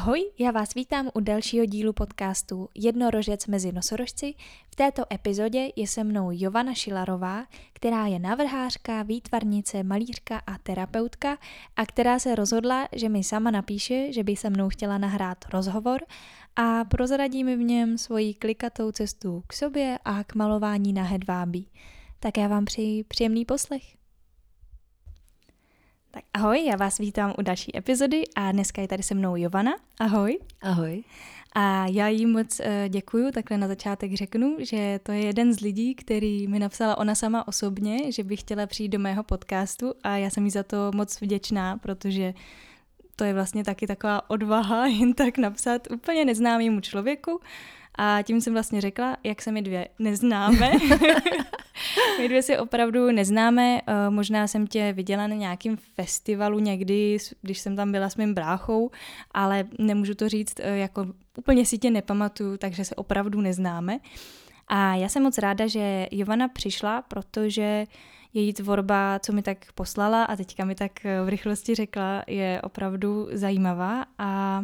[0.00, 4.34] Ahoj, já vás vítám u dalšího dílu podcastu Jednorožec mezi nosorožci.
[4.70, 11.38] V této epizodě je se mnou Jovana Šilarová, která je navrhářka, výtvarnice, malířka a terapeutka
[11.76, 16.00] a která se rozhodla, že mi sama napíše, že by se mnou chtěla nahrát rozhovor
[16.56, 21.68] a prozradí mi v něm svoji klikatou cestu k sobě a k malování na hedvábí.
[22.20, 23.99] Tak já vám přeji příjemný poslech.
[26.12, 29.72] Tak ahoj, já vás vítám u další epizody a dneska je tady se mnou Jovana.
[30.00, 30.38] Ahoj.
[30.62, 31.04] Ahoj.
[31.54, 35.60] A já jí moc eh, děkuju, takhle na začátek řeknu, že to je jeden z
[35.60, 40.16] lidí, který mi napsala ona sama osobně, že by chtěla přijít do mého podcastu a
[40.16, 42.34] já jsem jí za to moc vděčná, protože
[43.16, 47.40] to je vlastně taky taková odvaha jen tak napsat úplně neznámému člověku
[47.94, 50.72] a tím jsem vlastně řekla, jak se my dvě neznáme.
[52.18, 53.80] my dvě si opravdu neznáme.
[53.86, 58.34] Eh, možná jsem tě viděla na nějakém festivalu někdy, když jsem tam byla s mým
[58.34, 58.90] bráchou,
[59.30, 61.06] ale nemůžu to říct, eh, jako
[61.38, 63.98] úplně si tě nepamatuju, takže se opravdu neznáme.
[64.68, 67.86] A já jsem moc ráda, že Jovana přišla, protože
[68.34, 72.60] její tvorba, co mi tak poslala a teďka mi tak eh, v rychlosti řekla, je
[72.62, 74.62] opravdu zajímavá a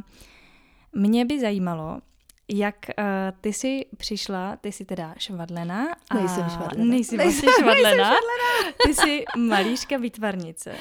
[0.92, 2.00] mě by zajímalo,
[2.48, 3.04] jak uh,
[3.40, 5.86] ty jsi přišla, ty jsi teda švadlena.
[6.10, 6.90] A nejsem švadlena.
[6.90, 7.82] Nejsi vlastně švadlena.
[7.82, 8.72] nejsem švadlena.
[8.86, 10.74] Ty jsi malířka výtvarnice.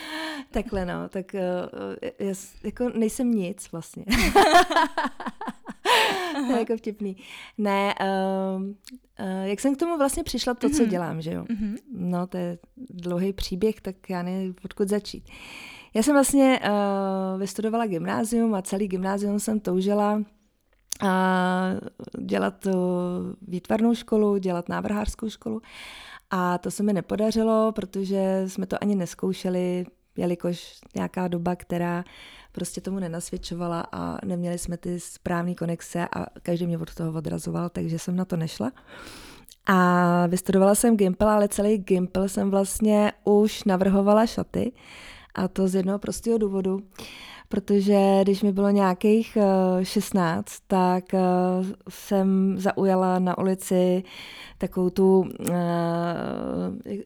[0.51, 4.05] Takhle no, tak uh, jas, jako nejsem nic vlastně.
[6.47, 7.17] to je jako vtipný.
[7.57, 8.73] Ne, uh, uh,
[9.43, 10.89] jak jsem k tomu vlastně přišla, to, co mhm.
[10.89, 11.43] dělám, že jo?
[11.43, 11.77] Mm-hmm.
[11.93, 15.29] No, to je dlouhý příběh, tak já nevím, odkud začít.
[15.93, 20.21] Já jsem vlastně uh, vystudovala gymnázium a celý gymnázium jsem toužila
[21.01, 21.71] a
[22.19, 22.67] dělat
[23.47, 25.61] výtvarnou školu, dělat návrhářskou školu.
[26.31, 29.85] A to se mi nepodařilo, protože jsme to ani neskoušeli,
[30.17, 32.03] jelikož nějaká doba, která
[32.51, 37.69] prostě tomu nenasvědčovala a neměli jsme ty správné konexe a každý mě od toho odrazoval,
[37.69, 38.71] takže jsem na to nešla.
[39.65, 44.71] A vystudovala jsem Gimpel, ale celý Gimpel jsem vlastně už navrhovala šaty
[45.35, 46.79] a to z jednoho prostého důvodu
[47.49, 49.37] protože když mi bylo nějakých
[49.83, 51.19] 16, eh, tak eh,
[51.89, 54.03] jsem zaujala na ulici
[54.57, 55.53] takovou tu, eh,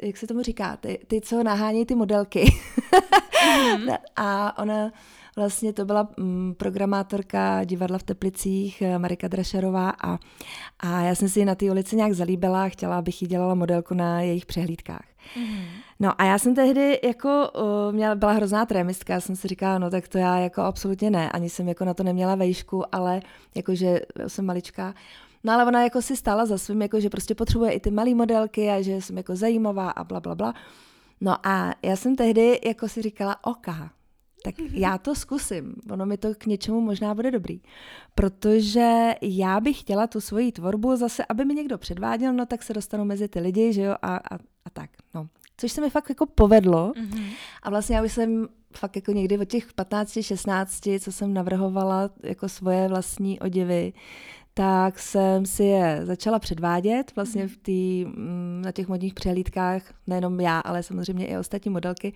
[0.03, 2.45] jak se tomu říká, ty, ty co nahání ty modelky.
[2.45, 3.97] Mm-hmm.
[4.15, 4.91] a ona
[5.35, 10.19] vlastně to byla mm, programátorka divadla v Teplicích, Marika Drašerová a,
[10.79, 13.55] a já jsem si ji na té ulici nějak zalíbila a chtěla, abych jí dělala
[13.55, 15.05] modelku na jejich přehlídkách.
[15.37, 15.65] Mm.
[15.99, 19.77] No a já jsem tehdy jako uh, měla, byla hrozná trémistka, já jsem si říkala,
[19.79, 23.21] no tak to já jako absolutně ne, ani jsem jako na to neměla vejšku, ale
[23.55, 24.93] jakože jsem maličká.
[25.43, 28.15] No ale ona jako si stála za svým, jako že prostě potřebuje i ty malé
[28.15, 30.53] modelky a že jsem jako zajímavá a bla, bla, bla.
[31.21, 33.67] No a já jsem tehdy jako si říkala, OK,
[34.43, 35.75] tak já to zkusím.
[35.91, 37.61] Ono mi to k něčemu možná bude dobrý.
[38.15, 42.73] Protože já bych chtěla tu svoji tvorbu zase, aby mi někdo předváděl, no tak se
[42.73, 44.35] dostanu mezi ty lidi, že jo, a, a,
[44.65, 45.27] a tak, no.
[45.57, 46.91] Což se mi fakt jako povedlo.
[46.95, 47.29] Mm-hmm.
[47.63, 52.09] A vlastně já už jsem fakt jako někdy od těch 15, 16, co jsem navrhovala
[52.23, 53.93] jako svoje vlastní oděvy,
[54.59, 60.39] tak jsem si je začala předvádět vlastně v tý, mm, na těch modních přehlídkách, nejenom
[60.39, 62.13] já, ale samozřejmě i ostatní modelky.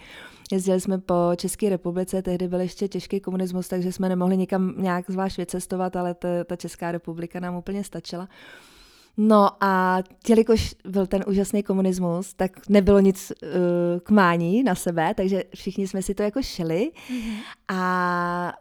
[0.52, 5.06] Jezdili jsme po České republice, tehdy byl ještě těžký komunismus, takže jsme nemohli nikam nějak
[5.12, 8.30] zvlášť vycestovat, ale ta, ta Česká republika nám úplně stačila.
[9.18, 13.50] No a jelikož byl ten úžasný komunismus, tak nebylo nic uh,
[14.00, 17.36] k mání na sebe, takže všichni jsme si to jako šili mm-hmm.
[17.68, 18.54] a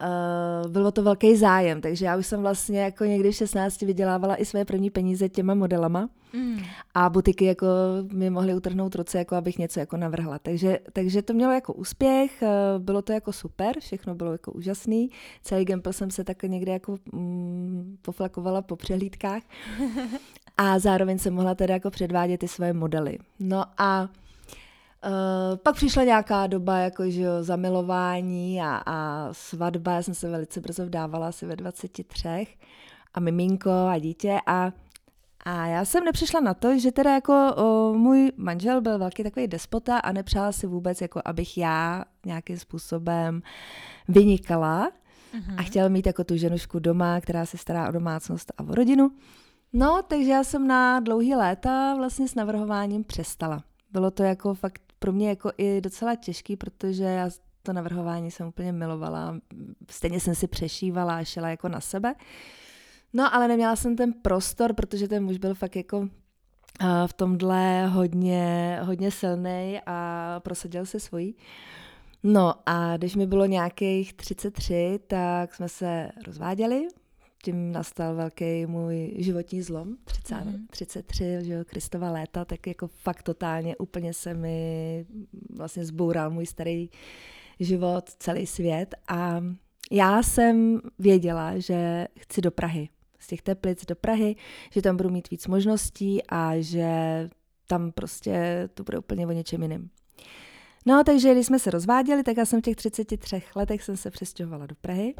[0.65, 4.41] uh, bylo to velký zájem, takže já už jsem vlastně jako někdy v 16 vydělávala
[4.41, 6.59] i své první peníze těma modelama mm.
[6.93, 7.67] a butiky jako
[8.13, 10.39] mi mohly utrhnout ruce, jako abych něco jako navrhla.
[10.39, 15.09] Takže, takže to mělo jako úspěch, uh, bylo to jako super, všechno bylo jako úžasný.
[15.41, 19.43] Celý Gample jsem se tak někde jako mm, poflakovala po přehlídkách.
[20.57, 23.17] a zároveň jsem mohla teda jako předvádět ty svoje modely.
[23.39, 24.09] No a
[25.05, 30.29] Uh, pak přišla nějaká doba jako, že jo, zamilování a, a svatba, já jsem se
[30.29, 32.47] velice brzo vdávala, asi ve 23
[33.13, 34.71] a miminko a dítě a,
[35.45, 39.47] a já jsem nepřišla na to, že teda jako o, můj manžel byl velký takový
[39.47, 43.41] despota a nepřála si vůbec, jako abych já nějakým způsobem
[44.07, 44.91] vynikala
[45.33, 45.53] uh-huh.
[45.57, 45.65] a mhm.
[45.65, 49.11] chtěl mít jako tu ženušku doma, která se stará o domácnost a o rodinu.
[49.73, 53.63] No, takže já jsem na dlouhý léta vlastně s navrhováním přestala.
[53.91, 57.29] Bylo to jako fakt pro mě jako i docela těžký, protože já
[57.63, 59.35] to navrhování jsem úplně milovala.
[59.89, 62.15] Stejně jsem si přešívala a šela jako na sebe.
[63.13, 66.09] No, ale neměla jsem ten prostor, protože ten muž byl fakt jako
[67.07, 71.35] v tomhle hodně, hodně silný a prosadil se svojí.
[72.23, 76.87] No a když mi bylo nějakých 33, tak jsme se rozváděli,
[77.43, 80.65] tím nastal velký můj životní zlom, 30, mm-hmm.
[80.69, 85.05] 33, že jo, Kristova léta, tak jako fakt totálně úplně se mi
[85.49, 86.89] vlastně zboural můj starý
[87.59, 89.41] život, celý svět a
[89.91, 92.89] já jsem věděla, že chci do Prahy,
[93.23, 94.35] z těch teplic do Prahy,
[94.71, 96.89] že tam budu mít víc možností a že
[97.67, 99.89] tam prostě to bude úplně o něčem jiným.
[100.85, 104.11] No, takže když jsme se rozváděli, tak já jsem v těch 33 letech jsem se
[104.11, 105.15] přestěhovala do Prahy.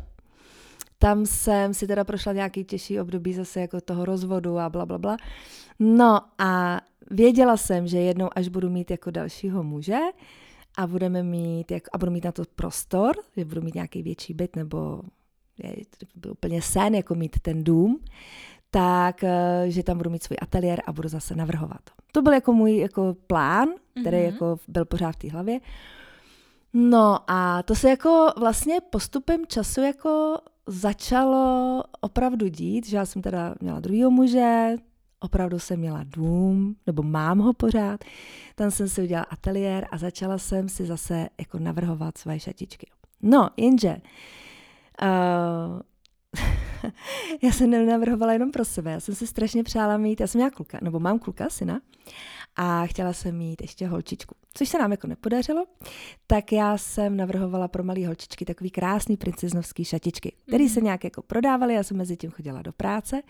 [0.99, 4.97] Tam jsem si teda prošla nějaký těžší období zase jako toho rozvodu a bla, bla,
[4.97, 5.17] bla.
[5.79, 9.99] No a věděla jsem, že jednou, až budu mít jako dalšího muže
[10.77, 14.33] a budeme mít, jak, a budu mít na to prostor, že budu mít nějaký větší
[14.33, 15.01] byt nebo
[15.57, 17.99] je, to byl úplně sen, jako mít ten dům,
[18.71, 21.81] tak, eh, že tam budu mít svůj ateliér a budu zase navrhovat.
[22.11, 23.69] To byl jako můj jako plán,
[24.01, 24.31] který mm-hmm.
[24.31, 25.59] jako byl pořád v té hlavě.
[26.73, 33.21] No a to se jako vlastně postupem času jako začalo opravdu dít, že já jsem
[33.21, 34.75] teda měla druhýho muže,
[35.19, 38.03] opravdu jsem měla dům, nebo mám ho pořád,
[38.55, 42.87] tam jsem si udělala ateliér a začala jsem si zase jako navrhovat své šatičky.
[43.21, 43.97] No, jenže
[45.03, 45.81] uh,
[47.43, 50.51] já jsem nenavrhovala jenom pro sebe, já jsem si strašně přála mít, já jsem měla
[50.51, 51.81] kluka, nebo mám kluka, syna,
[52.55, 55.65] a chtěla jsem mít ještě holčičku, což se nám jako nepodařilo,
[56.27, 60.85] tak já jsem navrhovala pro malé holčičky takový krásný princeznovský šatičky, který se mhm.
[60.85, 63.21] nějak jako prodávaly, já jsem mezi tím chodila do práce.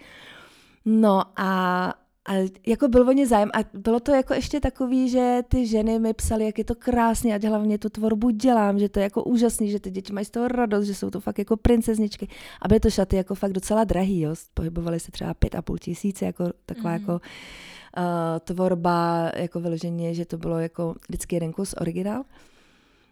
[0.85, 1.93] No a
[2.25, 5.99] a jako byl o ně zájem a bylo to jako ještě takový, že ty ženy
[5.99, 9.23] mi psaly, jak je to krásně, a hlavně tu tvorbu dělám, že to je jako
[9.23, 12.27] úžasný, že ty děti mají z toho radost, že jsou to fakt jako princezničky.
[12.61, 14.35] A byly to šaty jako fakt docela drahý, jo.
[14.53, 17.01] pohybovaly se třeba pět a půl tisíce, jako taková mm.
[17.01, 17.19] jako uh,
[18.39, 22.23] tvorba, jako vyloženě, že to bylo jako vždycky jeden kus originál.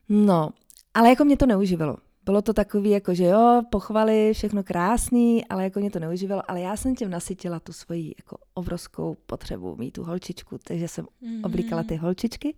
[0.10, 0.50] No,
[0.94, 5.64] ale jako mě to neuživilo bylo to takový, jako že jo, pochvaly, všechno krásný, ale
[5.64, 9.92] jako mě to neužívalo, ale já jsem tím nasytila tu svoji jako obrovskou potřebu mít
[9.92, 11.42] tu holčičku, takže jsem mm-hmm.
[11.44, 12.56] oblíkala ty holčičky.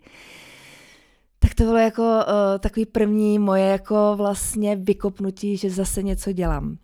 [1.40, 6.78] Tak to bylo jako uh, takový první moje jako vlastně vykopnutí, že zase něco dělám.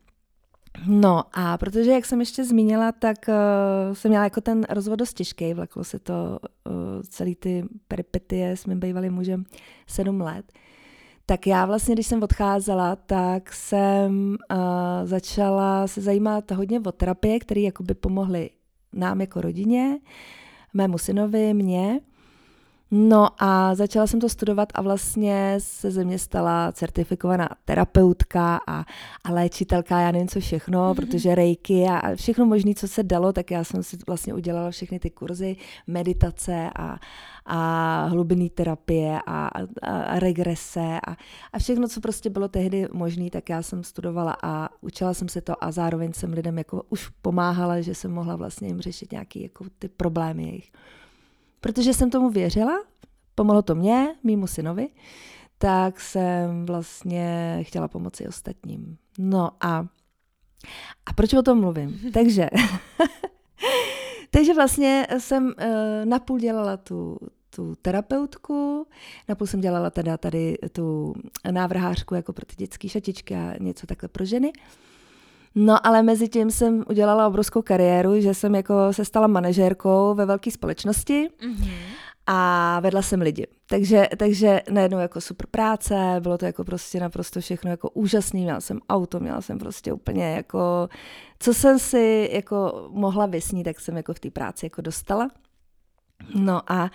[0.87, 5.13] No a protože, jak jsem ještě zmínila, tak uh, jsem měla jako ten rozvod dost
[5.13, 6.73] těžký, vleklo se to uh,
[7.09, 9.43] celý ty peripetie s mým bývalým mužem
[9.87, 10.51] sedm let
[11.29, 14.57] tak já vlastně, když jsem odcházela, tak jsem uh,
[15.03, 18.49] začala se zajímat hodně o terapie, které jakoby pomohly
[18.93, 19.99] nám jako rodině,
[20.73, 21.99] mému synovi, mně.
[22.91, 28.85] No a začala jsem to studovat a vlastně se ze mě stala certifikovaná terapeutka a,
[29.23, 30.95] a léčitelka, já nevím co všechno, mm-hmm.
[30.95, 34.99] protože rejky a všechno možné, co se dalo, tak já jsem si vlastně udělala všechny
[34.99, 35.55] ty kurzy,
[35.87, 36.99] meditace a,
[37.45, 41.15] a hlubinný terapie a, a, a regrese a,
[41.53, 45.41] a všechno, co prostě bylo tehdy možné, tak já jsem studovala a učila jsem se
[45.41, 49.39] to a zároveň jsem lidem jako už pomáhala, že jsem mohla vlastně jim řešit nějaké
[49.39, 50.71] jako ty problémy jejich.
[51.61, 52.83] Protože jsem tomu věřila,
[53.35, 54.89] pomohlo to mě, mýmu synovi,
[55.57, 58.97] tak jsem vlastně chtěla pomoci ostatním.
[59.17, 59.85] No a,
[61.05, 61.99] a proč o tom mluvím?
[62.13, 62.49] Takže,
[64.31, 65.53] takže vlastně jsem uh,
[66.05, 67.17] napůl dělala tu,
[67.49, 68.87] tu terapeutku,
[69.27, 71.13] napůl jsem dělala teda tady tu
[71.51, 74.51] návrhářku jako pro ty dětské šatičky a něco takhle pro ženy.
[75.55, 80.25] No ale mezi tím jsem udělala obrovskou kariéru, že jsem jako se stala manažérkou ve
[80.25, 81.71] velké společnosti mm-hmm.
[82.27, 83.47] a vedla jsem lidi.
[83.69, 88.61] Takže, takže najednou jako super práce, bylo to jako prostě naprosto všechno jako úžasný, měla
[88.61, 90.89] jsem auto, měla jsem prostě úplně jako,
[91.39, 95.29] co jsem si jako mohla vysnít, tak jsem jako v té práci jako dostala.
[96.35, 96.89] No a,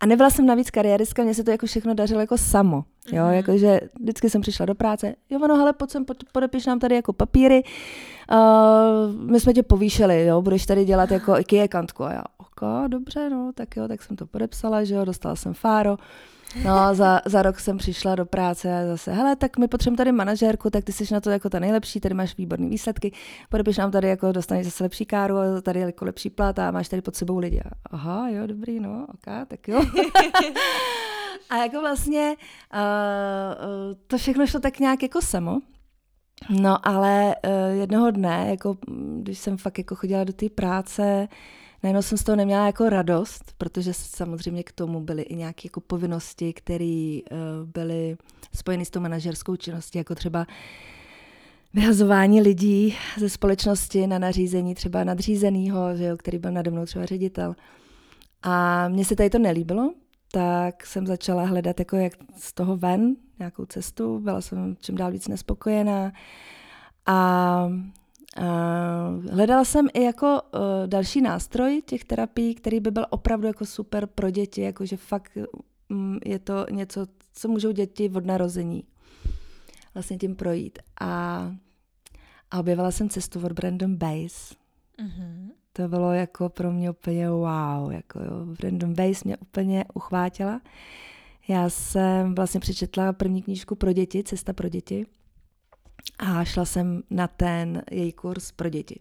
[0.00, 2.84] a nebyla jsem navíc kariéristka, mně se to jako všechno dařilo jako samo.
[3.12, 3.30] Jo, mm-hmm.
[3.30, 7.12] jakože vždycky jsem přišla do práce, jo, no, hele, pojď sem, podepiš nám tady jako
[7.12, 7.62] papíry,
[8.32, 11.34] uh, my jsme tě povýšili, jo, budeš tady dělat jako
[11.68, 12.04] kantku.
[12.04, 15.54] A já, ok, dobře, no, tak jo, tak jsem to podepsala, že jo, dostala jsem
[15.54, 15.96] fáro,
[16.64, 20.12] No, za, za rok jsem přišla do práce a zase, hele, tak my potřebujeme tady
[20.12, 23.12] manažérku, tak ty jsi na to jako ta nejlepší, tady máš výborné výsledky,
[23.48, 27.02] podepiš nám tady jako dostaneš zase lepší káru, tady jako lepší plat a máš tady
[27.02, 27.60] pod sebou lidi.
[27.90, 29.80] Aha, jo, dobrý, no, ok, tak jo.
[31.50, 32.34] a jako vlastně
[32.74, 35.60] uh, to všechno šlo tak nějak jako samo.
[36.50, 38.76] No, ale uh, jednoho dne, jako,
[39.22, 41.28] když jsem fakt jako chodila do té práce,
[41.82, 45.80] najednou jsem z toho neměla jako radost, protože samozřejmě k tomu byly i nějaké jako
[45.80, 48.16] povinnosti, které uh, byly
[48.54, 50.46] spojeny s tou manažerskou činností, jako třeba
[51.74, 57.06] vyhazování lidí ze společnosti na nařízení třeba nadřízenýho, že jo, který byl nade mnou třeba
[57.06, 57.54] ředitel.
[58.42, 59.92] A mně se tady to nelíbilo,
[60.30, 65.10] tak jsem začala hledat jako jak z toho ven, nějakou cestu, byla jsem čím dál
[65.10, 66.12] víc nespokojená
[67.06, 67.68] a
[68.38, 73.66] Uh, hledala jsem i jako uh, další nástroj těch terapií, který by byl opravdu jako
[73.66, 75.38] super pro děti, jakože fakt
[75.88, 78.84] um, je to něco, co můžou děti od narození
[79.94, 80.78] vlastně tím projít.
[81.00, 81.42] A,
[82.50, 84.54] a objevila jsem cestu od Brandon Base.
[84.98, 85.48] Mm-hmm.
[85.78, 87.92] To bylo jako pro mě úplně wow.
[87.92, 88.44] Jako jo.
[88.60, 90.60] Brandon Base mě úplně uchvátila.
[91.48, 95.06] Já jsem vlastně přečetla první knížku pro děti, Cesta pro děti
[96.18, 99.00] a šla jsem na ten její kurz pro děti.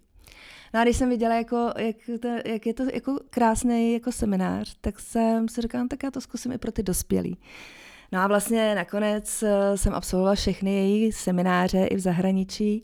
[0.73, 4.77] No a když jsem viděla, jako, jak, to, jak je to jako krásný jako seminář,
[4.81, 7.37] tak jsem si říkala, no, tak já to zkusím i pro ty dospělí.
[8.11, 12.83] No a vlastně nakonec eh, jsem absolvovala všechny její semináře i v zahraničí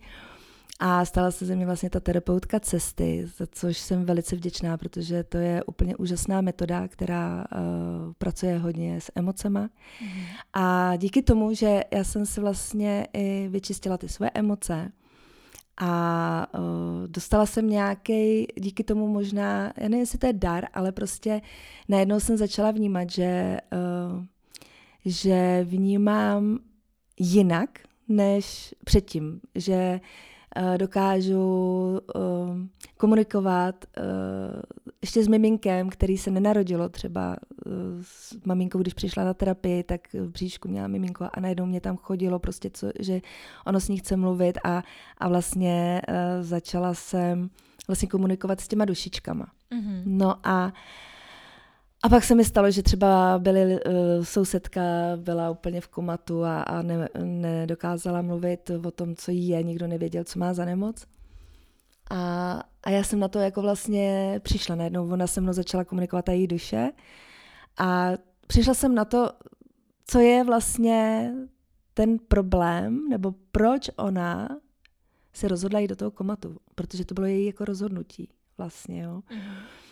[0.85, 5.23] a stala se ze mě vlastně ta terapeutka cesty, za což jsem velice vděčná, protože
[5.23, 9.69] to je úplně úžasná metoda, která uh, pracuje hodně s emocema.
[10.01, 10.23] Mm.
[10.53, 14.91] A díky tomu, že já jsem si vlastně i vyčistila ty své emoce,
[15.77, 20.91] a uh, dostala jsem nějaký, díky tomu možná, já nevím, jestli to je dar, ale
[20.91, 21.41] prostě
[21.89, 24.23] najednou jsem začala vnímat, že, uh,
[25.05, 26.59] že vnímám
[27.19, 27.69] jinak
[28.07, 29.99] než předtím, že
[30.77, 32.19] dokážu eh,
[32.97, 34.01] komunikovat eh,
[35.01, 37.35] ještě s miminkem, který se nenarodilo třeba
[38.01, 41.97] s maminkou, když přišla na terapii, tak v bříšku měla miminko a najednou mě tam
[41.97, 43.21] chodilo prostě, co, že
[43.65, 44.83] ono s ní chce mluvit a,
[45.17, 46.01] a vlastně
[46.41, 47.49] začala jsem
[47.87, 49.45] vlastně komunikovat s těma dušičkama.
[49.71, 50.03] Mm-hmm.
[50.05, 50.71] No a uh,
[52.03, 54.81] a pak se mi stalo, že třeba byly, uh, sousedka
[55.15, 59.87] byla úplně v komatu a, a ne, nedokázala mluvit o tom, co jí je, nikdo
[59.87, 61.05] nevěděl, co má za nemoc.
[62.09, 66.29] A, a já jsem na to jako vlastně přišla najednou, ona se mnou začala komunikovat
[66.29, 66.91] a její duše
[67.77, 68.09] a
[68.47, 69.29] přišla jsem na to,
[70.07, 71.31] co je vlastně
[71.93, 74.49] ten problém, nebo proč ona
[75.33, 79.21] se rozhodla jít do toho komatu, protože to bylo její jako rozhodnutí vlastně, jo.
[79.29, 79.82] Mm-hmm.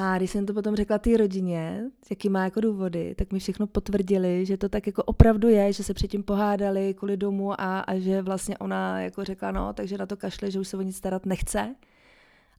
[0.00, 3.66] A když jsem to potom řekla té rodině, jaký má jako důvody, tak mi všechno
[3.66, 7.98] potvrdili, že to tak jako opravdu je, že se předtím pohádali kvůli domu a, a
[7.98, 10.96] že vlastně ona jako řekla, no, takže na to kašle, že už se o nic
[10.96, 11.74] starat nechce.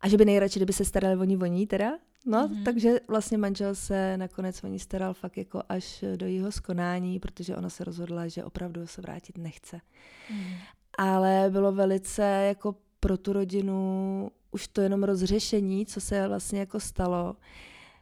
[0.02, 1.92] A že by nejradši, kdyby se starali o ní, o ní teda.
[2.26, 2.64] No, mm-hmm.
[2.64, 7.56] takže vlastně manžel se nakonec o ní staral fakt jako až do jeho skonání, protože
[7.56, 9.78] ona se rozhodla, že opravdu se vrátit nechce.
[9.78, 10.56] Mm-hmm.
[10.98, 16.80] Ale bylo velice jako pro tu rodinu už to jenom rozřešení, co se vlastně jako
[16.80, 17.36] stalo,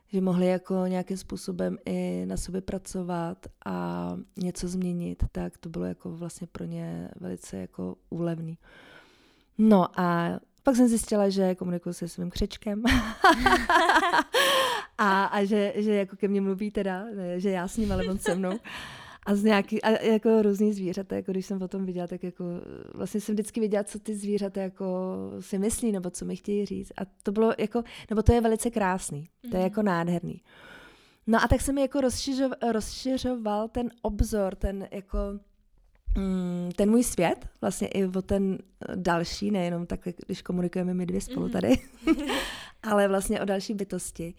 [0.07, 5.85] že mohli jako nějakým způsobem i na sobě pracovat a něco změnit, tak to bylo
[5.85, 8.57] jako vlastně pro ně velice jako úlevný.
[9.57, 12.83] No a pak jsem zjistila, že komunikuju se svým křečkem
[14.97, 18.05] a, a že, že jako ke mně mluví teda, ne, že já s ním, ale
[18.05, 18.59] on se mnou
[19.27, 22.43] a z nějaký, a jako různý zvířata, jako když jsem o tom viděla, tak jako
[22.93, 24.85] vlastně jsem vždycky viděla, co ty zvířata jako
[25.39, 26.91] si myslí, nebo co mi chtějí říct.
[26.97, 29.63] A to bylo jako, nebo to je velice krásný, to je mhm.
[29.63, 30.41] jako nádherný.
[31.27, 35.17] No a tak se mi jako rozšiřoval, rozšiřoval ten obzor, ten jako
[36.17, 38.57] mm, ten můj svět, vlastně i o ten
[38.95, 41.51] další, nejenom tak, když komunikujeme my dvě spolu mhm.
[41.51, 41.77] tady,
[42.83, 44.33] ale vlastně o další bytosti.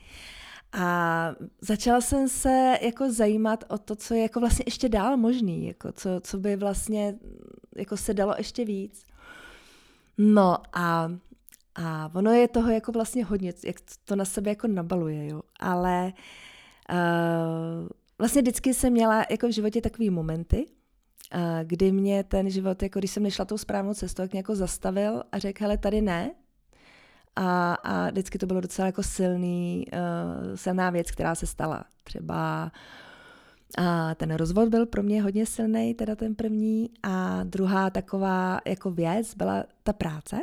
[0.73, 5.67] A začala jsem se jako zajímat o to, co je jako vlastně ještě dál možný,
[5.67, 7.15] jako co, co by vlastně
[7.77, 9.07] jako se dalo ještě víc.
[10.19, 11.13] No a,
[11.75, 15.43] a ono je toho jako vlastně hodně, jak to na sebe jako nabaluje, jo.
[15.61, 16.13] Ale
[16.91, 22.83] uh, vlastně vždycky jsem měla jako v životě takové momenty, uh, kdy mě ten život,
[22.83, 26.01] jako když jsem nešla tou správnou cestou, jak mě jako zastavil a řekl, hele, tady
[26.01, 26.35] ne,
[27.39, 31.85] a, a vždycky to bylo docela jako silný, uh, silná věc, která se stala.
[32.05, 32.73] Třeba
[33.79, 36.91] a ten rozvod byl pro mě hodně silný, teda ten první.
[37.03, 40.41] A druhá taková jako věc byla ta práce.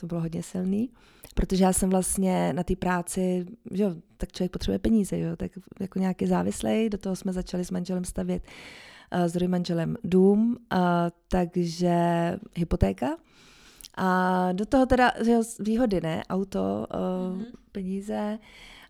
[0.00, 0.90] To bylo hodně silný,
[1.34, 5.50] protože já jsem vlastně na té práci, že jo, tak člověk potřebuje peníze, jo, tak
[5.80, 8.42] jako nějaký závislej, do toho jsme začali s manželem stavět
[9.14, 10.78] uh, s druhým manželem dům, uh,
[11.28, 11.96] takže
[12.56, 13.16] hypotéka.
[13.98, 16.22] A do toho teda že výhody, ne?
[16.30, 17.44] Auto, uh, mm-hmm.
[17.72, 18.38] peníze.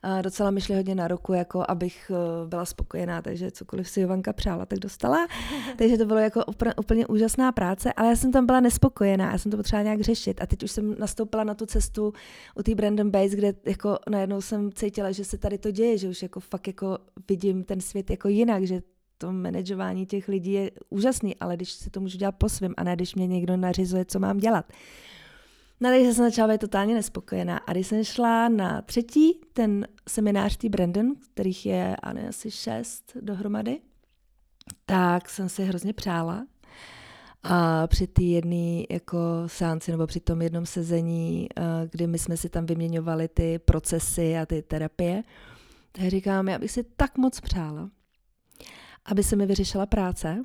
[0.03, 4.01] A docela mi šli hodně na ruku, jako abych uh, byla spokojená, takže cokoliv si
[4.01, 5.27] Jovanka přála, tak dostala.
[5.77, 9.39] takže to bylo jako upr- úplně úžasná práce, ale já jsem tam byla nespokojená, já
[9.39, 10.43] jsem to potřebovala nějak řešit.
[10.43, 12.13] A teď už jsem nastoupila na tu cestu
[12.55, 16.09] u té Brandon Base, kde jako najednou jsem cítila, že se tady to děje, že
[16.09, 16.99] už jako fakt jako
[17.29, 18.81] vidím ten svět jako jinak, že
[19.19, 22.85] to manažování těch lidí je úžasný, ale když si to můžu dělat po svém a
[22.85, 24.73] ne když mě někdo nařizuje, co mám dělat.
[25.81, 27.57] No takže jsem začala být totálně nespokojená.
[27.57, 33.13] A když jsem šla na třetí, ten seminář tý Brandon, kterých je ano, asi šest
[33.21, 33.81] dohromady,
[34.87, 36.47] tak jsem si hrozně přála.
[37.43, 42.37] A při té jedné jako seanci nebo při tom jednom sezení, eh, kdy my jsme
[42.37, 45.23] si tam vyměňovali ty procesy a ty terapie,
[45.93, 47.91] tak říkám, já bych si tak moc přála,
[49.05, 50.45] aby se mi vyřešila práce,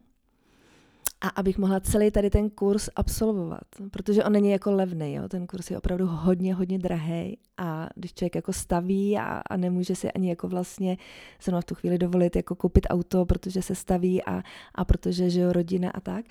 [1.23, 5.29] a abych mohla celý tady ten kurz absolvovat, protože on není jako levný, jo?
[5.29, 9.95] ten kurz je opravdu hodně, hodně drahý a když člověk jako staví a, a nemůže
[9.95, 10.97] si ani jako vlastně
[11.39, 14.43] se v tu chvíli dovolit jako koupit auto, protože se staví a,
[14.75, 16.25] a protože, že jo, rodina a tak.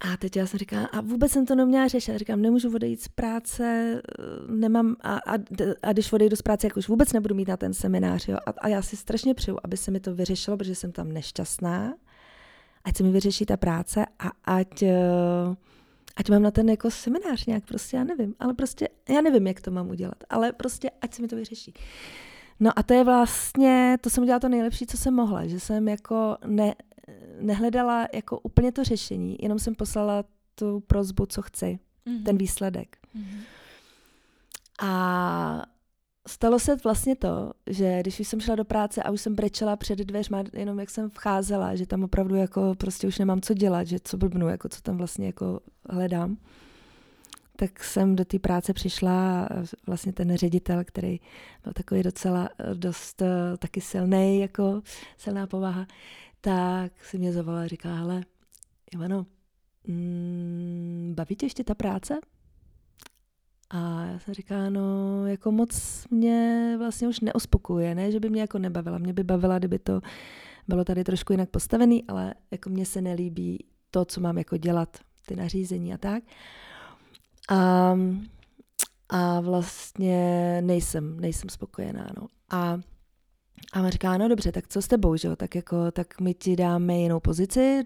[0.00, 2.12] A teď já jsem říkala, a vůbec jsem to neměla řešit.
[2.12, 4.02] Já říkám, nemůžu odejít z práce,
[4.48, 5.34] nemám, a, a,
[5.82, 8.28] a když odejdu z práce, jak už vůbec nebudu mít na ten seminář.
[8.28, 8.36] Jo?
[8.46, 11.94] A, a já si strašně přeju, aby se mi to vyřešilo, protože jsem tam nešťastná
[12.86, 15.56] ať se mi vyřeší ta práce a ať, eh,
[16.16, 19.60] ať mám na ten jako seminář nějak, prostě já nevím, ale prostě já nevím, jak
[19.60, 21.74] to mám udělat, ale prostě ať se mi to vyřeší.
[22.60, 25.88] No a to je vlastně, to jsem udělala to nejlepší, co jsem mohla, že jsem
[25.88, 26.74] jako ne,
[27.40, 32.24] nehledala jako úplně to řešení, jenom jsem poslala tu prozbu, co chci, mm-hmm.
[32.24, 32.96] ten výsledek.
[33.16, 33.40] Mm-hmm.
[34.82, 35.66] A
[36.28, 39.76] stalo se vlastně to, že když už jsem šla do práce a už jsem brečela
[39.76, 43.84] před dveřma, jenom jak jsem vcházela, že tam opravdu jako prostě už nemám co dělat,
[43.84, 45.60] že co blbnu, jako co tam vlastně jako
[45.90, 46.36] hledám,
[47.56, 49.48] tak jsem do té práce přišla a
[49.86, 51.20] vlastně ten ředitel, který
[51.64, 54.82] byl takový docela dost eh, taky silný, jako
[55.16, 55.86] silná povaha,
[56.46, 58.24] tak si mě zavolal a říká, hele,
[58.94, 59.26] Ivano,
[59.86, 62.18] mm, baví tě ještě ta práce?
[63.70, 68.40] A já jsem říkala, no jako moc mě vlastně už neuspokuje, ne, že by mě
[68.40, 68.98] jako nebavila.
[68.98, 70.00] Mě by bavila, kdyby to
[70.68, 74.98] bylo tady trošku jinak postavený, ale jako mně se nelíbí to, co mám jako dělat,
[75.26, 76.22] ty nařízení a tak.
[77.48, 77.94] A,
[79.08, 82.26] a vlastně nejsem, nejsem spokojená, no.
[82.50, 82.80] A
[83.72, 85.36] a on říká, no dobře, tak co s tebou, že jo?
[85.36, 87.82] Tak, jako, tak my ti dáme jinou pozici,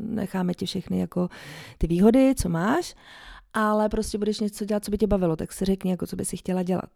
[0.00, 1.28] necháme ti všechny jako
[1.78, 2.94] ty výhody, co máš
[3.54, 6.24] ale prostě budeš něco dělat, co by tě bavilo, tak si řekni, jako co by
[6.24, 6.90] si chtěla dělat.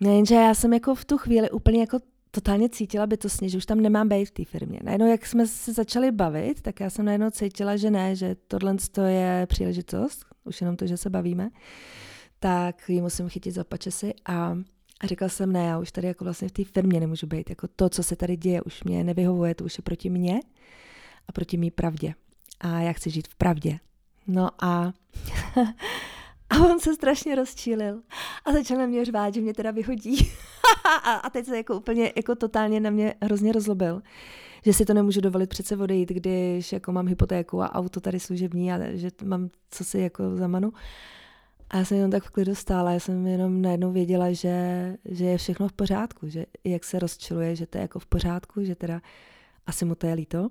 [0.00, 1.98] No jenže já jsem jako v tu chvíli úplně jako
[2.30, 4.80] totálně cítila bytostně, že už tam nemám být v té firmě.
[4.82, 8.76] Najednou, jak jsme se začali bavit, tak já jsem najednou cítila, že ne, že tohle
[9.06, 11.50] je příležitost, už jenom to, že se bavíme,
[12.38, 14.58] tak ji musím chytit za pačesy a
[15.00, 17.50] a říkala jsem, ne, já už tady jako vlastně v té firmě nemůžu být.
[17.50, 20.40] Jako to, co se tady děje, už mě nevyhovuje, to už je proti mně
[21.28, 22.14] a proti mý pravdě.
[22.60, 23.78] A já chci žít v pravdě.
[24.26, 24.92] No a,
[26.50, 28.02] a on se strašně rozčílil
[28.44, 30.32] a začal na mě řvát, že mě teda vyhodí.
[30.84, 34.02] a, a teď se jako úplně, jako totálně na mě hrozně rozlobil
[34.66, 38.72] že si to nemůžu dovolit přece odejít, když jako mám hypotéku a auto tady služební
[38.72, 40.72] a že mám co si jako zamanu.
[41.70, 45.24] A já jsem jenom tak v klidu stála, já jsem jenom najednou věděla, že, že
[45.24, 48.74] je všechno v pořádku, že jak se rozčiluje, že to je jako v pořádku, že
[48.74, 49.00] teda
[49.66, 50.48] asi mu to je líto.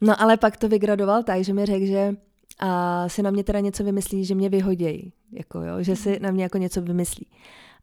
[0.00, 2.16] No ale pak to vygradoval tak, že mi řekl, že
[2.58, 6.30] a si na mě teda něco vymyslí, že mě vyhodějí, jako jo, že si na
[6.30, 7.26] mě jako něco vymyslí.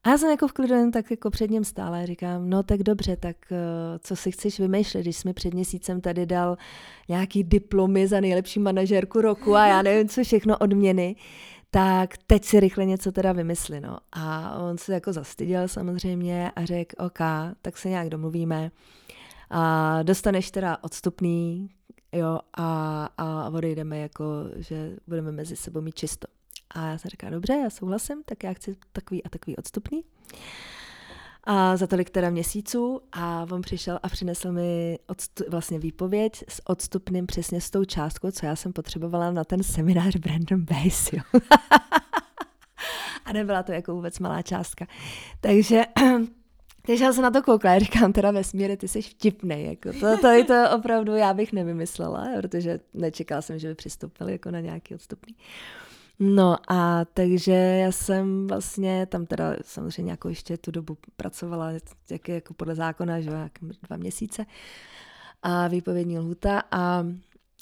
[0.04, 2.84] A já jsem jako v klidu jen tak jako před ním stále říkám, no tak
[2.84, 3.58] dobře, tak uh,
[4.00, 6.58] co si chceš vymýšlet, když jsi mi před měsícem tady dal
[7.10, 11.16] nějaký diplomy za nejlepší manažerku roku a já nevím, co všechno odměny,
[11.72, 13.98] tak teď si rychle něco teda vymysli, no.
[14.12, 17.20] A on se jako zastyděl samozřejmě a řekl, OK,
[17.62, 18.72] tak se nějak domluvíme.
[19.50, 21.70] A dostaneš teda odstupný,
[22.12, 26.28] jo, a, a odejdeme jako, že budeme mezi sebou mít čisto.
[26.70, 30.04] A já jsem říkala, dobře, já souhlasím, tak já chci takový a takový odstupný.
[31.44, 36.62] A za tolik teda měsíců a on přišel a přinesl mi odstu- vlastně výpověď s
[36.70, 41.22] odstupným přesně s tou částkou, co já jsem potřebovala na ten seminář Brandon Base, jo.
[43.26, 44.88] a nebyla to jako vůbec malá částka.
[45.42, 45.84] Takže
[46.86, 49.64] takže já se na to koukla a říkám teda vesmíre, ty jsi vtipný.
[49.64, 54.52] Jako to, to, to opravdu já bych nevymyslela, protože nečekala jsem, že by přistoupili jako
[54.52, 55.36] na nějaký odstupný.
[56.20, 61.72] No a takže já jsem vlastně tam teda samozřejmě jako ještě tu dobu pracovala,
[62.10, 63.52] jak je jako podle zákona, že jak
[63.88, 64.46] dva měsíce
[65.42, 67.06] a výpovědní lhuta a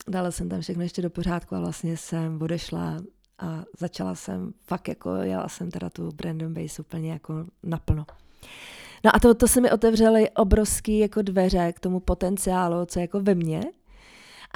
[0.08, 2.98] dala jsem tam všechno ještě do pořádku a vlastně jsem odešla
[3.40, 8.06] a začala jsem fakt jako, jela jsem teda tu Brandon Base úplně jako naplno.
[9.06, 13.04] No a to, to se mi otevřely obrovský jako dveře k tomu potenciálu, co je
[13.04, 13.62] jako ve mně,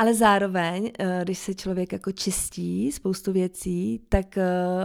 [0.02, 4.44] ale zároveň, eh, když se člověk jako čistí spoustu věcí, tak eh,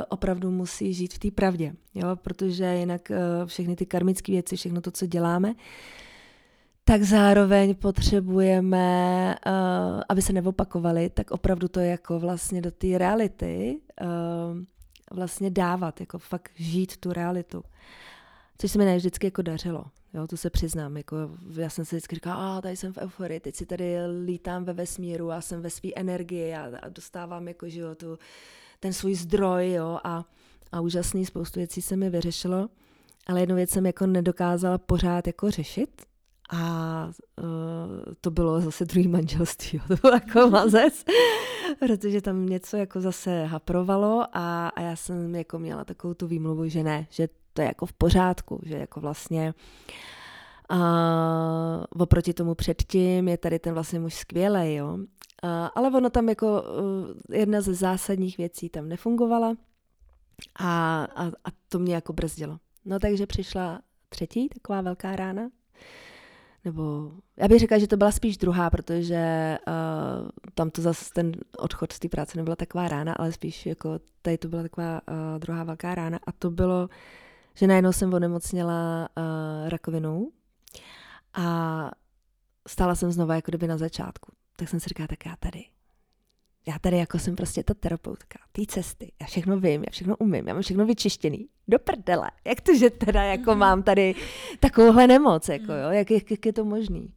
[0.09, 2.17] opravdu musí žít v té pravdě, jo?
[2.17, 5.55] protože jinak eh, všechny ty karmické věci, všechno to, co děláme,
[6.85, 9.35] tak zároveň potřebujeme,
[10.09, 13.81] aby se neopakovali, tak opravdu to je jako vlastně do té reality
[15.11, 17.63] vlastně dávat, jako fakt žít tu realitu.
[18.59, 19.85] Což se mi ne vždycky jako dařilo.
[20.15, 20.97] Jo, to se přiznám.
[20.97, 21.17] Jako,
[21.57, 24.73] já jsem si vždycky říkala, a tady jsem v euforii, teď si tady lítám ve
[24.73, 28.19] vesmíru a jsem ve své energii a, a dostávám jako, že jo, tu,
[28.81, 30.25] ten svůj zdroj, jo, a,
[30.73, 32.69] a úžasný spoustu věcí se mi vyřešilo,
[33.27, 36.03] ale jednu věc jsem jako nedokázala pořád jako řešit
[36.51, 37.45] a uh,
[38.21, 41.05] to bylo zase druhý manželství, jo, to bylo jako mazec,
[41.79, 46.69] protože tam něco jako zase haprovalo a, a já jsem jako měla takovou tu výmluvu,
[46.69, 49.55] že ne, že to je jako v pořádku, že jako vlastně
[50.69, 50.79] a
[51.99, 54.99] oproti tomu předtím je tady ten vlastně muž skvělý, jo.
[55.43, 59.57] A, ale ono tam jako uh, jedna ze zásadních věcí tam nefungovala
[60.59, 62.59] a, a, a to mě jako brzdilo.
[62.85, 65.49] No takže přišla třetí taková velká rána,
[66.65, 71.33] nebo já bych řekla, že to byla spíš druhá, protože uh, tam to zase ten
[71.59, 75.39] odchod z té práce nebyla taková rána, ale spíš jako tady to byla taková uh,
[75.39, 76.89] druhá velká rána a to bylo,
[77.57, 80.31] že najednou jsem onemocněla uh, rakovinou
[81.35, 81.91] a
[82.69, 84.33] stála jsem znova jako kdyby na začátku.
[84.57, 85.65] Tak jsem si říkala, tak já tady
[86.69, 90.49] já tady jako jsem prostě ta terapeutka, té cesty, já všechno vím, já všechno umím,
[90.49, 93.59] já mám všechno vyčištěný, do prdele, jak to, že teda jako mm.
[93.59, 94.15] mám tady
[94.61, 97.13] takovouhle nemoc, jako jo, jak, jak, jak je to možný.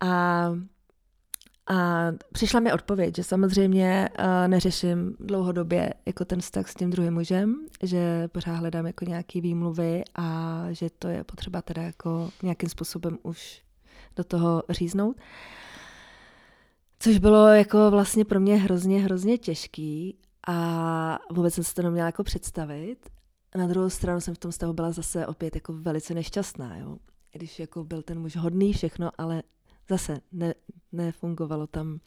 [0.00, 0.52] A,
[1.66, 7.14] a přišla mi odpověď, že samozřejmě uh, neřeším dlouhodobě jako ten vztah s tím druhým
[7.14, 12.68] mužem, že pořád hledám jako nějaký výmluvy a že to je potřeba teda jako nějakým
[12.68, 13.62] způsobem už
[14.16, 15.16] do toho říznout.
[16.98, 22.06] Což bylo jako vlastně pro mě hrozně, hrozně těžký a vůbec jsem si to neměla
[22.06, 23.10] jako představit.
[23.54, 26.96] Na druhou stranu jsem v tom stavu byla zase opět jako velice nešťastná, jo.
[27.32, 29.42] Když jako byl ten muž hodný všechno, ale
[29.92, 30.54] zase ne,
[30.92, 32.00] nefungovalo tam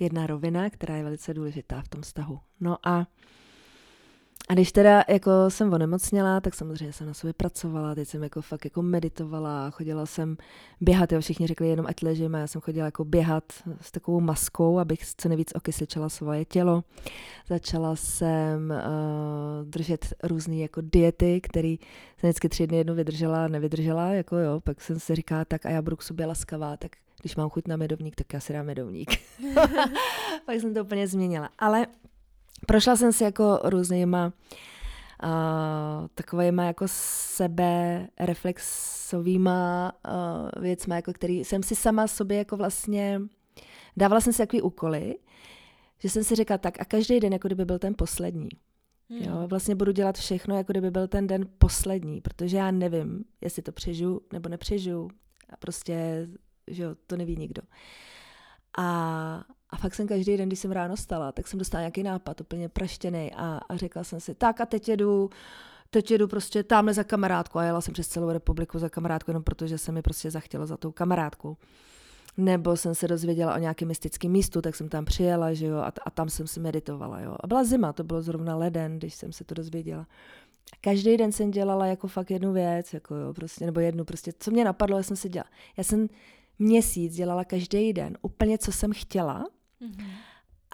[0.00, 2.38] jedna rovina, která je velice důležitá v tom vztahu.
[2.60, 3.06] No a
[4.50, 8.42] a když teda jako jsem onemocněla, tak samozřejmě jsem na sobě pracovala, teď jsem jako
[8.42, 10.36] fakt jako meditovala, chodila jsem
[10.80, 13.44] běhat, jo, všichni řekli jenom ať ležím a já jsem chodila jako běhat
[13.80, 16.84] s takovou maskou, abych co nejvíc okysličila svoje tělo.
[17.48, 21.76] Začala jsem uh, držet různé jako diety, které
[22.18, 25.70] jsem vždycky tři dny jednu vydržela, nevydržela, jako jo, pak jsem si říkala, tak a
[25.70, 28.66] já budu k sobě laskavá, tak když mám chuť na medovník, tak já si dám
[28.66, 29.10] medovník.
[30.46, 31.50] pak jsem to úplně změnila.
[31.58, 31.86] Ale
[32.66, 34.32] prošla jsem si jako různýma
[35.22, 43.20] uh, takovýma jako sebe reflexovýma uh, věcma, jako který jsem si sama sobě jako vlastně
[43.96, 45.14] dávala jsem si takový úkoly,
[45.98, 48.48] že jsem si řekla tak a každý den, jako kdyby byl ten poslední.
[49.10, 49.22] Hmm.
[49.22, 53.62] Jo, vlastně budu dělat všechno, jako kdyby byl ten den poslední, protože já nevím, jestli
[53.62, 55.10] to přežiju nebo nepřežiju.
[55.50, 56.28] A prostě,
[56.70, 57.62] že jo, to neví nikdo.
[58.78, 62.40] A, a fakt jsem každý den, když jsem ráno stala, tak jsem dostala nějaký nápad,
[62.40, 65.30] úplně praštěný a, a řekla jsem si, tak a teď jedu,
[65.90, 69.42] teď jedu prostě tamhle za kamarádku a jela jsem přes celou republiku za kamarádku, jenom
[69.42, 71.56] protože se mi prostě zachtělo za tou kamarádkou.
[72.36, 75.92] Nebo jsem se dozvěděla o nějakém mystickém místu, tak jsem tam přijela, že jo, a,
[76.04, 77.36] a tam jsem si meditovala, jo.
[77.40, 80.06] A byla zima, to bylo zrovna leden, když jsem se to dozvěděla.
[80.80, 84.50] Každý den jsem dělala jako fakt jednu věc, jako jo, prostě, nebo jednu, prostě, co
[84.50, 85.50] mě napadlo, já jsem si dělala.
[85.76, 86.08] Já jsem
[86.58, 89.46] měsíc dělala každý den úplně, co jsem chtěla,
[89.80, 90.10] Mm-hmm.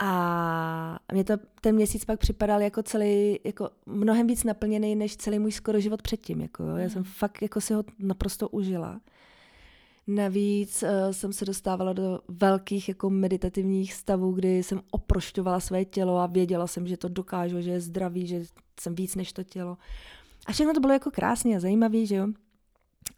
[0.00, 5.38] A mě to ten měsíc pak připadal jako celý, jako mnohem víc naplněný, než celý
[5.38, 6.40] můj skoro život předtím.
[6.40, 6.76] Jako, jo.
[6.76, 7.04] Já jsem mm.
[7.04, 9.00] fakt jako si ho naprosto užila.
[10.06, 16.18] Navíc uh, jsem se dostávala do velkých jako meditativních stavů, kdy jsem oprošťovala své tělo
[16.18, 18.42] a věděla jsem, že to dokážu, že je zdravý, že
[18.80, 19.76] jsem víc než to tělo.
[20.46, 22.26] A všechno to bylo jako krásné a zajímavé, že jo.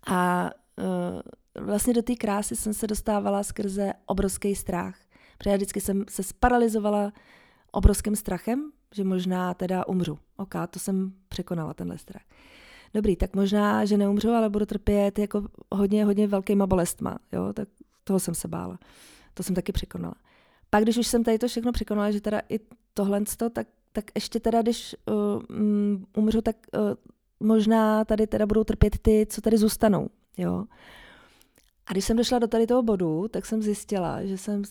[0.07, 1.21] A uh,
[1.61, 4.97] vlastně do té krásy jsem se dostávala skrze obrovský strach.
[5.38, 7.12] Protože já vždycky jsem se sparalizovala
[7.73, 10.19] obrovským strachem, že možná teda umřu.
[10.37, 12.23] Ok, to jsem překonala, tenhle strach.
[12.95, 17.19] Dobrý, tak možná, že neumřu, ale budu trpět jako hodně, hodně velkýma bolestma.
[17.33, 17.53] Jo?
[17.53, 17.69] Tak
[18.05, 18.79] toho jsem se bála.
[19.35, 20.14] To jsem taky překonala.
[20.71, 22.61] Pak, když už jsem tady to všechno překonala, že teda i
[22.95, 26.81] tohle, tak, tak ještě teda, když uh, um, umřu, tak uh,
[27.40, 30.09] možná tady teda budou trpět ty, co tady zůstanou.
[30.37, 30.64] Jo?
[31.87, 34.62] A když jsem došla do tady toho bodu, tak jsem zjistila, že jsem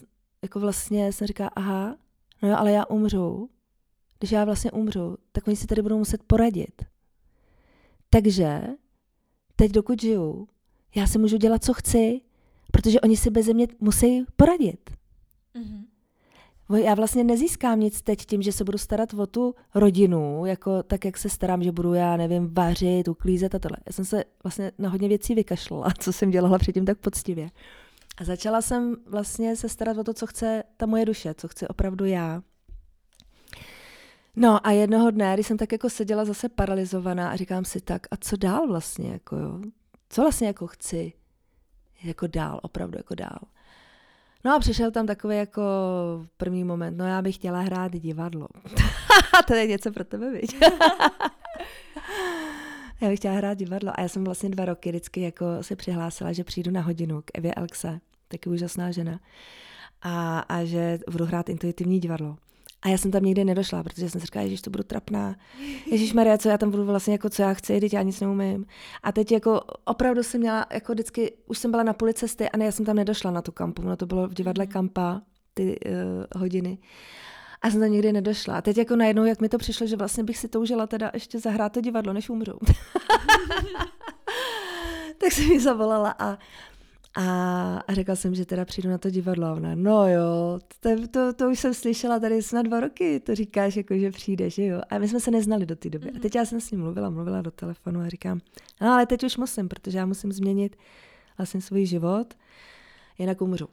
[0.42, 1.96] jako vlastně jsem říká, aha,
[2.42, 3.50] no jo, ale já umřu.
[4.20, 6.82] Když já vlastně umřu, tak oni si tady budou muset poradit.
[8.10, 8.62] Takže
[9.56, 10.48] teď, dokud žiju,
[10.96, 12.22] já si můžu dělat, co chci,
[12.72, 14.90] protože oni si bez mě musí poradit.
[15.56, 15.86] Mm-hmm.
[16.74, 21.06] Já vlastně nezískám nic teď tím, že se budu starat o tu rodinu, jako tak,
[21.06, 23.78] jak se starám, že budu, já nevím, vařit, uklízet a tohle.
[23.86, 27.50] Já jsem se vlastně na hodně věcí vykašlala, co jsem dělala předtím tak poctivě.
[28.18, 31.68] A začala jsem vlastně se starat o to, co chce ta moje duše, co chce
[31.68, 32.42] opravdu já.
[34.36, 38.08] No a jednoho dne, když jsem tak jako seděla zase paralizovaná a říkám si tak,
[38.12, 39.60] a co dál vlastně, jako jo?
[40.10, 41.14] Co vlastně jako chci
[42.04, 43.40] jako dál, opravdu jako dál.
[44.46, 45.62] No a přišel tam takový jako
[46.38, 48.48] první moment, no já bych chtěla hrát divadlo.
[49.48, 50.56] to je něco pro tebe, viď?
[53.02, 56.34] já bych chtěla hrát divadlo a já jsem vlastně dva roky vždycky jako se přihlásila,
[56.34, 59.20] že přijdu na hodinu k Evě Elkse, taky úžasná žena,
[60.02, 62.38] a, a že budu hrát intuitivní divadlo.
[62.86, 65.36] A já jsem tam nikdy nedošla, protože jsem si říkala, že to budu trapná.
[65.86, 68.66] Ježíš Maria, co já tam budu vlastně jako co já chci, teď já nic neumím.
[69.04, 72.58] A teď jako opravdu jsem měla, jako vždycky, už jsem byla na půli cesty a
[72.58, 75.22] ne, já jsem tam nedošla na tu kampu, no to bylo v divadle Kampa,
[75.54, 76.78] ty uh, hodiny.
[77.62, 78.58] A jsem tam nikdy nedošla.
[78.58, 81.40] A teď jako najednou, jak mi to přišlo, že vlastně bych si toužila teda ještě
[81.40, 82.54] zahrát to divadlo, než umřu.
[85.18, 86.38] tak jsem mi zavolala a
[87.16, 89.48] a, a řekla jsem, že teda přijdu na to divadlo.
[89.48, 93.36] A ona, no jo, to, to, to už jsem slyšela tady snad dva roky, to
[93.36, 94.82] říkáš, jako, že přijdeš, že jo.
[94.90, 96.12] A my jsme se neznali do té doby.
[96.16, 98.40] A teď já jsem s ním mluvila, mluvila do telefonu a říkám,
[98.82, 100.76] no ale teď už musím, protože já musím změnit
[101.38, 102.34] vlastně svůj život,
[103.18, 103.68] jinak umřu.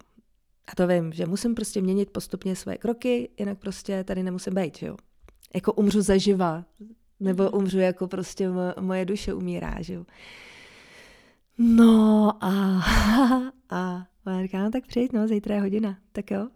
[0.67, 4.79] A to vím, že musím prostě měnit postupně své kroky, jinak prostě tady nemusím být,
[4.79, 4.97] že jo.
[5.55, 6.65] Jako umřu zaživa,
[7.21, 7.55] nebo mhm.
[7.55, 8.49] umřu jako prostě
[8.81, 10.05] moje duše umírá, že jo.
[11.59, 12.51] No a,
[13.71, 16.49] a ona říká, no tak přijď, no, zítra je hodina, tak jo.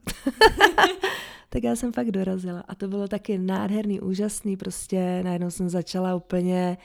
[1.48, 6.14] tak já jsem fakt dorazila a to bylo taky nádherný, úžasný, prostě najednou jsem začala
[6.14, 6.78] úplně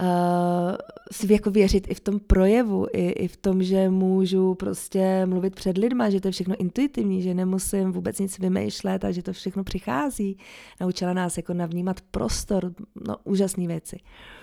[0.00, 0.76] uh,
[1.12, 5.54] si jako věřit i v tom projevu, i, i v tom, že můžu prostě mluvit
[5.54, 9.32] před lidma, že to je všechno intuitivní, že nemusím vůbec nic vymýšlet a že to
[9.32, 10.38] všechno přichází.
[10.80, 12.72] Naučila nás jako navnímat prostor,
[13.08, 13.96] no úžasné věci.
[13.96, 14.37] Uh,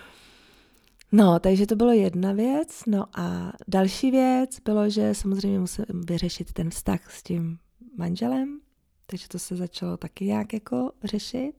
[1.12, 2.82] No, takže to bylo jedna věc.
[2.86, 7.58] No a další věc bylo, že samozřejmě musím vyřešit ten vztah s tím
[7.96, 8.60] manželem,
[9.06, 11.52] takže to se začalo taky nějak jako řešit.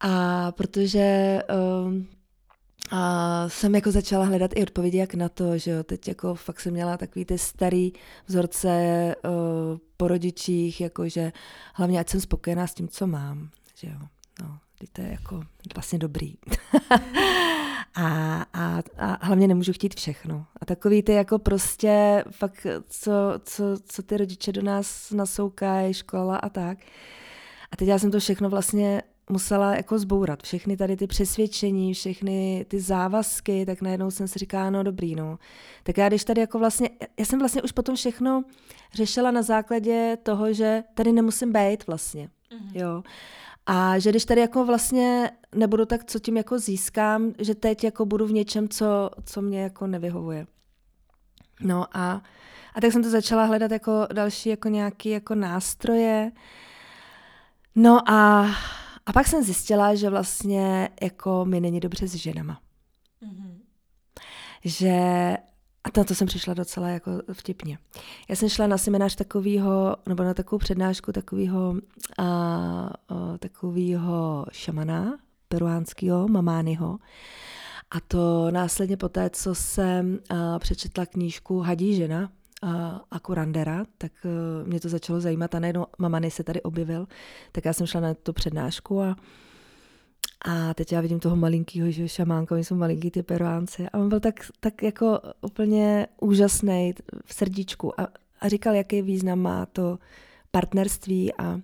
[0.00, 1.38] A protože
[1.86, 2.06] um,
[2.90, 6.60] a jsem jako začala hledat i odpovědi, jak na to, že jo, teď jako fakt
[6.60, 7.92] jsem měla takový ty starý
[8.26, 11.32] vzorce uh, po rodičích, jakože
[11.74, 13.98] hlavně ať jsem spokojená s tím, co mám, že jo,
[14.42, 14.58] no,
[14.92, 15.42] to je jako
[15.74, 16.34] vlastně dobrý.
[17.94, 20.46] a, a, a hlavně nemůžu chtít všechno.
[20.60, 23.12] A takový ty jako prostě fakt, co,
[23.44, 26.78] co, co ty rodiče do nás nasoukají, škola a tak.
[27.72, 30.42] A teď já jsem to všechno vlastně musela jako zbourat.
[30.42, 35.38] Všechny tady ty přesvědčení, všechny ty závazky, tak najednou jsem si říkala, no dobrý, no.
[35.82, 38.44] Tak já když tady jako vlastně, já jsem vlastně už potom všechno
[38.94, 42.28] řešila na základě toho, že tady nemusím být vlastně.
[42.28, 42.70] Mm-hmm.
[42.74, 43.02] Jo.
[43.72, 48.06] A že když tady jako vlastně nebudu tak, co tím jako získám, že teď jako
[48.06, 50.46] budu v něčem, co, co mě jako nevyhovuje.
[51.60, 52.22] No a,
[52.74, 56.32] a tak jsem to začala hledat jako další jako nějaký jako nástroje.
[57.74, 58.50] No a,
[59.06, 62.60] a pak jsem zjistila, že vlastně jako mi není dobře s ženama.
[63.22, 63.54] Mm-hmm.
[64.64, 65.36] Že
[65.84, 67.78] a na to jsem přišla docela jako vtipně.
[68.28, 71.74] Já jsem šla na seminář takového, nebo na takovou přednášku takového
[73.38, 76.98] takového šamana peruánského, mamányho.
[77.90, 82.30] A to následně po té, co jsem a, přečetla knížku Hadí žena
[82.62, 86.62] a, a Kurandera, tak a, e, mě to začalo zajímat a najednou Mamany se tady
[86.62, 87.06] objevil,
[87.52, 89.16] tak já jsem šla na tu přednášku a
[90.44, 93.86] a teď já vidím toho malinkého že šamánka, oni jsou malinký ty peruánci.
[93.92, 98.08] A on byl tak, tak jako úplně úžasný v srdíčku a,
[98.40, 99.98] a říkal, jaký význam má to
[100.50, 101.60] partnerství a,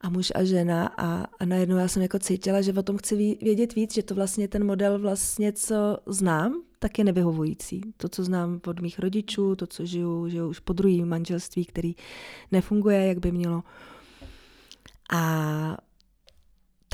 [0.00, 3.38] a muž a žena a, a najednou já jsem jako cítila, že o tom chci
[3.42, 7.80] vědět víc, že to vlastně ten model vlastně, co znám, tak je nevyhovující.
[7.96, 11.94] To, co znám od mých rodičů, to, co žiju, že už po druhém manželství, který
[12.52, 13.62] nefunguje, jak by mělo.
[15.12, 15.76] A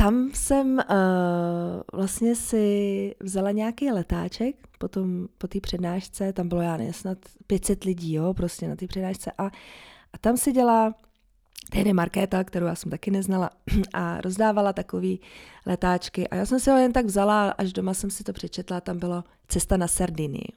[0.02, 0.82] tam jsem uh,
[1.92, 7.84] vlastně si vzala nějaký letáček potom, po té přednášce, tam bylo já nevím, snad 500
[7.84, 9.44] lidí, jo, prostě na té přednášce a,
[10.12, 10.94] a tam si dělá
[11.70, 13.50] tehdy Markéta, kterou já jsem taky neznala
[13.94, 15.20] a rozdávala takový
[15.66, 18.80] letáčky a já jsem si ho jen tak vzala, až doma jsem si to přečetla,
[18.80, 20.48] tam bylo Cesta na Sardinii.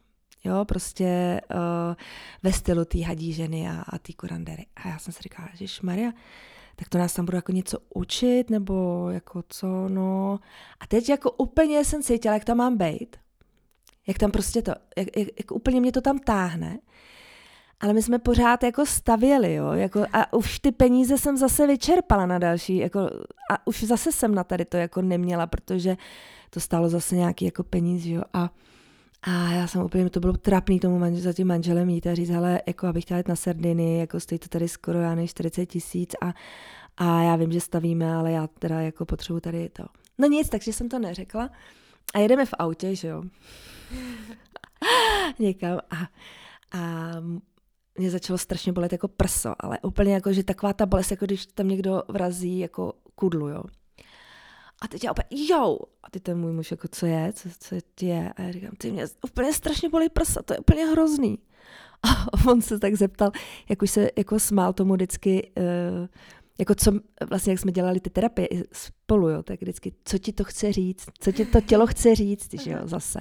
[0.44, 1.96] Jo, prostě uh,
[2.44, 4.66] ve stylu té hadí ženy a, a té kurandery.
[4.76, 6.12] A já jsem si říkala, že Maria,
[6.76, 10.40] tak to nás tam budou jako něco učit, nebo jako co, no.
[10.80, 13.16] A teď jako úplně jsem cítila, jak tam mám být.
[14.08, 16.80] Jak tam prostě to, jak, jak, jak úplně mě to tam táhne.
[17.80, 22.26] ale my jsme pořád jako stavěli, jo, jako a už ty peníze jsem zase vyčerpala
[22.26, 23.00] na další, jako
[23.52, 25.98] a už zase jsem na tady to jako neměla, protože
[26.50, 28.50] to stálo zase nějaký jako peníz, jo, a
[29.26, 32.30] a já jsem úplně, to bylo trapný tomu manžel, za tím manželem jít a říct,
[32.30, 35.66] ale jako abych chtěla jít na Sardiny, jako stojí to tady skoro, já než 40
[35.66, 36.34] tisíc a,
[36.98, 39.86] a já vím, že stavíme, ale já teda jako potřebuji tady to.
[40.18, 41.50] No nic, takže jsem to neřekla.
[42.14, 43.24] A jedeme v autě, že jo.
[45.40, 45.96] Někam a,
[46.80, 47.12] a
[47.98, 51.46] mě začalo strašně bolet jako prso, ale úplně jako, že taková ta bolest, jako když
[51.46, 53.64] tam někdo vrazí jako kudlu, jo.
[54.84, 57.76] A teď já úplně, jo, a ty ten můj muž, jako co je, co, co
[57.96, 58.34] ti je?
[58.34, 61.40] A já říkám, ty mě úplně strašně bolí prsa, to je úplně hrozný.
[62.04, 63.32] A on se tak zeptal,
[63.70, 66.08] jak už se jako smál tomu vždycky, uh,
[66.60, 66.92] jako co,
[67.30, 71.06] vlastně jak jsme dělali ty terapie spolu, jo, tak vždycky, co ti to chce říct,
[71.20, 73.20] co ti to tělo chce říct, že jo, zase.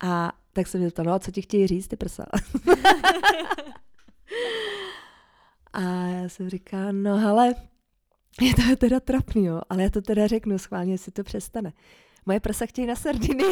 [0.00, 2.26] A tak jsem mě ptal, no a co ti chtějí říct, ty prsa?
[5.72, 7.54] a já jsem říkala, no hele,
[8.40, 11.72] je to teda trapný, jo, ale já to teda řeknu schválně, jestli to přestane.
[12.26, 13.44] Moje prsa chtějí na sardiny.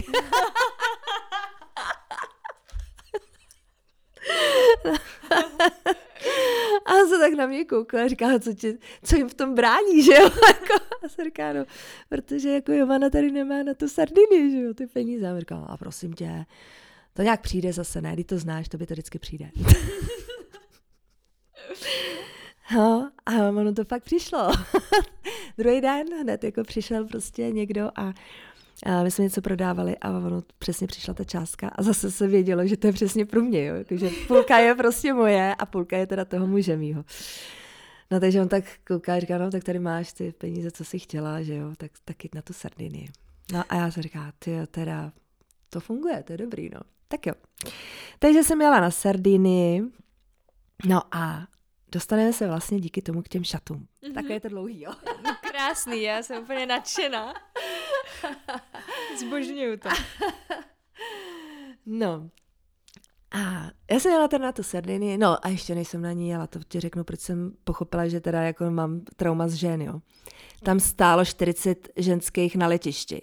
[6.85, 10.03] a se tak na mě koukala a říká, co, ti, co jim v tom brání,
[10.03, 10.23] že jo?
[10.49, 11.65] Jako, a se říká, no,
[12.09, 15.29] protože jako Jovana tady nemá na to sardiny, že jo, ty peníze.
[15.29, 16.47] A říká, a prosím tě,
[17.13, 19.51] to nějak přijde zase, ne, když to znáš, to by to vždycky přijde.
[22.73, 24.53] No, a ono to fakt přišlo.
[25.59, 28.13] Druhý den hned jako přišel prostě někdo a,
[28.87, 32.67] a my jsme něco prodávali a ono přesně přišla ta částka a zase se vědělo,
[32.67, 33.75] že to je přesně pro mě, jo.
[33.89, 37.05] Takže půlka je prostě moje a půlka je teda toho muže mýho.
[38.11, 40.99] No takže on tak kouká a říká, no tak tady máš ty peníze, co jsi
[40.99, 43.09] chtěla, že jo, tak, tak jít na tu Sardinii.
[43.53, 45.13] No a já se říká, ty teda,
[45.71, 46.81] to funguje, to je dobrý, no.
[47.09, 47.35] Tak jo.
[48.19, 49.83] Takže jsem jela na Sardinii,
[50.89, 51.47] no a
[51.95, 53.87] dostaneme se vlastně díky tomu k těm šatům.
[54.03, 54.15] Mm-hmm.
[54.15, 54.93] Takhle je to dlouhý, jo.
[55.51, 57.35] Krásný, já jsem úplně nadšená.
[59.21, 59.89] Zbožňuju to.
[61.87, 62.31] no.
[63.31, 66.29] A já jsem jela teda na tu Sardinii, no a ještě než jsem na ní
[66.29, 70.01] jela, to ti řeknu, proč jsem pochopila, že teda jako mám trauma z žen, jo.
[70.63, 73.23] Tam stálo 40 ženských na letišti.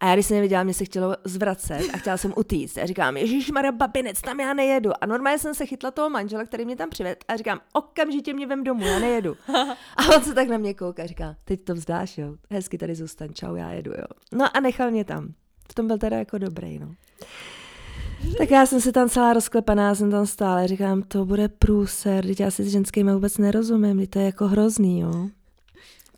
[0.00, 2.78] A já když jsem je viděla, mě se chtělo zvracet a chtěla jsem utíct.
[2.78, 4.90] A říkám, Ježíš Mara babinec, tam já nejedu.
[5.00, 8.46] A normálně jsem se chytla toho manžela, který mě tam přived a říkám, okamžitě mě
[8.46, 9.36] vem domů, já nejedu.
[9.96, 12.94] A on se tak na mě kouká a říká, teď to vzdáš, jo, hezky tady
[12.94, 14.04] zůstaň, čau, já jedu, jo.
[14.32, 15.28] No a nechal mě tam.
[15.70, 16.94] V tom byl teda jako dobrý, no.
[18.38, 22.40] Tak já jsem si tam celá rozklepaná, jsem tam stále, říkám, to bude průser, teď
[22.40, 25.28] já si s ženskými vůbec nerozumím, to je jako hrozný, jo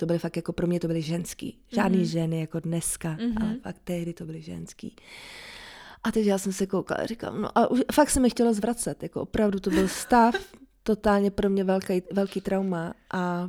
[0.00, 1.58] to byly fakt jako pro mě to byly ženský.
[1.72, 2.10] Žádný mm-hmm.
[2.10, 3.42] ženy jako dneska, mm-hmm.
[3.42, 4.96] ale fakt tehdy to byly ženský.
[6.04, 8.54] A teď já jsem se koukala a říkám, no a už, fakt se mi chtělo
[8.54, 10.34] zvracet, jako opravdu to byl stav,
[10.82, 13.48] totálně pro mě velký, velký trauma a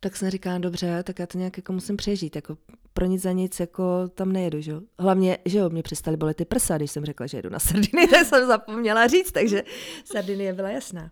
[0.00, 2.58] tak jsem říkala, dobře, tak já to nějak jako musím přežít, jako
[2.92, 4.80] pro nic za nic, jako tam nejedu, že jo.
[4.98, 8.06] Hlavně, že jo, mě přestali bolet ty prsa, když jsem řekla, že jedu na Sardiny,
[8.10, 9.62] tak jsem zapomněla říct, takže
[10.04, 11.10] Sardinie byla jasná.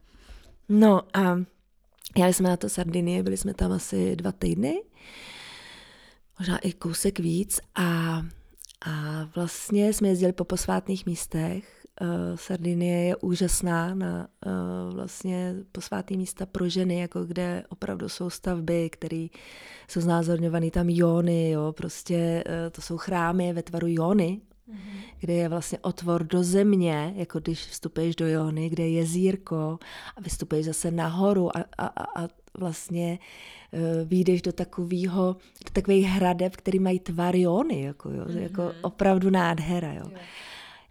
[0.69, 1.39] No a
[2.17, 4.83] Jeli jsme na to Sardinie, byli jsme tam asi dva týdny,
[6.39, 8.23] možná i kousek víc a,
[8.87, 11.87] a vlastně jsme jezdili po posvátných místech.
[12.01, 18.31] Uh, Sardinie je úžasná na uh, vlastně posvátné místa pro ženy, jako kde opravdu jsou
[18.31, 19.27] stavby, které
[19.89, 24.41] jsou znázorňované tam jóny, jo, prostě uh, to jsou chrámy ve tvaru mm-hmm.
[25.19, 29.79] Kde je vlastně otvor do země, jako když vstupuješ do Jony, kde je jezírko
[30.17, 31.87] a vystupuješ zase nahoru a, a,
[32.23, 33.19] a vlastně
[33.73, 38.43] uh, vyjdeš do takového, do takových hradeb, který mají tvar Jony, jako, jo, mm-hmm.
[38.43, 40.03] jako opravdu nádhera, jo.
[40.05, 40.19] jo.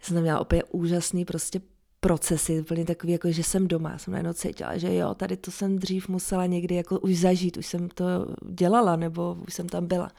[0.00, 1.60] jsem tam měla úplně úžasný prostě
[2.00, 3.98] procesy, úplně takový, jako že jsem doma.
[3.98, 7.66] Jsem najednou cítila, že jo, tady to jsem dřív musela někdy jako už zažít, už
[7.66, 8.04] jsem to
[8.50, 10.10] dělala, nebo už jsem tam byla.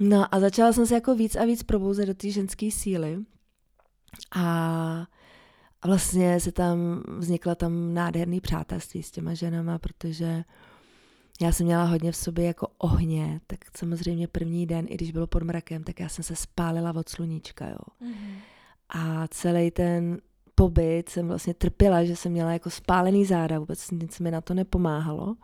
[0.00, 3.18] No a začala jsem se jako víc a víc probouzet do té ženské síly.
[4.36, 5.06] A,
[5.86, 10.44] vlastně se tam vznikla tam nádherný přátelství s těma ženama, protože
[11.40, 15.26] já jsem měla hodně v sobě jako ohně, tak samozřejmě první den, i když bylo
[15.26, 17.78] pod mrakem, tak já jsem se spálila od sluníčka, jo.
[18.02, 18.34] Mm-hmm.
[18.88, 20.18] A celý ten
[20.54, 24.54] pobyt jsem vlastně trpěla, že jsem měla jako spálený záda, vůbec nic mi na to
[24.54, 25.36] nepomáhalo.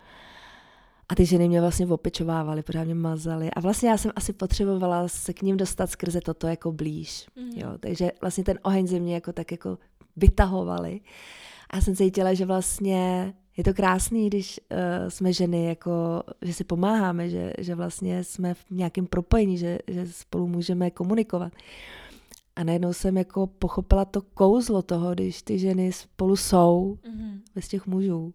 [1.08, 3.50] A ty ženy mě vlastně opečovávaly, pořád mě mazaly.
[3.50, 7.26] A vlastně já jsem asi potřebovala se k ním dostat skrze toto jako blíž.
[7.36, 7.50] Mm.
[7.56, 9.78] Jo, takže vlastně ten oheň ze mě jako tak jako
[10.16, 11.00] vytahovali.
[11.70, 16.52] A já jsem cítila, že vlastně je to krásný, když uh, jsme ženy, jako, že
[16.52, 21.52] si pomáháme, že, že vlastně jsme v nějakém propojení, že, že spolu můžeme komunikovat.
[22.56, 27.40] A najednou jsem jako pochopila to kouzlo toho, když ty ženy spolu jsou mm-hmm.
[27.54, 28.34] bez těch mužů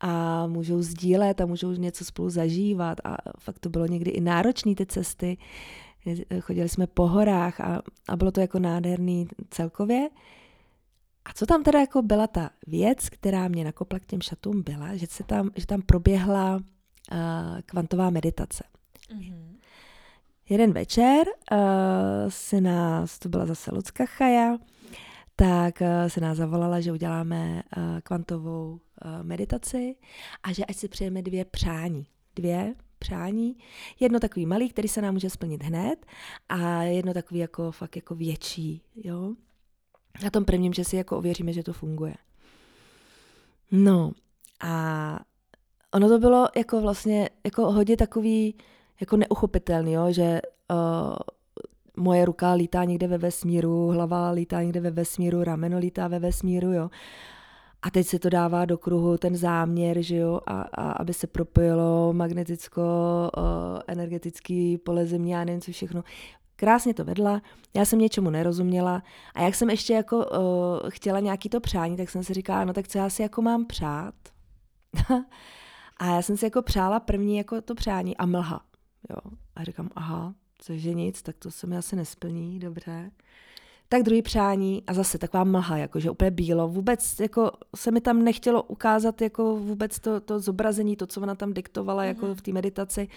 [0.00, 4.74] a můžou sdílet a můžou něco spolu zažívat a fakt to bylo někdy i náročné
[4.74, 5.38] ty cesty.
[6.40, 10.08] Chodili jsme po horách a, a bylo to jako nádherný celkově.
[11.24, 14.96] A co tam teda jako byla ta věc, která mě nakopla k těm šatům, byla,
[14.96, 16.60] že, se tam, že tam proběhla uh,
[17.66, 18.64] kvantová meditace.
[19.16, 19.56] Mm-hmm.
[20.48, 21.58] Jeden večer uh,
[22.28, 24.56] si nás, to byla zase Lucka Chaja,
[25.36, 28.80] tak uh, se nás zavolala, že uděláme uh, kvantovou
[29.22, 29.96] meditaci
[30.42, 32.06] a že ať si přejeme dvě přání.
[32.36, 33.56] Dvě přání.
[34.00, 36.06] Jedno takový malý, který se nám může splnit hned
[36.48, 39.34] a jedno takový jako fakt jako větší, jo.
[40.24, 42.14] Na tom prvním, že si jako ověříme, že to funguje.
[43.72, 44.12] No
[44.60, 45.18] a
[45.94, 48.54] ono to bylo jako vlastně jako hodně takový
[49.00, 50.40] jako neuchopitelný, jo, že
[50.70, 51.16] uh,
[51.96, 56.72] moje ruka lítá někde ve vesmíru, hlava lítá někde ve vesmíru, rameno lítá ve vesmíru,
[56.72, 56.90] jo.
[57.86, 61.26] A teď se to dává do kruhu ten záměr, že jo, a, a aby se
[61.26, 62.82] propojilo magneticko,
[63.36, 63.42] uh,
[63.86, 66.04] energetický pole země, já nevím co všechno.
[66.56, 67.42] Krásně to vedla,
[67.74, 69.02] já jsem něčemu nerozuměla
[69.34, 72.72] a jak jsem ještě jako uh, chtěla nějaký to přání, tak jsem si říkala, no
[72.72, 74.14] tak co já si jako mám přát?
[75.96, 78.60] a já jsem si jako přála první jako to přání a mlha.
[79.10, 79.32] Jo.
[79.56, 83.10] A říkám, aha, cože nic, tak to se mi asi nesplní, dobře.
[83.88, 86.68] Tak druhý přání a zase taková mlha, jakože úplně bílo.
[86.68, 91.34] Vůbec jako se mi tam nechtělo ukázat jako vůbec to, to zobrazení, to, co ona
[91.34, 92.06] tam diktovala mm-hmm.
[92.06, 93.08] jako v té meditaci.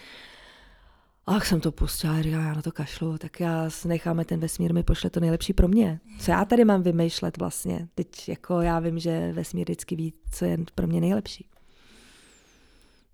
[1.25, 4.73] A jak jsem to pustila, říkám, já na to kašlu, tak já necháme ten vesmír,
[4.73, 5.99] mi pošle to nejlepší pro mě.
[6.19, 7.87] Co já tady mám vymýšlet vlastně?
[7.95, 11.49] Teď jako já vím, že vesmír vždycky ví, co je pro mě nejlepší.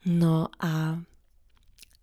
[0.06, 1.00] No a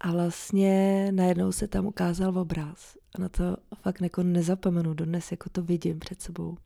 [0.02, 2.96] a vlastně najednou se tam ukázal obraz.
[3.14, 6.56] A na to fakt jako nezapomenu, dodnes jako to vidím před sebou.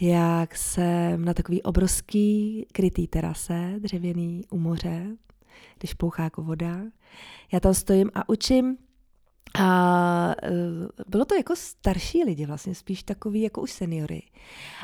[0.00, 5.06] Jak jsem na takový obrovský krytý terase, dřevěný u moře,
[5.78, 6.80] když plouchá jako voda.
[7.52, 8.76] Já tam stojím a učím
[9.58, 10.50] a e,
[11.08, 14.22] bylo to jako starší lidi, vlastně spíš takový jako už seniory.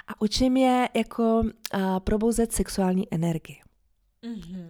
[0.09, 1.43] A učím je jako
[1.99, 3.57] probouzet sexuální energii.
[4.23, 4.69] Mm-hmm.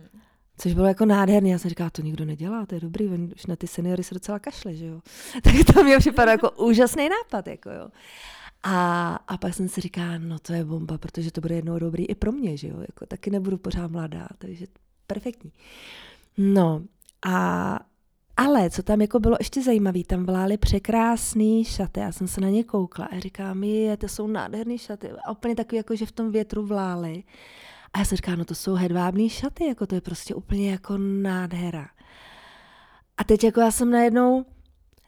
[0.59, 1.51] Což bylo jako nádherný.
[1.51, 4.39] Já jsem říkala, to nikdo nedělá, to je dobrý, už na ty seniory se docela
[4.39, 5.01] kašle, že jo.
[5.43, 7.89] tak to mě připadalo jako úžasný nápad, jako jo.
[8.63, 12.07] A, a pak jsem si říkala, no to je bomba, protože to bude jednou dobrý
[12.07, 12.81] i pro mě, že jo.
[12.81, 14.67] Jako, taky nebudu pořád mladá, takže
[15.07, 15.53] perfektní.
[16.39, 16.83] No
[17.27, 17.79] a
[18.41, 22.49] ale co tam jako bylo ještě zajímavé, tam vlály překrásné šaty, já jsem se na
[22.49, 25.11] ně koukla a říkám, je, to jsou nádherné šaty.
[25.25, 27.23] A úplně takový, jako že v tom větru vlály.
[27.93, 30.99] A já jsem říkala, no to jsou hedvábné šaty, jako to je prostě úplně jako
[30.99, 31.89] nádhera.
[33.17, 34.45] A teď jako já jsem najednou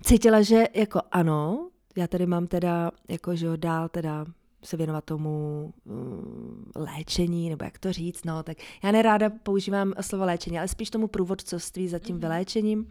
[0.03, 4.27] cítila, že jako ano, já tady mám teda, jako že dál teda
[4.65, 10.25] se věnovat tomu um, léčení, nebo jak to říct, no, tak já neráda používám slovo
[10.25, 12.21] léčení, ale spíš tomu průvodcovství za tím mm-hmm.
[12.21, 12.89] vyléčením.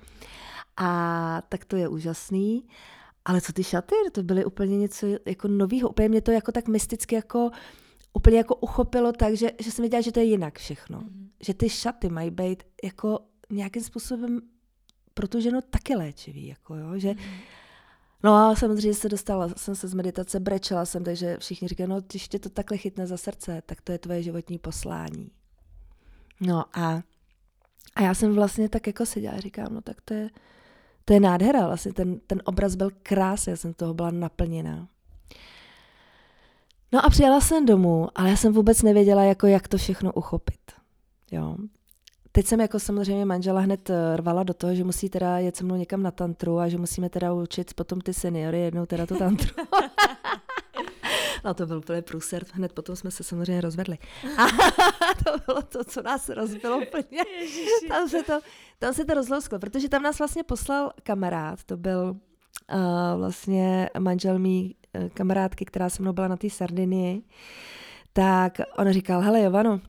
[0.77, 2.63] A tak to je úžasný.
[3.25, 6.67] Ale co ty šaty, to byly úplně něco jako nového, úplně mě to jako tak
[6.67, 7.51] mysticky jako
[8.13, 10.99] úplně jako uchopilo tak, že, že jsem věděla, že to je jinak všechno.
[10.99, 11.27] Mm-hmm.
[11.43, 14.41] Že ty šaty mají být jako nějakým způsobem
[15.13, 17.41] pro tu ženu taky léčivý, jako jo, že mm-hmm.
[18.23, 22.01] No a samozřejmě se dostala jsem se z meditace, brečela jsem, takže všichni říkají, no
[22.01, 25.31] když tě to takhle chytne za srdce, tak to je tvoje životní poslání.
[26.41, 27.01] No a,
[27.95, 30.29] a já jsem vlastně tak jako seděla a říkám, no tak to je,
[31.05, 34.87] to je nádhera, vlastně ten, ten obraz byl krásný, já jsem toho byla naplněná.
[36.91, 40.59] No a přijela jsem domů, ale já jsem vůbec nevěděla, jako jak to všechno uchopit.
[41.31, 41.55] Jo.
[42.31, 45.63] Teď jsem jako samozřejmě manžela hned eh, rvala do toho, že musí teda jet se
[45.63, 49.17] mnou někam na tantru a že musíme teda učit potom ty seniory jednou teda tu
[49.17, 49.49] tantru.
[51.45, 53.97] No to byl úplně průser, hned potom jsme se samozřejmě rozvedli.
[54.37, 54.45] A
[55.23, 57.23] to bylo to, co nás rozbilo úplně.
[57.87, 58.39] Tam se to,
[58.79, 62.15] tam se to rozlousklo, protože tam nás vlastně poslal kamarád, to byl
[62.73, 64.75] uh, vlastně manžel mý
[65.13, 67.21] kamarádky, která se mnou byla na té Sardinii,
[68.13, 69.81] tak on říkal, hele Jovano,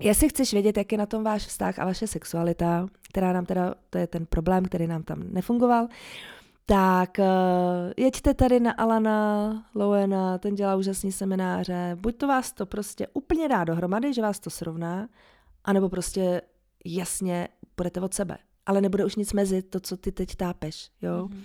[0.00, 3.74] jestli chceš vědět, jak je na tom váš vztah a vaše sexualita, která nám teda,
[3.90, 5.88] to je ten problém, který nám tam nefungoval,
[6.66, 7.24] tak uh,
[7.96, 13.48] jeďte tady na Alana Lowena, ten dělá úžasný semináře, buď to vás to prostě úplně
[13.48, 15.08] dá dohromady, že vás to srovná,
[15.64, 16.42] anebo prostě
[16.84, 18.38] jasně budete od sebe.
[18.66, 21.28] Ale nebude už nic mezi to, co ty teď tápeš, jo.
[21.28, 21.42] Mm-hmm.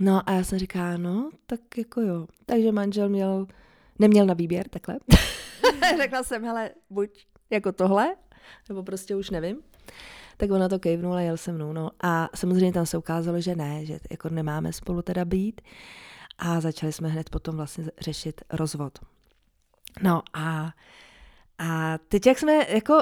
[0.00, 2.26] No a já jsem říká, no, tak jako jo.
[2.46, 3.46] Takže manžel měl,
[3.98, 4.98] neměl na výběr, takhle.
[5.96, 8.16] Řekla jsem, hele, buď jako tohle,
[8.68, 9.56] nebo prostě už nevím.
[10.36, 11.72] Tak ona to kejvnula, jel se mnou.
[11.72, 11.90] No.
[12.00, 15.60] A samozřejmě tam se ukázalo, že ne, že jako nemáme spolu teda být.
[16.38, 18.98] A začali jsme hned potom vlastně řešit rozvod.
[20.02, 20.72] No a,
[21.58, 23.00] a teď, jak jsme jako uh,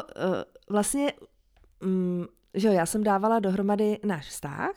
[0.70, 1.12] vlastně,
[1.82, 4.74] um, že jo, já jsem dávala dohromady náš vztah,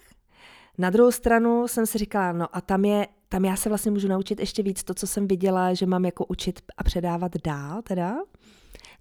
[0.77, 4.07] na druhou stranu jsem si říkala, no a tam je, tam já se vlastně můžu
[4.07, 8.15] naučit ještě víc to, co jsem viděla, že mám jako učit a předávat dál teda,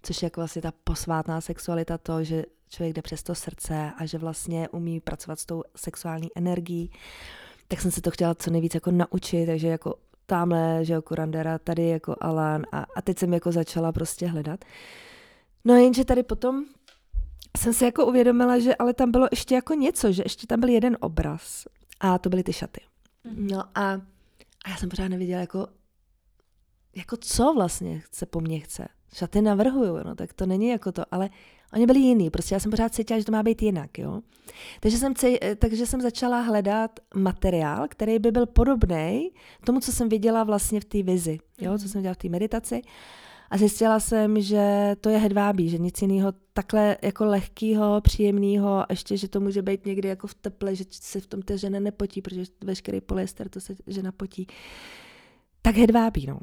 [0.03, 4.05] což je jako vlastně ta posvátná sexualita, to, že člověk jde přes to srdce a
[4.05, 6.91] že vlastně umí pracovat s tou sexuální energií,
[7.67, 9.95] tak jsem se to chtěla co nejvíc jako naučit, takže jako
[10.25, 14.65] tamhle, že jo, Kurandera, tady jako Alan a, a teď jsem jako začala prostě hledat.
[15.65, 16.65] No jenže tady potom
[17.57, 20.69] jsem si jako uvědomila, že ale tam bylo ještě jako něco, že ještě tam byl
[20.69, 21.67] jeden obraz
[21.99, 22.81] a to byly ty šaty.
[23.23, 23.47] Mhm.
[23.47, 23.91] No a,
[24.65, 25.67] a já jsem pořád neviděla jako,
[26.95, 28.87] jako co vlastně se po mně chce.
[29.13, 31.29] Šaty navrhuju, no tak to není jako to, ale
[31.73, 34.21] oni byli jiný, prostě já jsem pořád cítila, že to má být jinak, jo.
[34.79, 35.13] Takže jsem,
[35.59, 39.31] takže jsem začala hledat materiál, který by byl podobný
[39.65, 41.89] tomu, co jsem viděla vlastně v té vizi, jo, co mhm.
[41.89, 42.81] jsem viděla v té meditaci.
[43.49, 48.85] A zjistila jsem, že to je hedvábí, že nic jiného takhle jako lehkýho, příjemného, a
[48.89, 51.79] ještě, že to může být někdy jako v teple, že se v tom ta žena
[51.79, 54.47] nepotí, protože veškerý polyester to se žena potí.
[55.61, 56.39] Tak hedvábí, no.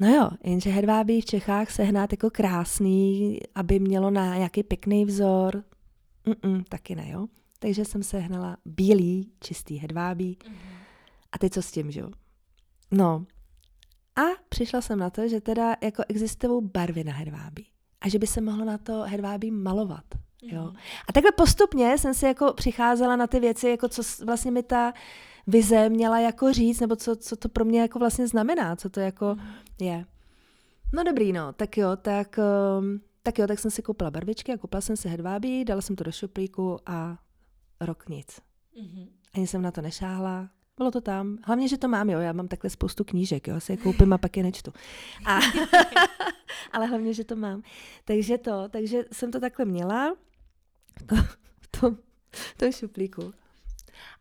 [0.00, 5.64] No jo, jenže hedvábí v Čechách sehnat jako krásný, aby mělo na nějaký pěkný vzor.
[6.26, 7.26] Mm-mm, taky ne, jo.
[7.58, 10.38] Takže jsem sehnala bílý, čistý hedvábí.
[10.40, 10.76] Mm-hmm.
[11.32, 12.10] A teď co s tím, že jo?
[12.90, 13.24] No,
[14.16, 17.66] a přišla jsem na to, že teda jako existují barvy na hedvábí.
[18.00, 20.04] A že by se mohlo na to hedvábí malovat.
[20.42, 20.62] Jo.
[20.62, 20.76] Mhm.
[21.08, 24.92] A takhle postupně jsem si jako přicházela na ty věci, jako co vlastně mi ta
[25.46, 29.00] vize měla jako říct, nebo co, co to pro mě jako vlastně znamená, co to
[29.00, 29.46] jako mhm.
[29.80, 30.04] je.
[30.92, 32.38] No dobrý, no, tak jo, tak,
[32.78, 35.96] um, tak jo, tak jsem si koupila barvičky a koupila jsem si hedvábí, dala jsem
[35.96, 37.18] to do šuplíku a
[37.80, 38.40] rok nic.
[38.82, 39.08] Mm-hmm.
[39.34, 40.48] Ani jsem na to nešáhla,
[40.80, 41.38] bylo to tam.
[41.44, 44.18] Hlavně, že to mám, jo, já mám takhle spoustu knížek, jo, si je koupím a
[44.18, 44.72] pak je nečtu.
[45.26, 45.38] A,
[46.72, 47.62] ale hlavně, že to mám.
[48.04, 50.14] Takže to, takže jsem to takhle měla
[51.60, 51.96] v tom,
[52.30, 53.32] v tom šuplíku.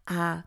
[0.08, 0.44] A,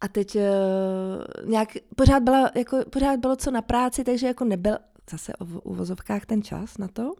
[0.00, 4.78] a teď uh, nějak, pořád, byla, jako, pořád bylo co na práci, takže jako nebyl
[5.10, 7.14] zase v uvozovkách ten čas na to.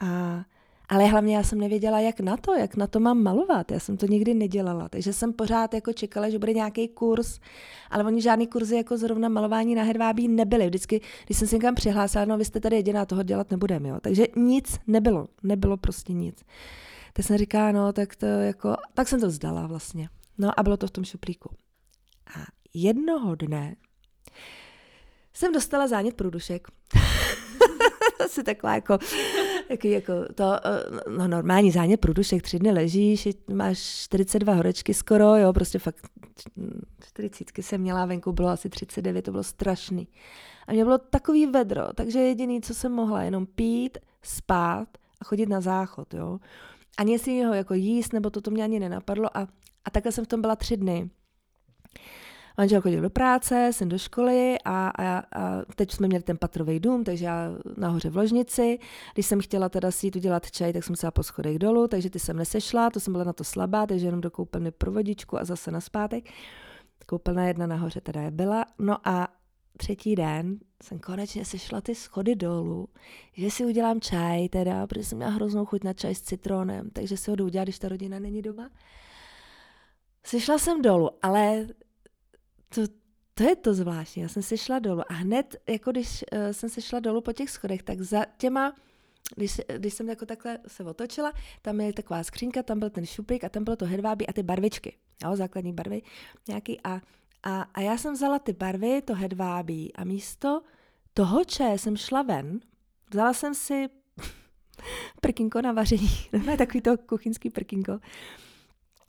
[0.00, 0.44] A
[0.90, 3.70] ale hlavně já jsem nevěděla, jak na to, jak na to mám malovat.
[3.70, 7.40] Já jsem to nikdy nedělala, takže jsem pořád jako čekala, že bude nějaký kurz,
[7.90, 10.66] ale oni žádný kurzy jako zrovna malování na hedvábí nebyly.
[10.66, 13.98] Vždycky, když jsem se někam přihlásila, no vy jste tady jediná, toho dělat nebudeme, jo.
[14.00, 16.44] Takže nic nebylo, nebylo prostě nic.
[17.12, 20.08] Tak jsem říká, no tak to jako, tak jsem to vzdala vlastně.
[20.38, 21.50] No a bylo to v tom šuplíku.
[22.36, 23.76] A jednoho dne
[25.32, 26.68] jsem dostala zánět průdušek.
[28.24, 28.98] Asi taková jako
[29.70, 35.36] Jaký jako to, eh, no normální zánět průdušek, tři dny ležíš, máš 42 horečky skoro,
[35.36, 36.06] jo, prostě fakt
[37.06, 40.08] 40 jsem měla, venku bylo asi 39, to bylo strašný.
[40.66, 44.88] A mě bylo takový vedro, takže jediný, co jsem mohla, jenom pít, spát
[45.20, 46.38] a chodit na záchod, jo.
[46.98, 49.48] A nic jiného jako jíst, nebo to, to mě ani nenapadlo a,
[49.84, 51.10] a takhle jsem v tom byla tři dny.
[52.60, 56.80] Manžel chodil do práce, jsem do školy a, a, a teď jsme měli ten patrový
[56.80, 58.78] dům, takže já nahoře v ložnici.
[59.14, 62.10] Když jsem chtěla teda si jít udělat čaj, tak jsem se po schodech dolů, takže
[62.10, 65.38] ty jsem nesešla, to jsem byla na to slabá, takže jenom do koupelny pro vodičku
[65.38, 66.24] a zase na zpátek.
[67.06, 68.64] Koupelna jedna nahoře teda je byla.
[68.78, 69.28] No a
[69.76, 72.88] třetí den jsem konečně sešla ty schody dolů,
[73.32, 77.16] že si udělám čaj teda, protože jsem měla hroznou chuť na čaj s citronem, takže
[77.16, 78.70] si ho jdu udělat, když ta rodina není doma.
[80.24, 81.66] Sešla jsem dolů, ale
[82.74, 82.80] to,
[83.34, 84.22] to je to zvláštní.
[84.22, 87.32] Já jsem se šla dolů a hned, jako když uh, jsem se šla dolů po
[87.32, 88.74] těch schodech, tak za těma,
[89.36, 93.44] když, když jsem jako takhle se otočila, tam je taková skřínka, tam byl ten šupík
[93.44, 96.02] a tam bylo to hedvábí a ty barvičky, jo, základní barvy
[96.48, 97.00] nějaký a,
[97.42, 100.62] a, a já jsem vzala ty barvy, to hedvábí a místo
[101.14, 102.60] toho če jsem šla ven,
[103.10, 103.88] vzala jsem si
[105.20, 106.10] prkinko na vaření,
[106.58, 107.98] takový to kuchyňský prkinko,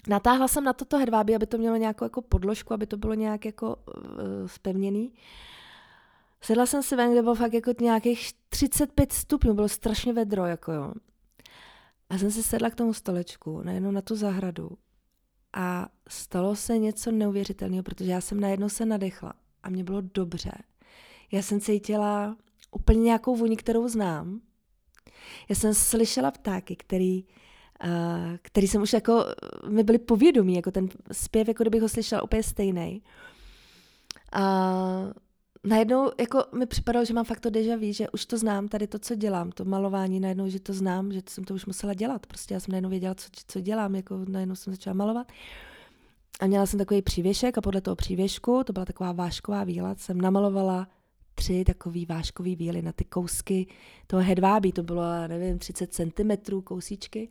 [0.07, 3.45] Natáhla jsem na toto hedvábí, aby to mělo nějakou jako podložku, aby to bylo nějak
[3.45, 5.13] jako uh, spevněný.
[6.41, 10.71] Sedla jsem si ven, kde bylo fakt jako nějakých 35 stupňů, bylo strašně vedro, jako
[10.71, 10.93] jo.
[12.09, 14.69] A jsem si sedla k tomu stolečku, najednou na tu zahradu.
[15.53, 19.33] A stalo se něco neuvěřitelného, protože já jsem najednou se nadechla
[19.63, 20.51] a mě bylo dobře.
[21.31, 22.37] Já jsem cítila
[22.71, 24.41] úplně nějakou vůni, kterou znám.
[25.49, 27.25] Já jsem slyšela ptáky, který
[28.41, 29.25] který jsem už jako,
[29.69, 33.03] mi byli povědomí, jako ten zpěv, jako kdybych ho slyšela úplně stejný.
[34.33, 34.43] A
[35.63, 38.87] najednou jako mi připadalo, že mám fakt to deja vu, že už to znám, tady
[38.87, 42.25] to, co dělám, to malování, najednou, že to znám, že jsem to už musela dělat.
[42.25, 45.27] Prostě já jsem najednou věděla, co, co dělám, jako najednou jsem začala malovat.
[46.39, 50.21] A měla jsem takový přívěšek a podle toho přívěšku, to byla taková vášková víla, jsem
[50.21, 50.87] namalovala
[51.35, 53.67] tři takový váškový víly na ty kousky
[54.07, 57.29] toho hedvábí, to bylo, nevím, 30 cm kousíčky.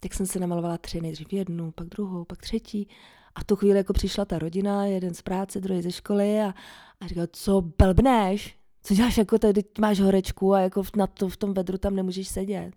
[0.00, 2.88] Tak jsem se namalovala tři, nejdřív jednu, pak druhou, pak třetí.
[3.34, 6.54] A tu chvíli jako přišla ta rodina, jeden z práce, druhý ze školy a,
[7.00, 8.56] a říkal, co blbneš?
[8.82, 12.28] Co děláš, jako tady máš horečku a jako na to, v tom vedru tam nemůžeš
[12.28, 12.72] sedět.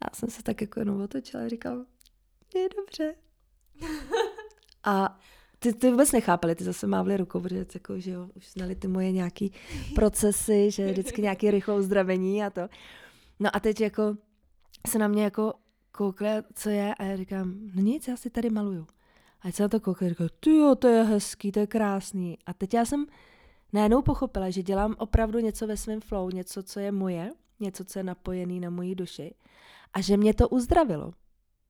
[0.00, 1.84] A já jsem se tak jako jenom otočila a říkal,
[2.54, 3.14] je dobře.
[4.84, 5.18] a
[5.58, 8.88] ty, ty vůbec nechápali, ty zase mávli rukou, protože jako, že jo, už znali ty
[8.88, 9.52] moje nějaký
[9.94, 12.68] procesy, že vždycky nějaký rychlou uzdravení a to.
[13.40, 14.16] No a teď jako
[14.88, 15.54] se na mě jako
[15.92, 18.86] koukli, co je a já říkám, no nic, já si tady maluju.
[19.40, 22.38] A já se na to koukli, říkám, ty jo, to je hezký, to je krásný.
[22.46, 23.06] A teď já jsem
[23.72, 27.30] najednou pochopila, že dělám opravdu něco ve svém flow, něco, co je moje,
[27.60, 29.34] něco, co je napojený na moji duši
[29.92, 31.12] a že mě to uzdravilo.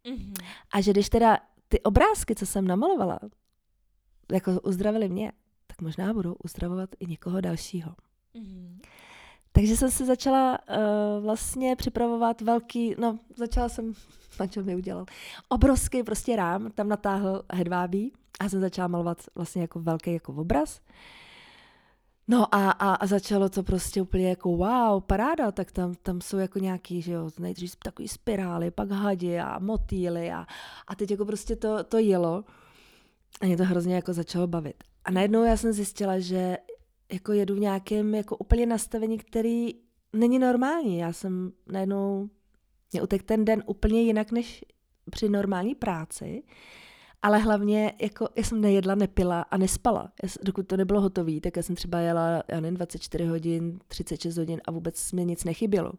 [0.05, 0.33] Mm-hmm.
[0.73, 3.19] A že když teda ty obrázky, co jsem namalovala,
[4.33, 5.33] jako uzdravili mě,
[5.67, 7.95] tak možná budou uzdravovat i někoho dalšího.
[8.35, 8.81] Mm-hmm.
[9.53, 13.93] Takže jsem se začala uh, vlastně připravovat velký, no začala jsem,
[14.39, 15.07] manžel mi udělal,
[15.49, 20.81] obrovský prostě rám, tam natáhl hedvábí a jsem začala malovat vlastně jako velký jako obraz.
[22.29, 26.37] No a, a, a začalo to prostě úplně jako wow, paráda, tak tam, tam jsou
[26.37, 30.47] jako nějaký, že jo, nejdřív takový spirály, pak hadi a motýly a,
[30.87, 32.45] a teď jako prostě to, to jelo.
[33.41, 34.85] A mě to hrozně jako začalo bavit.
[35.05, 36.57] A najednou já jsem zjistila, že
[37.13, 39.75] jako jedu v nějakém jako úplně nastavení, který
[40.13, 40.99] není normální.
[40.99, 42.29] Já jsem najednou,
[42.93, 44.65] mě utek ten den úplně jinak než
[45.11, 46.43] při normální práci,
[47.23, 50.13] ale hlavně jako já jsem nejedla, nepila a nespala.
[50.23, 54.37] Já, dokud to nebylo hotové, tak já jsem třeba jela, já nevím, 24 hodin, 36
[54.37, 55.93] hodin a vůbec mě nic nechybělo.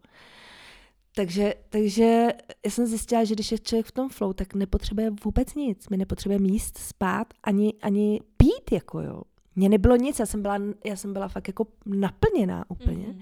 [1.16, 2.28] Takže, takže
[2.66, 5.90] já jsem zjistila, že když je člověk v tom flow, tak nepotřebuje vůbec nic.
[5.90, 9.22] My nepotřebujeme jíst, spát, ani, ani pít, jako jo.
[9.56, 13.08] Mně nebylo nic, já jsem byla, já jsem byla fakt jako naplněná úplně.
[13.08, 13.22] Mm-hmm.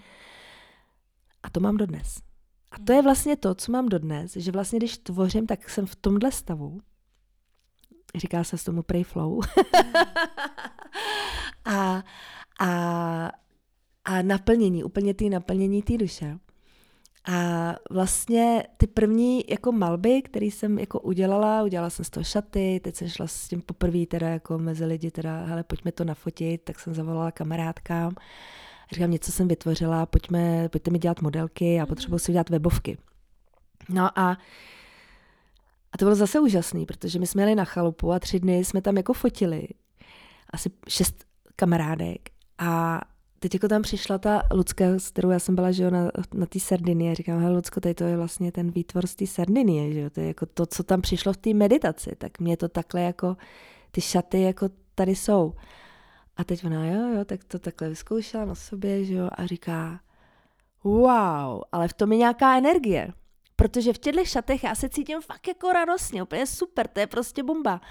[1.43, 2.21] A to mám dodnes.
[2.71, 5.95] A to je vlastně to, co mám dodnes, že vlastně když tvořím, tak jsem v
[5.95, 6.81] tomhle stavu.
[8.15, 9.41] Říká se s tomu pray flow.
[11.65, 12.03] a,
[12.59, 13.31] a,
[14.05, 16.39] a naplnění, úplně ty naplnění té duše.
[17.25, 22.79] A vlastně ty první jako malby, které jsem jako udělala, udělala jsem z toho šaty,
[22.83, 26.61] teď jsem šla s tím poprvé teda jako mezi lidi, teda hele, pojďme to nafotit,
[26.63, 28.15] tak jsem zavolala kamarádkám.
[28.91, 32.97] Říkám, něco jsem vytvořila, pojďme, pojďte mi dělat modelky a potřebuji si dělat webovky.
[33.89, 34.37] No a
[35.93, 38.81] a to bylo zase úžasný, protože my jsme jeli na chalupu a tři dny jsme
[38.81, 39.67] tam jako fotili.
[40.53, 42.29] Asi šest kamarádek.
[42.57, 43.01] A
[43.43, 46.45] teď jako tam přišla ta Lucka, s kterou já jsem byla, že jo, na, na
[46.45, 47.15] té Sardinie.
[47.15, 50.19] Říkám, hele Lucko, tady to je vlastně ten výtvor z té Sardinie, že jo, to
[50.19, 53.37] je jako to, co tam přišlo v té meditaci, tak mě to takhle jako,
[53.91, 55.53] ty šaty jako tady jsou.
[56.37, 59.99] A teď ona, jo, jo, tak to takhle vyzkoušela na sobě, že jo, a říká,
[60.83, 63.13] wow, ale v tom je nějaká energie.
[63.55, 67.43] Protože v těchto šatech já se cítím fakt jako radostně, úplně super, to je prostě
[67.43, 67.81] bomba.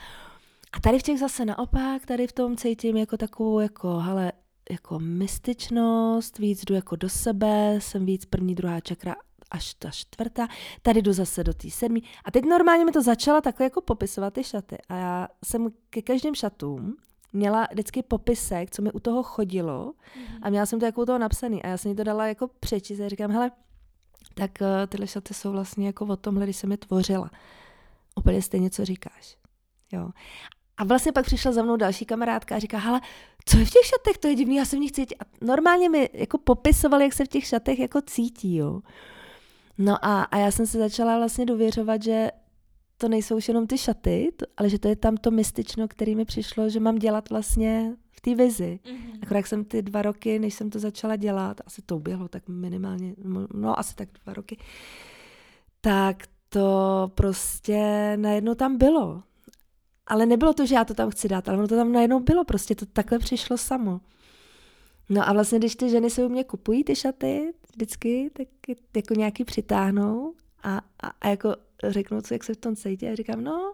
[0.73, 4.33] A tady v těch zase naopak, tady v tom cítím jako takovou, jako, hele,
[4.71, 9.17] jako mystičnost, víc jdu jako do sebe, jsem víc první, druhá čakra
[9.51, 10.49] až ta čtvrtá,
[10.83, 12.03] tady jdu zase do té sedmí.
[12.25, 14.79] A teď normálně mi to začala takhle jako popisovat ty šaty.
[14.89, 16.97] A já jsem ke každým šatům
[17.33, 20.39] měla vždycky popisek, co mi u toho chodilo mm-hmm.
[20.43, 22.49] a měla jsem to jako u toho napsaný a já jsem jí to dala jako
[22.61, 23.51] přečíst a říkám, hele,
[24.35, 27.31] tak uh, tyhle šaty jsou vlastně jako o tomhle, když jsem je tvořila.
[28.17, 29.37] Úplně stejně, co říkáš.
[29.93, 30.11] Jo.
[30.81, 33.01] A vlastně pak přišla za mnou další kamarádka a říká, hele,
[33.45, 35.19] co je v těch šatech, to je divný, já se v nich cítím.
[35.21, 38.81] A normálně mi jako popisovali, jak se v těch šatech jako cítí, jo.
[39.79, 42.31] No a, a já jsem se začala vlastně dověřovat, že
[42.97, 46.15] to nejsou už jenom ty šaty, to, ale že to je tam to mystično, který
[46.15, 48.81] mi přišlo, že mám dělat vlastně v té vizi.
[48.85, 49.19] Mm-hmm.
[49.23, 53.15] Akorát jsem ty dva roky, než jsem to začala dělat, asi to uběhlo tak minimálně,
[53.55, 54.57] no asi tak dva roky,
[55.81, 56.17] tak
[56.49, 59.23] to prostě najednou tam bylo.
[60.11, 62.45] Ale nebylo to, že já to tam chci dát, ale ono to tam najednou bylo,
[62.45, 64.01] prostě to takhle přišlo samo.
[65.09, 68.47] No a vlastně, když ty ženy se u mě kupují ty šaty vždycky, tak
[68.97, 73.15] jako nějaký přitáhnou a, a, a jako řeknou, co, jak se v tom cítí a
[73.15, 73.73] říkám, no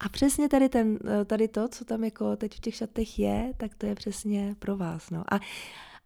[0.00, 3.74] a přesně tady, ten, tady to, co tam jako teď v těch šatech je, tak
[3.74, 5.10] to je přesně pro vás.
[5.10, 5.24] No.
[5.32, 5.40] A,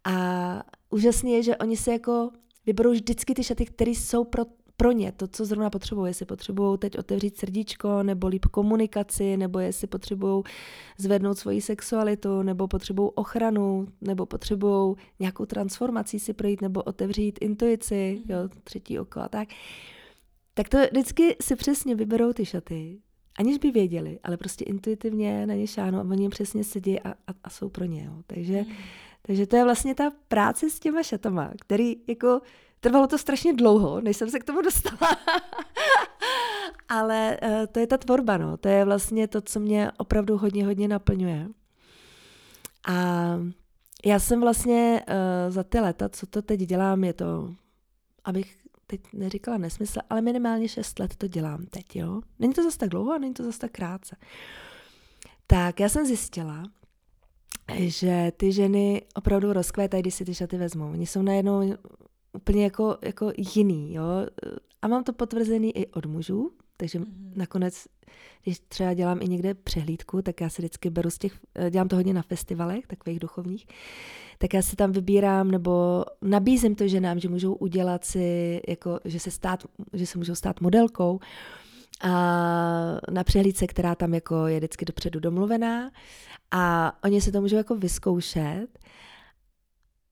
[0.03, 2.31] a úžasně je, že oni se jako
[2.65, 4.43] vyberou vždycky ty šaty, které jsou pro,
[4.77, 9.59] pro ně to, co zrovna potřebují, jestli potřebují teď otevřít srdíčko, nebo líp komunikaci, nebo
[9.59, 10.43] jestli potřebují
[10.97, 18.21] zvednout svoji sexualitu, nebo potřebují ochranu, nebo potřebují nějakou transformací si projít, nebo otevřít intuici,
[18.29, 19.49] jo, třetí oko a tak.
[20.53, 22.99] Tak to vždycky si přesně vyberou ty šaty,
[23.39, 27.33] aniž by věděli, ale prostě intuitivně na ně šáhnou a oni přesně sedí a, a,
[27.43, 28.03] a jsou pro ně.
[28.03, 28.23] Jo.
[28.27, 28.75] Takže, mm.
[29.21, 32.41] takže to je vlastně ta práce s těma šatama, který jako
[32.83, 35.17] trvalo to strašně dlouho, než jsem se k tomu dostala.
[36.89, 38.57] ale uh, to je ta tvorba, no.
[38.57, 41.47] To je vlastně to, co mě opravdu hodně, hodně naplňuje.
[42.87, 42.93] A
[44.05, 47.53] já jsem vlastně uh, za ty leta, co to teď dělám, je to,
[48.23, 48.57] abych
[48.87, 52.21] teď neříkala nesmysl, ale minimálně 6 let to dělám teď, jo.
[52.39, 54.15] Není to zase tak dlouho a není to zase tak krátce.
[55.47, 56.63] Tak já jsem zjistila,
[57.77, 60.91] že ty ženy opravdu rozkvétají, když si ty šaty vezmou.
[60.91, 61.73] Oni jsou najednou
[62.33, 64.03] úplně jako, jako jiný, jo.
[64.81, 67.31] A mám to potvrzený i od mužů, takže mm-hmm.
[67.35, 67.87] nakonec,
[68.43, 71.95] když třeba dělám i někde přehlídku, tak já si vždycky beru z těch, dělám to
[71.95, 73.67] hodně na festivalech, takových duchovních,
[74.37, 79.19] tak já si tam vybírám nebo nabízím to ženám, že můžou udělat si, jako, že,
[79.19, 79.63] se stát,
[79.93, 81.19] že se můžou stát modelkou
[82.01, 82.11] a
[83.11, 85.91] na přehlídce, která tam jako je vždycky dopředu domluvená
[86.51, 88.67] a oni se to můžou jako vyzkoušet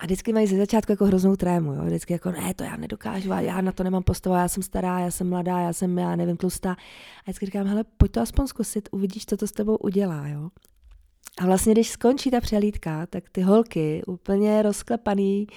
[0.02, 1.82] a vždycky mají ze začátku jako hroznou trému, jo?
[1.86, 5.12] vždycky jako ne, to já nedokážu, já na to nemám postavu, já jsem stará, já
[5.12, 6.72] jsem mladá, já jsem, já nevím, tlustá.
[6.72, 6.76] A
[7.24, 10.50] vždycky říkám, hele, pojď to aspoň zkusit, uvidíš, co to s tebou udělá, jo.
[11.38, 15.48] A vlastně, když skončí ta přelídka, tak ty holky úplně rozklepaný,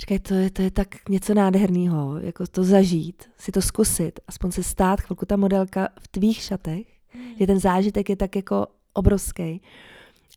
[0.00, 4.50] říkají, to je, to je tak něco nádherného, jako to zažít, si to zkusit, aspoň
[4.50, 7.34] se stát chvilku ta modelka v tvých šatech, mm.
[7.38, 9.62] že ten zážitek je tak jako obrovský.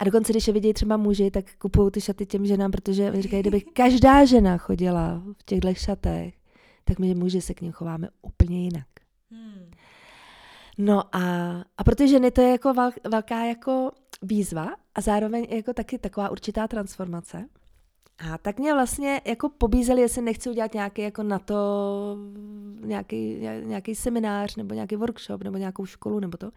[0.01, 3.41] A dokonce, když je vidějí třeba muži, tak kupují ty šaty těm ženám, protože říkají,
[3.41, 6.33] kdyby každá žena chodila v těchto šatech,
[6.83, 8.87] tak my muži se k ním chováme úplně jinak.
[9.31, 9.71] Hmm.
[10.77, 11.21] No a,
[11.77, 12.73] a protože ženy to je jako
[13.09, 13.91] velká jako
[14.21, 17.49] výzva a zároveň jako taky taková určitá transformace.
[18.17, 22.17] A tak mě vlastně jako pobízeli, jestli nechci udělat nějaký jako na to,
[22.79, 26.51] nějaký, nějaký seminář nebo nějaký workshop nebo nějakou školu nebo to.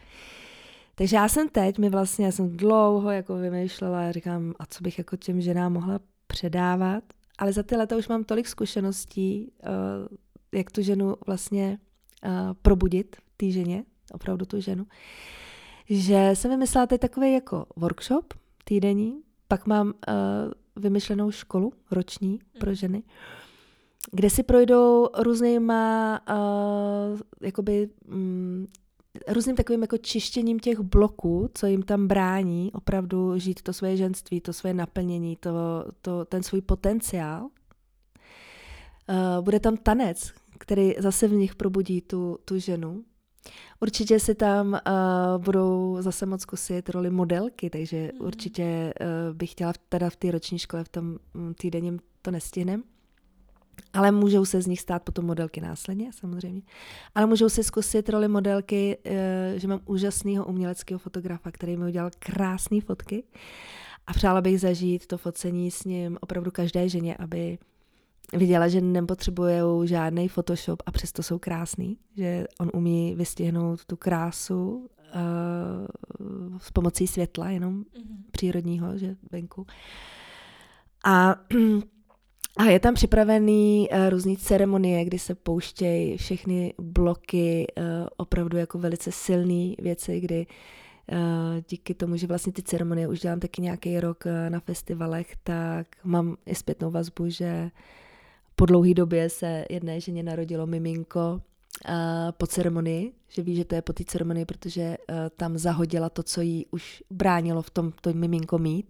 [0.95, 4.99] Takže já jsem teď, mi vlastně, já jsem dlouho jako vymýšlela, říkám, a co bych
[4.99, 7.05] jako těm ženám mohla předávat,
[7.39, 10.17] ale za ty leta už mám tolik zkušeností, uh,
[10.55, 11.79] jak tu ženu vlastně
[12.25, 12.31] uh,
[12.63, 14.87] probudit, té ženě, opravdu tu ženu,
[15.91, 18.35] že jsem vymyslela teď takový jako workshop
[18.65, 19.93] týdenní, pak mám uh,
[20.77, 22.75] vymyšlenou školu roční pro mm.
[22.75, 23.03] ženy,
[24.13, 28.67] kde si projdou různýma uh, jakoby um,
[29.29, 34.41] různým takovým jako čištěním těch bloků, co jim tam brání opravdu žít to svoje ženství,
[34.41, 35.51] to svoje naplnění, to,
[36.03, 37.43] to, ten svůj potenciál.
[39.09, 43.05] Uh, bude tam tanec, který zase v nich probudí tu, tu ženu.
[43.81, 48.27] Určitě si tam uh, budou zase moc zkusit roli modelky, takže mm.
[48.27, 52.83] určitě uh, bych chtěla teda v té roční škole v tom mm, týdenním to nestihnem.
[53.95, 56.63] Ale můžou se z nich stát potom modelky následně, samozřejmě.
[57.15, 59.13] Ale můžou si zkusit roli modelky, uh,
[59.59, 63.25] že mám úžasného uměleckého fotografa, který mi udělal krásné fotky.
[64.07, 67.59] A přála bych zažít to focení s ním opravdu každé ženě, aby
[68.33, 74.89] viděla, že nepotřebuje žádný Photoshop a přesto jsou krásný, že on umí vystihnout tu krásu
[75.15, 78.17] uh, s pomocí světla, jenom mm-hmm.
[78.31, 79.67] přírodního, že venku.
[81.05, 81.37] A,
[82.57, 87.85] a je tam připravený uh, různý ceremonie, kdy se pouštějí všechny bloky, uh,
[88.17, 90.47] opravdu jako velice silné věci, kdy
[91.13, 91.19] Uh,
[91.69, 95.87] díky tomu, že vlastně ty ceremonie už dělám taky nějaký rok uh, na festivalech, tak
[96.05, 97.71] mám i zpětnou vazbu, že
[98.57, 101.41] po dlouhé době se jedné ženě narodilo miminko
[102.39, 106.22] po ceremonii, že ví, že to je po té ceremonii, protože uh, tam zahodila to,
[106.22, 108.87] co jí už bránilo v tom to miminko mít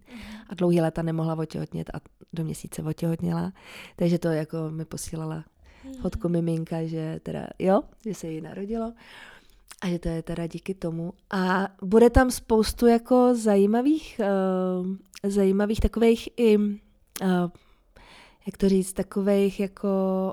[0.49, 1.99] a dlouhý léta nemohla otěhotnět a
[2.33, 3.53] do měsíce otěhotněla.
[3.95, 5.43] Takže to jako mi posílala
[5.83, 5.93] mhm.
[6.01, 8.93] fotku miminka, že teda jo, že se jí narodilo
[9.81, 11.13] a že to je teda díky tomu.
[11.31, 14.21] A bude tam spoustu jako zajímavých,
[14.81, 14.87] uh,
[15.31, 16.67] zajímavých takových i uh,
[18.45, 19.87] jak to říct, takových jako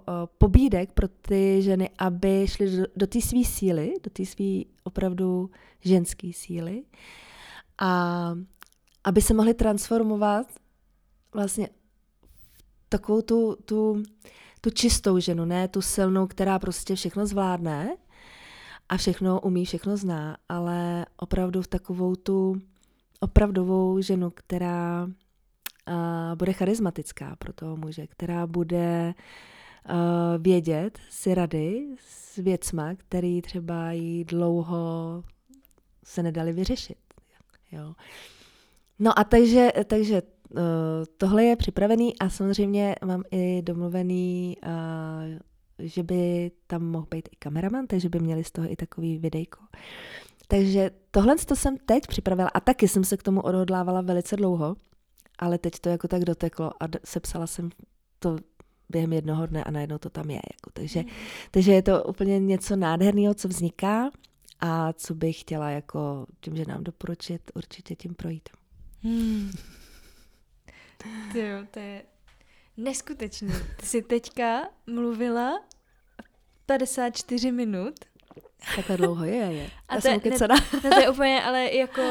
[0.09, 4.63] uh, pobídek pro ty ženy, aby šly do, do té své síly, do té své
[4.85, 5.51] opravdu
[5.81, 6.85] ženské síly.
[7.79, 8.33] A
[9.05, 10.47] aby se mohly transformovat
[11.35, 11.69] vlastně
[12.89, 14.03] takovou tu, tu,
[14.61, 17.97] tu čistou ženu, ne tu silnou, která prostě všechno zvládne
[18.89, 22.61] a všechno umí, všechno zná, ale opravdu v takovou tu
[23.21, 25.09] opravdovou ženu, která
[25.87, 29.15] a bude charismatická pro toho muže, která bude
[30.39, 35.23] vědět si rady s věcma, který třeba jí dlouho
[36.05, 36.99] se nedali vyřešit.
[37.73, 37.95] Jo.
[38.99, 40.61] No a takže, takže uh,
[41.17, 45.39] tohle je připravený a samozřejmě mám i domluvený, uh,
[45.79, 49.61] že by tam mohl být i kameraman, takže by měli z toho i takový videjko.
[50.49, 54.77] Takže tohle to jsem teď připravila a taky jsem se k tomu odhodlávala velice dlouho,
[55.43, 57.71] ale teď to jako tak doteklo a sepsala jsem
[58.19, 58.37] to
[58.89, 60.41] během jednoho dne a najednou to tam je.
[60.53, 61.09] Jako, takže, mm.
[61.51, 64.11] takže je to úplně něco nádherného, co vzniká
[64.61, 68.49] a co bych chtěla jako tím, že nám doporučit, určitě tím projít.
[69.03, 69.51] Hmm.
[71.33, 72.03] Tyjo, to je
[72.77, 73.53] neskutečný.
[73.77, 75.65] Ty jsi teďka mluvila
[76.67, 77.95] 54 minut.
[78.77, 79.71] Takhle dlouho je, je.
[79.89, 80.49] A Já to, jsem ne,
[80.83, 82.03] ne, to je úplně ale jako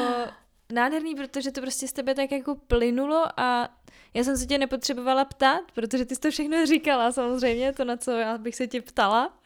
[0.72, 3.78] nádherný, protože to prostě z tebe tak jako plynulo a
[4.14, 7.96] já jsem se tě nepotřebovala ptát, protože ty jsi to všechno říkala samozřejmě, to na
[7.96, 9.38] co já bych se tě ptala.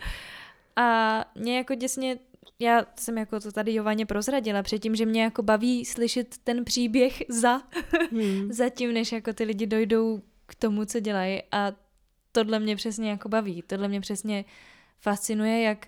[0.77, 2.19] A mě jako děsně
[2.59, 7.23] já jsem jako to tady Jovaně prozradila předtím, že mě jako baví slyšet ten příběh
[7.29, 7.63] za,
[8.13, 8.49] hmm.
[8.53, 11.73] zatím, než jako ty lidi dojdou k tomu, co dělají a
[12.33, 14.45] tohle mě přesně jako baví, tohle mě přesně
[15.01, 15.87] fascinuje, jak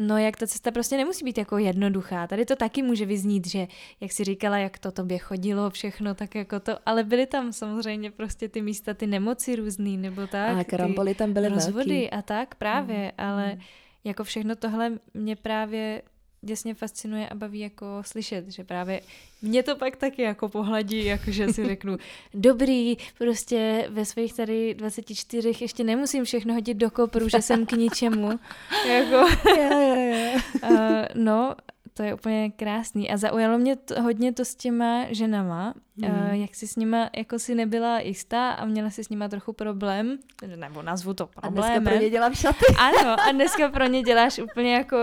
[0.00, 2.26] No jak ta cesta prostě nemusí být jako jednoduchá.
[2.26, 3.66] Tady to taky může vyznít, že
[4.00, 8.10] jak si říkala, jak to tobě chodilo všechno, tak jako to, ale byly tam samozřejmě
[8.10, 10.48] prostě ty místa, ty nemoci různý, nebo tak.
[10.50, 12.10] Ale karamboly tam byly rozvody velký.
[12.10, 13.28] a tak právě, mm.
[13.28, 13.58] ale
[14.04, 16.02] jako všechno tohle mě právě
[16.44, 19.00] děsně fascinuje a baví jako slyšet, že právě
[19.42, 21.96] mě to pak taky jako pohladí, jakože si řeknu,
[22.34, 27.72] dobrý, prostě ve svých tady 24 ještě nemusím všechno hodit do kopru, že jsem k
[27.72, 28.28] ničemu.
[28.88, 29.16] jako,
[29.56, 30.42] yeah, yeah, yeah.
[30.70, 30.78] uh,
[31.14, 31.54] no,
[31.94, 33.10] to je úplně krásný.
[33.10, 36.10] A zaujalo mě to, hodně to s těma ženama, mm.
[36.10, 39.52] uh, jak jsi s nima jako si nebyla jistá a měla si s nima trochu
[39.52, 40.18] problém,
[40.56, 41.70] nebo nazvu to problémem.
[41.70, 42.64] A dneska pro ně dělám šaty.
[42.78, 44.96] ano, a dneska pro ně děláš úplně jako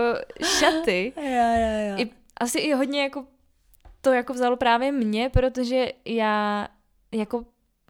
[0.44, 1.12] šaty.
[1.16, 1.96] Já, já, já.
[1.96, 3.24] I, asi i hodně jako
[4.00, 6.68] to jako vzalo právě mě, protože já
[7.12, 7.44] jako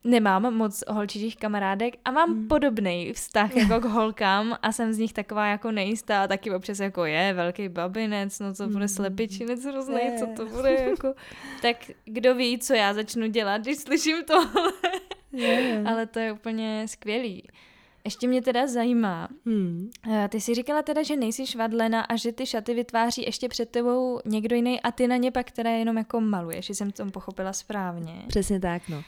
[0.04, 2.48] nemám moc holčičích kamarádek a mám mm.
[2.48, 6.80] podobný vztah jako k holkám a jsem z nich taková jako nejistá a taky občas
[6.80, 8.88] jako je velký babinec, no co bude hmm.
[8.88, 11.14] slepičinec hrozný, co to bude jako,
[11.62, 14.72] tak kdo ví, co já začnu dělat, když slyším tohle.
[15.32, 15.86] Yeah.
[15.92, 17.48] Ale to je úplně skvělý.
[18.04, 19.90] Ještě mě teda zajímá, hmm.
[20.10, 23.68] Eh, ty jsi říkala teda, že nejsi švadlena a že ty šaty vytváří ještě před
[23.68, 27.06] tebou někdo jiný a ty na ně pak teda jenom jako maluješ, že jsem to
[27.06, 28.24] pochopila správně.
[28.28, 29.02] Přesně tak, no.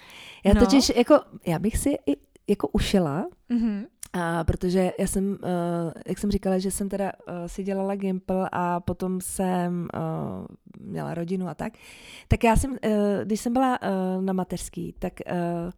[0.45, 0.61] Já no.
[0.61, 2.17] totiž jako, já bych si i
[2.49, 3.87] jako ušila, mm-hmm.
[4.15, 8.49] A protože já jsem, uh, jak jsem říkala, že jsem teda uh, si dělala Gimple
[8.53, 10.47] a potom jsem uh,
[10.87, 11.73] měla rodinu a tak,
[12.29, 12.79] tak já jsem, uh,
[13.25, 15.73] když jsem byla uh, na mateřský, tak uh,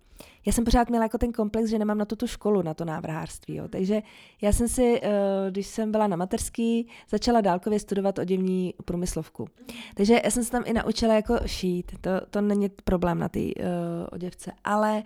[0.46, 2.84] já jsem pořád měla jako ten komplex, že nemám na to tu školu, na to
[2.84, 3.54] návrhářství.
[3.54, 3.68] Jo.
[3.68, 4.02] Takže
[4.42, 5.08] já jsem si, uh,
[5.50, 9.48] když jsem byla na mateřský, začala dálkově studovat oděvní průmyslovku.
[9.94, 11.92] Takže já jsem se tam i naučila jako šít.
[12.00, 13.64] To, to není problém na ty uh,
[14.12, 14.52] oděvce.
[14.64, 15.02] Ale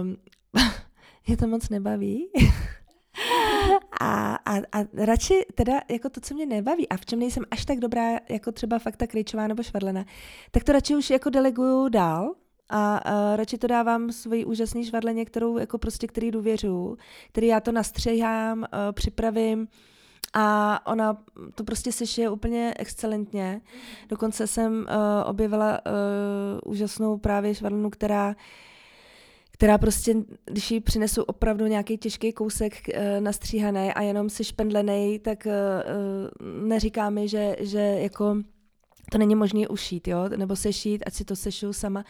[0.00, 0.16] um,
[1.28, 2.28] mě to moc nebaví.
[4.00, 7.64] A, a, a radši teda jako to, co mě nebaví a v čem nejsem až
[7.64, 10.04] tak dobrá, jako třeba fakt ta kryčová nebo švadlena,
[10.50, 12.34] tak to radši už jako deleguju dál
[12.68, 16.98] a, a radši to dávám svoji úžasný švadleně, kterou jako prostě, který důvěřuju,
[17.28, 19.68] který já to nastřihám, uh, připravím
[20.34, 21.24] a ona
[21.54, 23.60] to prostě sešije úplně excelentně.
[24.08, 24.84] Dokonce jsem uh,
[25.30, 28.36] objevila uh, úžasnou právě švadlenu, která
[29.58, 35.18] která prostě, když jí přinesu opravdu nějaký těžký kousek uh, nastříhaný a jenom si špendlený,
[35.18, 38.36] tak uh, neříká mi, že, že jako
[39.12, 42.04] to není možné ušít, jo, nebo sešít, ať si to sešu sama,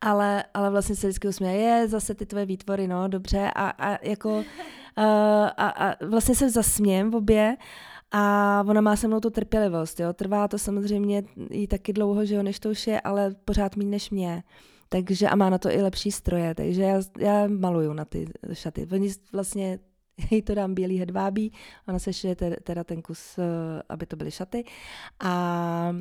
[0.00, 3.98] ale, ale vlastně se vždycky usměje, je zase ty tvoje výtvory, no, dobře, a, a
[4.06, 4.44] jako, uh,
[5.56, 7.56] a, a vlastně se zasmějem v obě,
[8.12, 10.12] a ona má se mnou tu trpělivost, jo.
[10.12, 13.90] Trvá to samozřejmě i taky dlouho, že jo, než to už je, ale pořád méně
[13.90, 14.42] než mě.
[14.92, 18.88] Takže a má na to i lepší stroje, takže já, já maluju na ty šaty.
[18.92, 19.78] Oni vlastně
[20.30, 21.52] jí to dám bílý hedvábí,
[21.88, 24.64] ona se šije teda ten kus, eh, aby to byly šaty.
[25.20, 25.94] A, a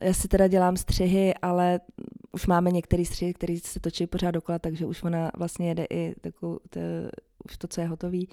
[0.00, 1.80] já si teda dělám střihy, ale
[2.32, 6.14] už máme některé střihy, které se točí pořád dokola, takže už ona vlastně jede i
[6.20, 6.80] takovou, to,
[7.44, 8.28] už to, co je hotový.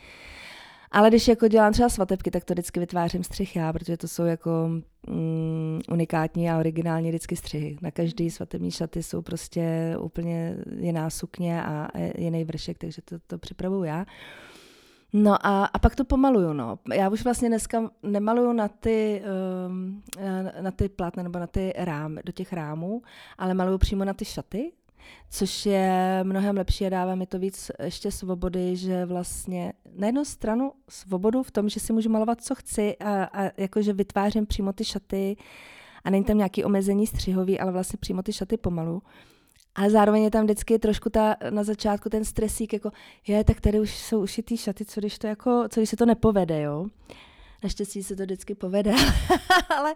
[0.94, 4.24] Ale když jako dělám třeba svatebky, tak to vždycky vytvářím střih já, protože to jsou
[4.24, 4.70] jako
[5.08, 7.78] mm, unikátní a originální vždycky střihy.
[7.82, 11.88] Na každý svatební šaty jsou prostě úplně jiná sukně a
[12.18, 14.06] jiný vršek, takže to, to připravuju já.
[15.14, 16.80] No a, a pak to pomaluju, no.
[16.94, 19.24] Já už vlastně dneska nemaluju na ty,
[19.68, 20.04] um,
[20.62, 23.02] na ty plátna nebo na ty rám, do těch rámů,
[23.38, 24.72] ale maluju přímo na ty šaty.
[25.30, 30.26] Což je mnohem lepší a dává mi to víc ještě svobody, že vlastně na jednu
[30.26, 34.74] stranu svobodu v tom, že si můžu malovat, co chci a, a jakože vytvářím přímo
[34.74, 35.36] ty šaty
[36.04, 39.02] a není tam nějaký omezení střihový, ale vlastně přímo ty šaty pomalu.
[39.76, 42.92] Ale zároveň je tam vždycky trošku ta, na začátku ten stresík, jako
[43.28, 46.06] je, tak tady už jsou ušitý šaty, co když to jako, co když se to
[46.06, 46.88] nepovede, jo.
[47.64, 48.94] Naštěstí se to vždycky povede,
[49.78, 49.94] ale,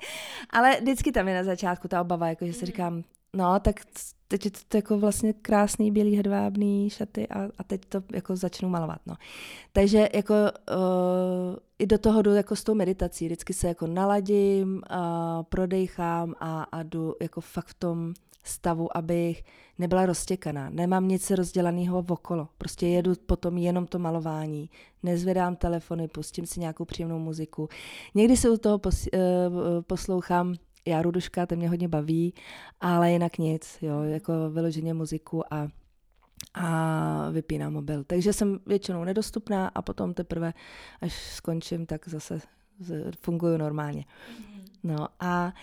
[0.50, 2.66] ale vždycky tam je na začátku ta obava, jako že si mm.
[2.66, 3.04] říkám,
[3.34, 3.80] no tak
[4.28, 8.70] teď je to jako vlastně krásný bílý hedvábný šaty a, a teď to jako začnu
[8.70, 9.16] malovat, no.
[9.72, 14.82] Takže jako uh, i do toho jdu jako s tou meditací, vždycky se jako naladím,
[14.92, 18.14] uh, prodejchám a, a jdu jako fakt v tom
[18.44, 19.44] stavu, abych
[19.78, 20.70] nebyla roztěkaná.
[20.70, 22.48] Nemám nic rozdělaného okolo.
[22.58, 24.70] Prostě jedu potom jenom to malování.
[25.04, 27.70] Nezvedám telefony, pustím si nějakou příjemnou muziku.
[28.16, 29.20] Někdy se u toho pos, uh,
[29.82, 30.56] poslouchám
[30.88, 32.34] já Ruduška, to mě hodně baví,
[32.80, 35.68] ale jinak nic, jo, jako vyloženě muziku a
[36.54, 38.04] a vypínám mobil.
[38.04, 40.54] Takže jsem většinou nedostupná a potom teprve,
[41.02, 42.40] až skončím, tak zase
[43.22, 44.06] funguju normálně.
[44.40, 44.66] Mhm.
[44.84, 45.54] No a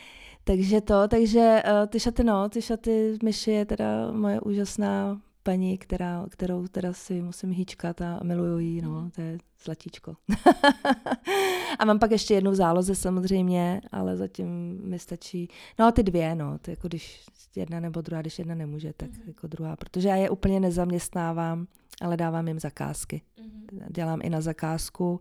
[0.44, 5.78] takže to, takže uh, ty šaty, no, ty šaty myši je teda moje úžasná paní,
[5.78, 9.10] která, kterou teda si musím hýčkat a miluju jí, no, mhm.
[9.10, 10.14] to je zlatíčko.
[11.78, 16.34] a mám pak ještě jednu záloze samozřejmě, ale zatím mi stačí, no a ty dvě,
[16.34, 17.24] no, to jako když
[17.56, 19.26] jedna nebo druhá, když jedna nemůže, tak mm-hmm.
[19.28, 21.66] jako druhá, protože já je úplně nezaměstnávám,
[22.00, 23.22] ale dávám jim zakázky.
[23.38, 23.86] Mm-hmm.
[23.90, 25.20] Dělám i na zakázku.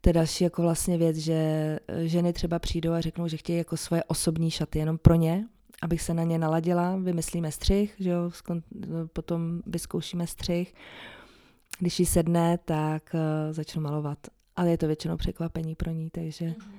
[0.00, 3.76] To je další jako vlastně věc, že ženy třeba přijdou a řeknou, že chtějí jako
[3.76, 5.46] svoje osobní šaty jenom pro ně,
[5.82, 8.30] abych se na ně naladila, vymyslíme střih, že jo,
[9.12, 10.74] potom vyzkoušíme střih.
[11.78, 14.18] Když jí sedne, tak uh, začnu malovat.
[14.56, 16.72] Ale je to většinou překvapení pro ní, takže, mm-hmm.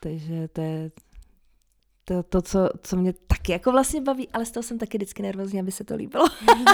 [0.00, 0.90] takže to je
[2.04, 5.22] to, to co, co mě taky jako vlastně baví, ale z toho jsem taky vždycky
[5.22, 6.24] nervózní, aby se to líbilo.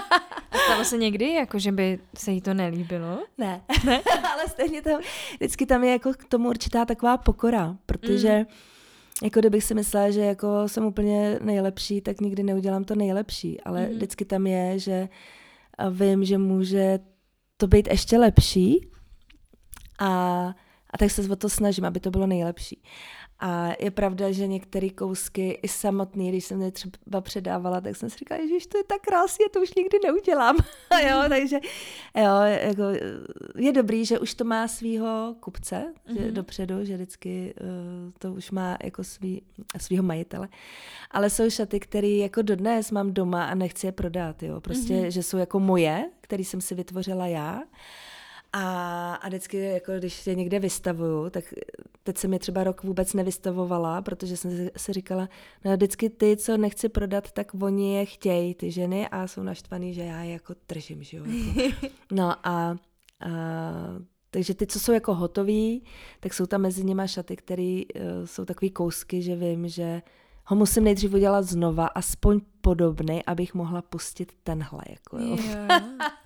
[0.65, 3.19] Stalo se někdy, jako že by se jí to nelíbilo?
[3.39, 4.03] Ne, ne?
[4.33, 5.01] ale stejně tam,
[5.35, 8.47] vždycky tam je jako k tomu určitá taková pokora, protože mm
[9.23, 13.87] jako kdybych si myslela, že jako jsem úplně nejlepší, tak nikdy neudělám to nejlepší, ale
[13.87, 13.95] mm.
[13.95, 15.09] vždycky tam je, že
[15.91, 16.99] vím, že může
[17.57, 18.89] to být ještě lepší
[19.99, 20.09] a,
[20.91, 22.83] a tak se o to snažím, aby to bylo nejlepší.
[23.41, 28.11] A je pravda, že některé kousky i samotný, když jsem je třeba předávala, tak jsem
[28.11, 30.57] si říkala, že to je tak krásně, to už nikdy neudělám.
[31.11, 31.57] jo, takže
[32.17, 32.83] jo, jako,
[33.57, 36.23] je dobrý, že už to má svýho kupce mm-hmm.
[36.23, 39.43] že dopředu, že vždycky uh, to už má jako svý,
[39.79, 40.49] svýho majitele.
[41.11, 44.61] Ale jsou šaty, které jako dodnes mám doma a nechci je prodat, jo.
[44.61, 45.07] Prostě, mm-hmm.
[45.07, 47.63] že jsou jako moje, které jsem si vytvořila já.
[48.59, 51.45] A, a vždycky, jako když je někde vystavuju, tak
[52.03, 55.29] teď jsem je třeba rok vůbec nevystavovala, protože jsem si říkala,
[55.65, 59.95] no vždycky ty, co nechci prodat, tak oni je chtějí, ty ženy, a jsou naštvaný,
[59.95, 61.25] že já je jako držím, že jo.
[61.25, 61.87] Jako.
[62.13, 62.77] No a, a
[64.31, 65.85] takže ty, co jsou jako hotový,
[66.21, 70.03] tak jsou tam mezi nimi šaty, které uh, jsou takový kousky, že vím, že
[70.45, 74.81] ho musím nejdřív udělat znova, aspoň podobný, abych mohla pustit tenhle.
[74.89, 75.37] Jako, jo.
[75.45, 75.83] Yeah.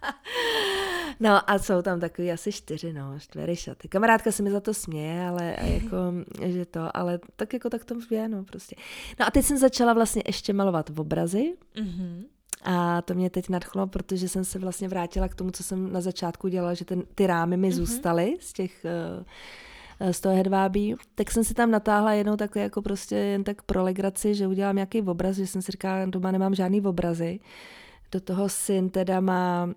[1.20, 3.88] No a jsou tam takový asi čtyři, no, čtyři šaty.
[3.88, 5.96] Kamarádka se mi za to směje, ale jako,
[6.46, 8.76] že to, ale tak jako tak to je, no prostě.
[9.20, 11.54] No a teď jsem začala vlastně ještě malovat v obrazy.
[11.76, 12.24] Mm-hmm.
[12.64, 16.00] A to mě teď nadchlo, protože jsem se vlastně vrátila k tomu, co jsem na
[16.00, 17.72] začátku dělala, že ten, ty rámy mi mm-hmm.
[17.72, 18.86] zůstaly z těch
[19.18, 23.62] uh, z toho hedvábí, tak jsem si tam natáhla jednou takhle jako prostě jen tak
[23.62, 27.40] pro legraci, že udělám nějaký obraz, že jsem si říkala, doma nemám žádný obrazy,
[28.12, 29.74] do toho syn teda má uh,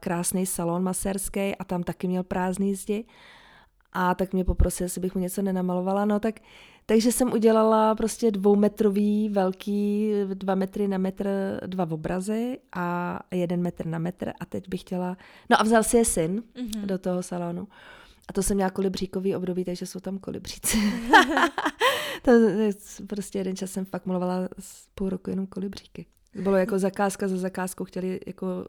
[0.00, 3.04] krásný salon masérský a tam taky měl prázdný zdi.
[3.92, 6.04] A tak mě poprosil, jestli bych mu něco nenamalovala.
[6.04, 6.40] No tak,
[6.86, 11.28] takže jsem udělala prostě dvoumetrový, velký, dva metry na metr,
[11.66, 15.16] dva obrazy a jeden metr na metr a teď bych chtěla,
[15.50, 16.86] no a vzal si je syn mm-hmm.
[16.86, 17.68] do toho salonu.
[18.28, 20.78] A to jsem měla kolibříkový období, takže jsou tam kolibříci.
[22.22, 22.32] to,
[23.06, 26.06] prostě jeden čas jsem fakt malovala z půl roku jenom kolibříky.
[26.34, 28.66] Bylo jako zakázka za zakázkou, chtěli jako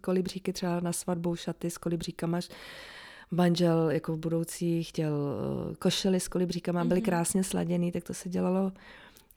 [0.00, 2.40] kolibříky třeba na svatbu šaty s kolibříkama.
[3.30, 5.12] Manžel jako v budoucí chtěl
[5.72, 7.04] eh, košely s kolibříkama, byly mhm.
[7.04, 8.72] krásně sladěný, tak to se dělalo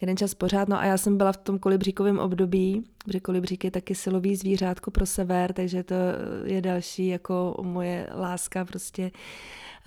[0.02, 0.68] jeden čas pořád.
[0.68, 4.92] No a já jsem byla v tom kolibříkovém období, protože kolibřík je taky silový zvířátko
[4.92, 5.96] pro sever, takže to
[6.44, 9.12] je další jako moje láska prostě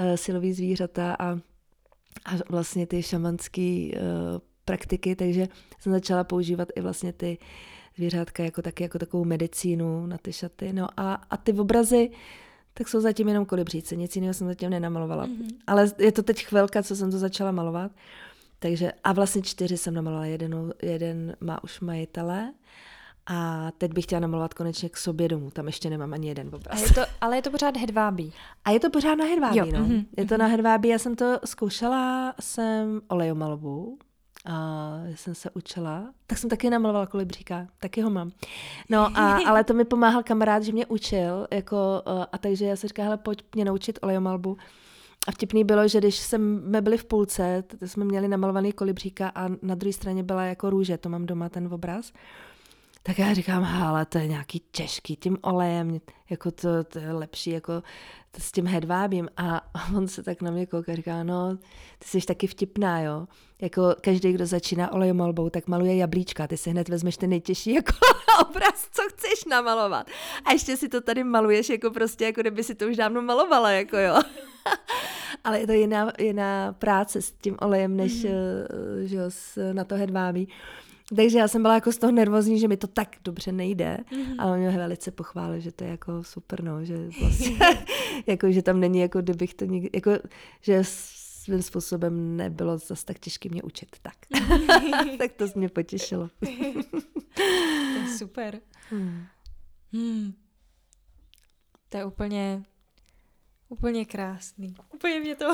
[0.01, 1.33] uh, silový zvířata a,
[2.25, 4.01] a vlastně ty šamanské uh,
[4.65, 5.49] praktiky, takže
[5.81, 7.47] jsem začala používat i vlastně ty uh,
[7.99, 10.73] zvířátka jako taky jako takovou medicínu na ty šaty.
[10.73, 12.11] No a, a ty obrazy,
[12.75, 15.27] tak jsou zatím jenom kolibříce, nic jiného jsem zatím nenamalovala.
[15.27, 15.57] Mm-hmm.
[15.67, 17.93] Ale je to teď chvilka, co jsem to začala malovat.
[18.59, 22.53] Takže a vlastně čtyři jsem namalovala, jeden, jeden má už majitele
[23.27, 25.51] A teď bych chtěla namalovat konečně k sobě domů.
[25.51, 26.83] Tam ještě nemám ani jeden obraz.
[26.83, 28.33] A je to, ale je to pořád hedvábí.
[28.65, 29.67] A je to pořád na hedvábí, jo.
[29.73, 29.79] no.
[29.79, 30.07] Mm-hmm.
[30.17, 30.89] Je to na hedvábí.
[30.89, 33.99] Já jsem to zkoušela, jsem olejomalbu.
[34.49, 38.31] A jsem se učila, tak jsem taky namalovala kolibříka, taky ho mám.
[38.91, 42.89] No, a, ale to mi pomáhal kamarád, že mě učil, jako, a takže já si
[42.89, 44.57] říkala, hele, pojď mě naučit olejomalbu.
[45.29, 49.75] A vtipný bylo, že když jsme byli v půlce, jsme měli namalovaný kolibříka a na
[49.75, 52.13] druhé straně byla jako růže, to mám doma ten obraz.
[53.03, 57.51] Tak já říkám, ale to je nějaký těžký tím olejem, jako to, to je lepší
[57.51, 57.83] jako
[58.31, 59.29] to s tím hedvábím.
[59.37, 59.63] A
[59.97, 61.57] on se tak na mě kouká a říká, no,
[61.99, 63.27] ty jsi taky vtipná, jo.
[63.63, 66.47] Jako každý, kdo začíná olejomalbou, tak maluje jablíčka.
[66.47, 67.93] Ty si hned vezmeš ten nejtěžší jako
[68.49, 70.07] obraz, co chceš namalovat.
[70.45, 73.71] A ještě si to tady maluješ jako prostě, jako kdyby si to už dávno malovala,
[73.71, 74.21] jako jo.
[75.45, 78.31] Ale je to jiná, jiná práce s tím olejem, než mm.
[79.05, 79.19] že,
[79.73, 80.49] na to hedvábí.
[81.17, 84.35] Takže já jsem byla jako z toho nervózní, že mi to tak dobře nejde, mm-hmm.
[84.39, 87.59] ale on mě velice pochválil, že to je jako super, no, že vlastně,
[88.27, 90.11] jako, že tam není jako kdybych to nikdy, jako,
[90.61, 94.15] že svým způsobem nebylo zase tak těžké mě učit, tak.
[95.19, 96.29] tak to mě potěšilo.
[97.35, 98.61] to je super.
[98.91, 99.25] Hmm.
[99.93, 100.33] Hmm.
[101.89, 102.63] To je úplně
[103.69, 104.75] Úplně krásný.
[104.95, 105.45] Úplně mě to...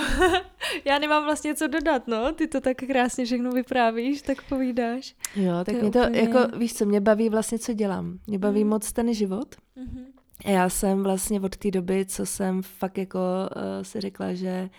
[0.84, 2.32] Já nemám vlastně co dodat, no.
[2.32, 5.14] Ty to tak krásně všechno vyprávíš, tak povídáš.
[5.36, 6.20] Jo, tak to mě to, úplně...
[6.20, 8.18] jako, víš co, mě baví vlastně, co dělám.
[8.26, 8.70] Mě baví mm.
[8.70, 9.54] moc ten život.
[9.54, 10.04] Mm-hmm.
[10.44, 14.70] A já jsem vlastně od té doby, co jsem fakt jako uh, si řekla, že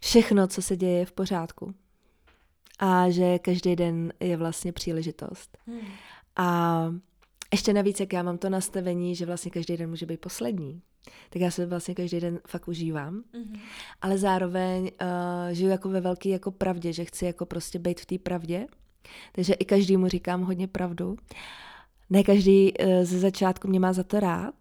[0.00, 1.74] všechno, co se děje, je v pořádku.
[2.78, 5.58] A že každý den je vlastně příležitost.
[5.66, 5.78] Mm.
[6.36, 6.88] A
[7.52, 10.82] ještě navíc, jak já mám to nastavení, že vlastně každý den může být poslední
[11.30, 13.14] tak já se vlastně každý den fakt užívám.
[13.14, 13.60] Mm-hmm.
[14.02, 18.06] Ale zároveň uh, žiju jako ve velké jako pravdě, že chci jako prostě být v
[18.06, 18.66] té pravdě.
[19.32, 21.16] Takže i každému říkám hodně pravdu.
[22.10, 24.54] Ne každý uh, ze začátku mě má za to rád,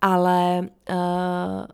[0.00, 1.66] ale uh,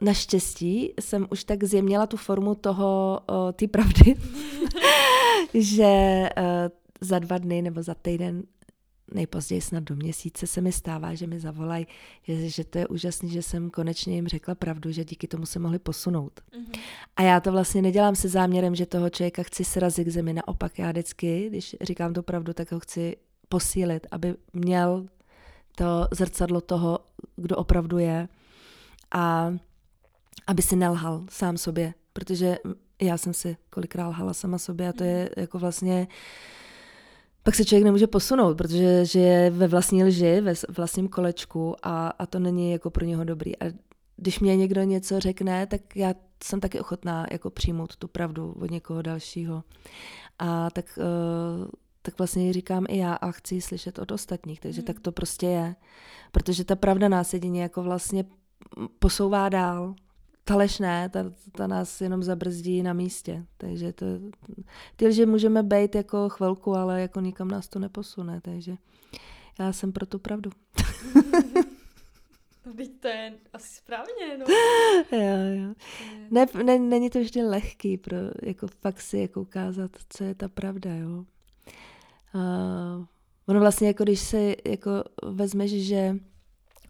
[0.00, 4.14] naštěstí jsem už tak zjemnila tu formu toho, uh, té pravdy,
[5.54, 6.44] že uh,
[7.00, 8.42] za dva dny nebo za týden
[9.14, 11.86] nejpozději snad do měsíce se mi stává, že mi zavolají,
[12.22, 15.58] že, že to je úžasné, že jsem konečně jim řekla pravdu, že díky tomu se
[15.58, 16.40] mohli posunout.
[16.40, 16.80] Mm-hmm.
[17.16, 20.32] A já to vlastně nedělám se záměrem, že toho člověka chci srazit k zemi.
[20.32, 23.16] Naopak já vždycky, když říkám tu pravdu, tak ho chci
[23.48, 25.06] posílit, aby měl
[25.76, 26.98] to zrcadlo toho,
[27.36, 28.28] kdo opravdu je
[29.12, 29.54] a
[30.46, 32.56] aby si nelhal sám sobě, protože
[33.02, 35.28] já jsem si kolikrát lhala sama sobě a to je mhm.
[35.36, 36.08] jako vlastně
[37.42, 42.08] pak se člověk nemůže posunout, protože že je ve vlastní lži, ve vlastním kolečku a,
[42.08, 43.62] a to není jako pro něho dobrý.
[43.62, 43.64] A
[44.16, 46.14] když mě někdo něco řekne, tak já
[46.44, 49.64] jsem taky ochotná jako přijmout tu pravdu od někoho dalšího.
[50.38, 51.68] A tak, uh,
[52.02, 54.84] tak vlastně říkám i já a chci slyšet od ostatních, takže mm.
[54.84, 55.76] tak to prostě je.
[56.32, 58.24] Protože ta pravda nás jedině jako vlastně
[58.98, 59.94] posouvá dál
[60.50, 63.46] lež ne, ta, ta nás jenom zabrzdí na místě.
[63.56, 64.06] Takže to,
[64.96, 68.76] ty lži můžeme být jako chvilku, ale jako nikam nás to neposune, takže
[69.58, 70.50] já jsem pro tu pravdu.
[72.66, 74.46] No teď to je asi správně, no.
[75.12, 75.74] jo, jo.
[76.30, 80.48] Ne, ne, není to vždy lehký, pro, jako fakt si jako ukázat, co je ta
[80.48, 81.24] pravda, jo.
[82.34, 83.04] Uh,
[83.46, 84.90] ono vlastně, jako když se jako
[85.22, 86.16] vezmeš, že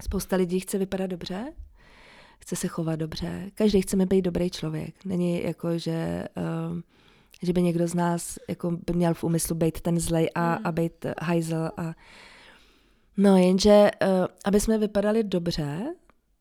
[0.02, 1.52] spousta lidí chce vypadat dobře,
[2.40, 3.50] chce se chovat dobře.
[3.54, 4.94] Každý chceme být dobrý člověk.
[5.04, 6.24] Není jako, že,
[6.70, 6.78] uh,
[7.42, 10.66] že by někdo z nás jako by měl v úmyslu být ten zlej a, mm.
[10.66, 11.70] a být hajzel.
[11.76, 11.94] A...
[13.16, 15.94] No jenže, uh, aby jsme vypadali dobře,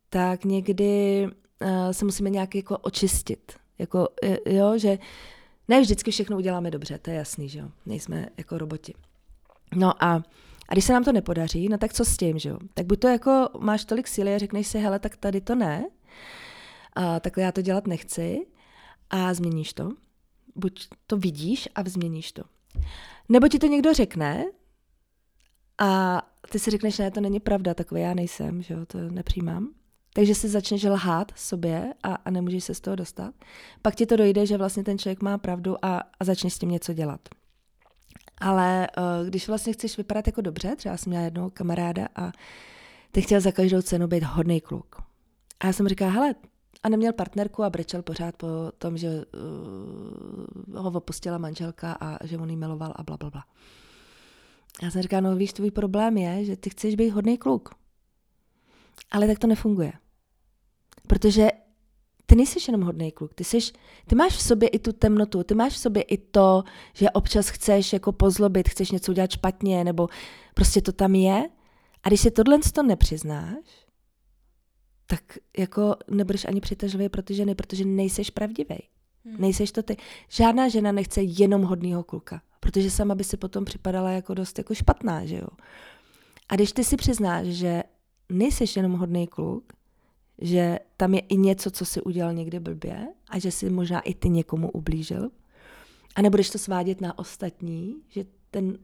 [0.10, 1.28] tak někdy
[1.62, 3.54] uh, se musíme nějak jako očistit.
[3.80, 4.08] Jako,
[4.45, 4.97] jo, že
[5.68, 7.70] ne vždycky všechno uděláme dobře, to je jasný, že jo.
[7.86, 8.93] Nejsme jako roboti.
[9.76, 10.24] No a
[10.70, 12.57] a když se nám to nepodaří, no tak co s tím, že jo?
[12.74, 15.86] Tak buď to jako máš tolik síly a řekneš si, hele, tak tady to ne,
[16.93, 18.47] a takhle já to dělat nechci
[19.09, 19.91] a změníš to.
[20.55, 22.43] Buď to vidíš a změníš to.
[23.30, 24.45] Nebo ti to někdo řekne
[25.78, 29.70] a ty si řekneš, ne, to není pravda, takové já nejsem, že jo, to nepřijímám.
[30.13, 33.34] Takže si začneš lhát sobě a, a nemůžeš se z toho dostat.
[33.82, 36.72] Pak ti to dojde, že vlastně ten člověk má pravdu a, a začneš s tím
[36.72, 37.30] něco dělat.
[38.39, 42.32] Ale uh, když vlastně chceš vypadat jako dobře, třeba jsem měla jednoho kamaráda a
[43.11, 44.95] ty chtěl za každou cenu být hodný kluk.
[45.59, 46.36] A já jsem říkala, hele,
[46.83, 48.47] a neměl partnerku a brečel pořád po
[48.78, 53.43] tom, že uh, ho opustila manželka a že on jí miloval a bla, bla, bla.
[54.82, 57.75] Já jsem říkala, no víš, tvůj problém je, že ty chceš být hodný kluk.
[59.11, 59.93] Ale tak to nefunguje.
[61.07, 61.49] Protože
[62.30, 63.58] ty nejsi jenom hodný kluk, ty, jsi,
[64.08, 67.50] ty máš v sobě i tu temnotu, ty máš v sobě i to, že občas
[67.50, 70.08] chceš jako pozlobit, chceš něco udělat špatně, nebo
[70.54, 71.50] prostě to tam je.
[72.04, 73.88] A když si tohle to nepřiznáš,
[75.08, 75.22] tak
[75.58, 78.78] jako nebudeš ani přitažlivý pro ty ženy, protože nejseš pravdivý.
[79.26, 79.36] Hmm.
[79.39, 79.97] Nejseš to ty.
[80.30, 84.76] Žádná žena nechce jenom hodného kluka, protože sama by si potom připadala jako dost jako
[84.76, 85.47] špatná, že jo.
[86.50, 87.84] A když ty si přiznáš, že
[88.30, 89.74] nejseš jenom hodný kluk,
[90.41, 94.13] že tam je i něco, co si udělal někde blbě a že si možná i
[94.13, 95.29] ty někomu ublížil.
[96.16, 98.78] A nebudeš to svádět na ostatní, že ten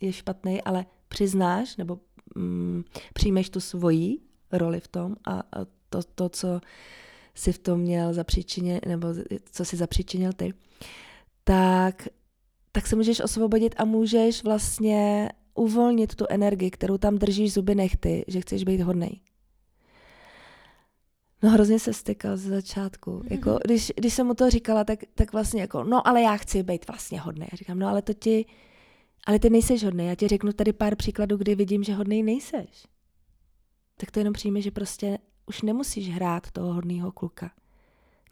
[0.00, 1.98] je špatný, ale přiznáš nebo
[2.34, 4.18] mm, přijmeš tu svoji
[4.52, 6.60] roli v tom a, a to, to, co
[7.34, 9.08] si v tom měl zapříčinit, nebo
[9.52, 10.54] co si zapříčinil ty,
[11.44, 12.08] tak,
[12.72, 18.24] tak se můžeš osvobodit a můžeš vlastně uvolnit tu energii, kterou tam držíš zuby nechty,
[18.28, 19.20] že chceš být hodnej.
[21.42, 23.10] No hrozně se stykal ze začátku.
[23.10, 23.32] Mm-hmm.
[23.32, 26.62] Jako, když, když jsem mu to říkala, tak, tak vlastně jako, no ale já chci
[26.62, 27.46] být vlastně hodný.
[27.52, 28.46] Já říkám, no ale to ti,
[29.26, 30.06] ale ty nejseš hodný.
[30.06, 32.86] Já ti řeknu tady pár příkladů, kdy vidím, že hodný nejseš.
[33.96, 37.50] Tak to jenom přijme, že prostě už nemusíš hrát toho hodného kluka.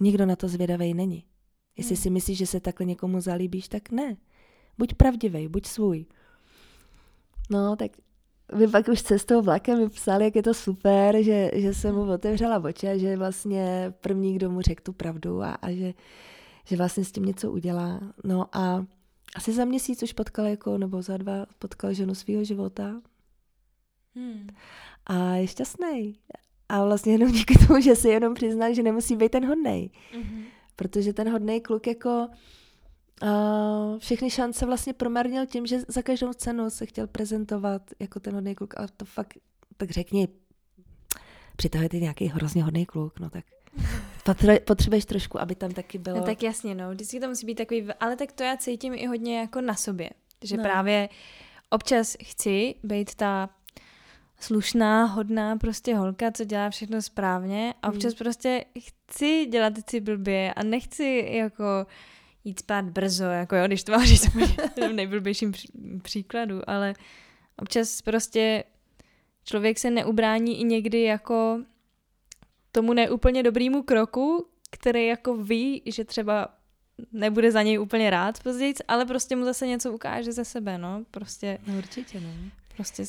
[0.00, 1.24] Nikdo na to zvědavý není.
[1.76, 2.02] Jestli mm.
[2.02, 4.16] si myslíš, že se takhle někomu zalíbíš, tak ne.
[4.78, 6.06] Buď pravdivý, buď svůj.
[7.50, 7.90] No, tak
[8.52, 12.12] vy pak už cestou vlakem mi psali, jak je to super, že, že jsem mu
[12.12, 15.94] otevřela oči a že vlastně první, kdo mu řekl tu pravdu a, a že,
[16.64, 18.00] že vlastně s tím něco udělá.
[18.24, 18.86] No a
[19.36, 23.00] asi za měsíc už potkal jako, nebo za dva potkal ženu svého života.
[24.14, 24.48] Hmm.
[25.06, 26.18] A je šťastný.
[26.68, 29.90] A vlastně jenom díky tomu, že si jenom přiznal, že nemusí být ten hodnej.
[30.14, 30.44] Mm-hmm.
[30.76, 32.28] Protože ten hodnej kluk jako
[33.22, 38.34] uh, všechny šance vlastně promarnil tím, že za každou cenu se chtěl prezentovat jako ten
[38.34, 38.80] hodný kluk.
[38.80, 39.38] A to fakt,
[39.76, 40.28] tak řekni,
[41.56, 43.44] přitahuje ty nějaký hrozně hodný kluk, no tak
[44.64, 46.16] potřebuješ trošku, aby tam taky bylo.
[46.16, 49.06] No tak jasně, no, vždycky to musí být takový, ale tak to já cítím i
[49.06, 50.10] hodně jako na sobě,
[50.44, 50.62] že no.
[50.62, 51.08] právě
[51.70, 53.50] občas chci být ta
[54.40, 58.18] slušná, hodná prostě holka, co dělá všechno správně a občas hmm.
[58.18, 61.64] prostě chci dělat si blbě a nechci jako
[62.46, 65.52] jít spát brzo, jako jo, když to mám říct v nejblbějším
[66.02, 66.94] příkladu, ale
[67.58, 68.64] občas prostě
[69.44, 71.60] člověk se neubrání i někdy jako
[72.72, 76.48] tomu neúplně dobrýmu kroku, který jako ví, že třeba
[77.12, 81.04] nebude za něj úplně rád později, ale prostě mu zase něco ukáže ze sebe, no,
[81.10, 81.58] prostě.
[81.66, 82.30] No určitě, no.
[82.76, 83.04] Prostě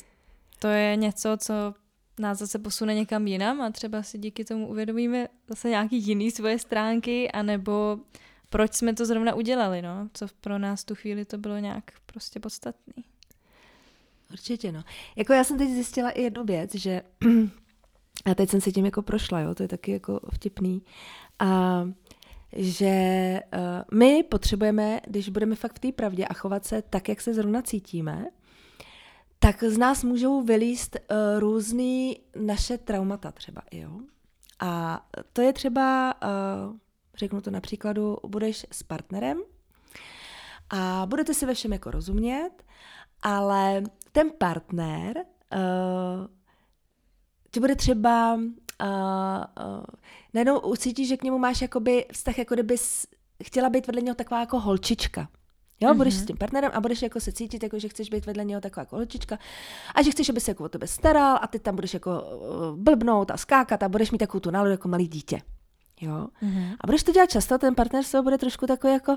[0.58, 1.74] to je něco, co
[2.18, 6.58] nás zase posune někam jinam a třeba si díky tomu uvědomíme zase nějaký jiný svoje
[6.58, 7.98] stránky, anebo
[8.50, 12.40] proč jsme to zrovna udělali, no, co pro nás tu chvíli to bylo nějak prostě
[12.40, 13.04] podstatný.
[14.32, 14.84] Určitě, no.
[15.16, 17.02] Jako já jsem teď zjistila i jednu věc, že
[18.24, 20.82] a teď jsem si tím jako prošla, jo, to je taky jako vtipný,
[21.38, 21.82] a
[22.52, 27.20] že uh, my potřebujeme, když budeme fakt v té pravdě a chovat se tak, jak
[27.20, 28.26] se zrovna cítíme,
[29.38, 30.96] tak z nás můžou vylíst
[31.40, 34.00] uh, naše traumata třeba, jo.
[34.60, 35.02] A
[35.32, 36.76] to je třeba, uh,
[37.18, 39.42] řeknu to na příkladu, budeš s partnerem
[40.70, 42.50] a budete si ve všem jako rozumět,
[43.22, 43.82] ale
[44.12, 46.26] ten partner uh,
[47.50, 48.40] ti bude třeba uh,
[48.80, 49.84] uh,
[50.34, 52.76] najednou ucítíš, že k němu máš jakoby vztah, jako kdyby
[53.44, 55.28] chtěla být vedle něho taková jako holčička.
[55.80, 55.96] Jo, mm-hmm.
[55.96, 58.60] budeš s tím partnerem a budeš jako se cítit, jako že chceš být vedle něho
[58.60, 59.38] taková jako holčička
[59.94, 62.24] a že chceš, aby se jako o tebe staral a ty tam budeš jako
[62.76, 65.40] blbnout a skákat a budeš mít takovou tu náladu jako malý dítě.
[66.00, 66.28] Jo?
[66.42, 66.76] Mm-hmm.
[66.80, 69.16] A budeš to dělat často, ten partner se bude trošku takový jako,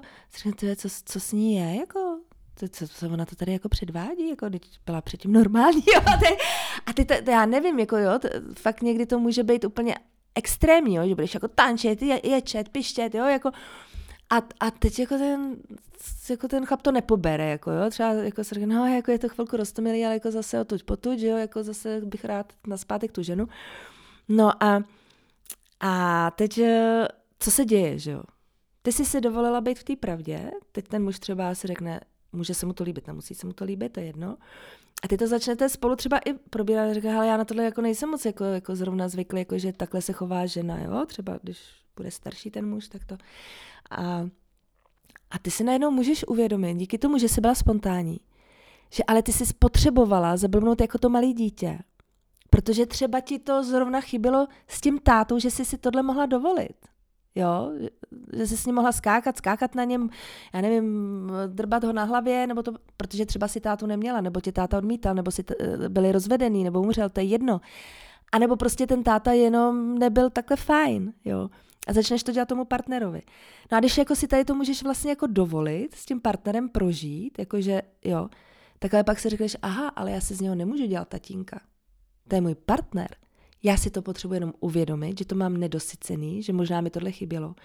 [0.75, 2.19] co, co s ní je, jako,
[2.59, 6.17] to, co, co ona to tady jako předvádí, jako když byla předtím normální, jo, a
[6.17, 6.37] ty,
[6.85, 8.27] a ty to, to, já nevím, jako jo, to,
[8.57, 9.95] fakt někdy to může být úplně
[10.35, 13.51] extrémní, jo, že budeš jako tančit, je, ječet, pištět, jo, jako,
[14.29, 15.55] a, a teď jako ten,
[16.29, 19.29] jako ten chlap to nepobere, jako jo, třeba jako se řekne, no, jako je to
[19.29, 23.23] chvilku roztomilý, ale jako zase otuď potuď, jo, jako zase bych rád na zpátek tu
[23.23, 23.47] ženu.
[24.29, 24.83] No a,
[25.81, 27.07] a teď, eh,
[27.39, 28.23] co se děje, že jo?
[28.81, 32.01] Ty jsi si dovolila být v té pravdě, teď ten muž třeba si řekne,
[32.33, 34.37] může se mu to líbit, nemusí se mu to líbit, to je jedno.
[35.03, 38.09] A ty to začnete spolu třeba i probírat říká, ale já na tohle jako nejsem
[38.09, 41.59] moc jako, jako zrovna zvyklý, jako že takhle se chová žena, jo, třeba když
[41.95, 43.17] bude starší ten muž, tak to.
[43.91, 44.27] A,
[45.31, 48.19] a ty si najednou můžeš uvědomit, díky tomu, že jsi byla spontánní,
[48.93, 51.79] že ale ty jsi potřebovala zablbnout jako to malé dítě,
[52.53, 56.75] protože třeba ti to zrovna chybilo s tím tátou, že jsi si tohle mohla dovolit.
[57.35, 57.71] Jo,
[58.33, 60.09] že jsi s ním mohla skákat, skákat na něm,
[60.53, 64.51] já nevím, drbat ho na hlavě, nebo to, protože třeba si tátu neměla, nebo tě
[64.51, 65.55] táta odmítal, nebo si t-
[65.89, 67.61] byli rozvedený, nebo umřel, to je jedno.
[68.31, 71.49] A nebo prostě ten táta jenom nebyl takhle fajn, jo.
[71.87, 73.21] A začneš to dělat tomu partnerovi.
[73.71, 77.39] No a když jako si tady to můžeš vlastně jako dovolit s tím partnerem prožít,
[77.39, 78.29] jakože jo,
[78.79, 81.59] tak ale pak si řekneš, aha, ale já si z něho nemůžu dělat tatínka.
[82.27, 83.07] To je můj partner.
[83.63, 87.55] Já si to potřebuji jenom uvědomit, že to mám nedosycený, že možná mi tohle chybělo.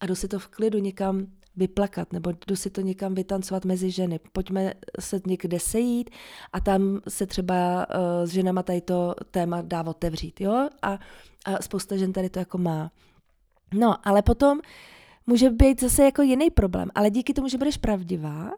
[0.00, 1.26] A jdu si to v klidu někam
[1.56, 4.20] vyplakat, nebo jdu si to někam vytancovat mezi ženy.
[4.32, 6.10] Pojďme se někde sejít
[6.52, 10.68] a tam se třeba uh, s ženama tady to téma dá otevřít, jo?
[10.82, 10.98] A,
[11.44, 12.90] a spousta žen tady to jako má.
[13.74, 14.60] No, ale potom
[15.26, 18.50] může být zase jako jiný problém, ale díky tomu, že budeš pravdivá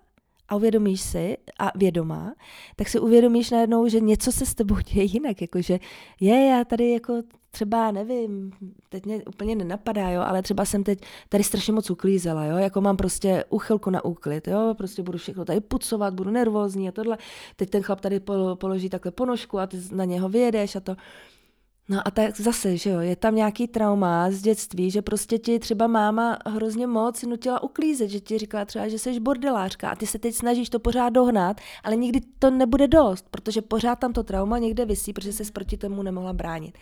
[0.48, 2.34] a uvědomíš si a vědomá,
[2.76, 5.78] tak si uvědomíš najednou, že něco se s tebou děje jinak, jakože
[6.20, 8.52] je, já tady jako třeba, nevím,
[8.88, 10.98] teď mě úplně nenapadá, jo, ale třeba jsem teď
[11.28, 15.44] tady strašně moc uklízela, jo, jako mám prostě uchylku na úklid, jo, prostě budu všechno
[15.44, 17.18] tady pucovat, budu nervózní a tohle.
[17.56, 18.20] Teď ten chlap tady
[18.54, 20.96] položí takhle ponožku a ty na něho vyjedeš a to.
[21.88, 25.58] No a tak zase, že jo, je tam nějaký trauma z dětství, že prostě ti
[25.58, 30.06] třeba máma hrozně moc nutila uklízet, že ti říkala třeba, že jsi bordelářka a ty
[30.06, 34.22] se teď snažíš to pořád dohnat, ale nikdy to nebude dost, protože pořád tam to
[34.22, 36.78] trauma někde visí, protože se proti tomu nemohla bránit.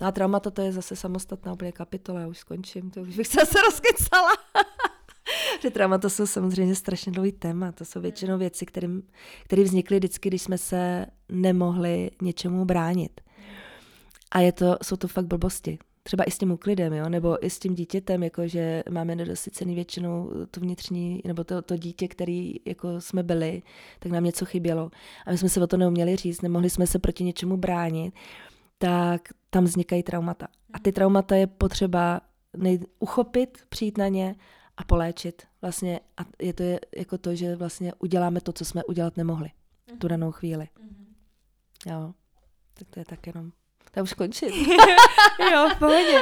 [0.00, 3.26] No a traumata to je zase samostatná úplně kapitola, já už skončím, to už bych
[3.26, 4.30] se zase rozkycala.
[5.62, 10.42] že traumata jsou samozřejmě strašně dlouhý téma, to jsou většinou věci, které vznikly vždycky, když
[10.42, 13.20] jsme se nemohli něčemu bránit.
[14.30, 15.78] A je to, jsou to fakt blbosti.
[16.02, 17.08] Třeba i s tím úklidem, jo?
[17.08, 21.76] nebo i s tím dítětem, jako že máme nedosycený většinou tu vnitřní, nebo to, to
[21.76, 23.62] dítě, který jako jsme byli,
[23.98, 24.90] tak nám něco chybělo.
[25.26, 28.14] A my jsme se o to neuměli říct, nemohli jsme se proti něčemu bránit,
[28.78, 30.48] tak tam vznikají traumata.
[30.72, 32.20] A ty traumata je potřeba
[32.56, 34.34] nej- uchopit, přijít na ně
[34.76, 35.42] a poléčit.
[35.62, 39.50] Vlastně, a je to je jako to, že vlastně uděláme to, co jsme udělat nemohli
[39.94, 40.68] v tu danou chvíli.
[41.86, 42.14] Jo,
[42.74, 43.52] tak to je tak jenom
[43.96, 44.48] já už končím.
[45.52, 46.20] jo, v pohodě.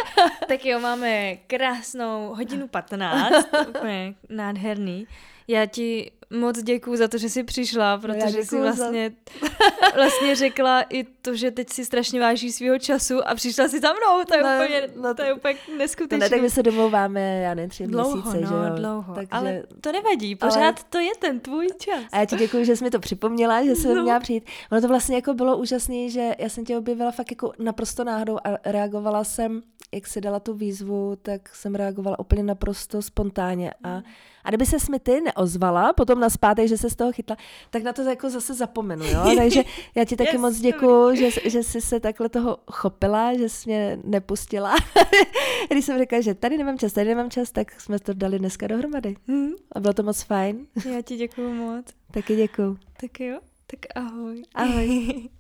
[0.49, 5.07] tak jo, máme krásnou hodinu 15, úplně nádherný.
[5.49, 9.49] Já ti moc děkuju za to, že jsi přišla, no, protože no jsi vlastně, za...
[9.95, 13.93] vlastně řekla i to, že teď si strašně váží svého času a přišla si za
[13.93, 14.25] mnou.
[14.25, 16.19] To je, no, úplně, no, to, je úplně neskutečné.
[16.19, 18.77] Ne, tak my se domluváme, já ne, tři dlouho, měsíce, no, že jo?
[18.77, 19.15] dlouho.
[19.15, 19.29] Takže...
[19.31, 20.75] Ale to nevadí, pořád ale...
[20.91, 22.03] to je ten tvůj čas.
[22.13, 24.03] A já ti děkuji, že jsi mi to připomněla, že jsem no.
[24.03, 24.45] měla přijít.
[24.73, 28.39] Ono to vlastně jako bylo úžasné, že já jsem tě objevila fakt jako naprosto náhodou
[28.45, 29.63] a reagovala jsem,
[29.93, 34.03] jak si dala tu výzvu, tak jsem reagovala úplně naprosto spontánně a mm
[34.47, 37.37] a kdyby se mi ty neozvala potom na zpátek, že se z toho chytla,
[37.71, 39.25] tak na to jako zase zapomenu, jo?
[39.37, 39.63] Takže
[39.95, 43.69] já ti taky yes, moc děkuju, že, že jsi se takhle toho chopila, že jsi
[43.69, 44.75] mě nepustila.
[45.71, 48.67] Když jsem řekla, že tady nemám čas, tady nemám čas, tak jsme to dali dneska
[48.67, 49.15] dohromady.
[49.29, 49.51] Hmm.
[49.73, 50.67] A bylo to moc fajn.
[50.95, 51.87] Já ti děkuju moc.
[52.11, 52.79] Taky děkuju.
[53.01, 54.43] Tak jo, tak ahoj.
[54.55, 55.29] Ahoj.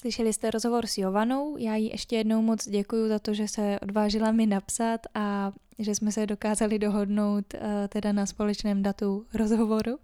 [0.00, 3.78] Slyšeli jste rozhovor s Jovanou, já jí ještě jednou moc děkuji za to, že se
[3.82, 9.98] odvážila mi napsat a že jsme se dokázali dohodnout uh, teda na společném datu rozhovoru,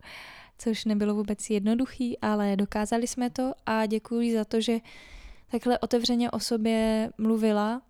[0.59, 4.78] což nebylo vůbec jednoduchý, ale dokázali jsme to a děkuji za to, že
[5.51, 7.82] takhle otevřeně o sobě mluvila.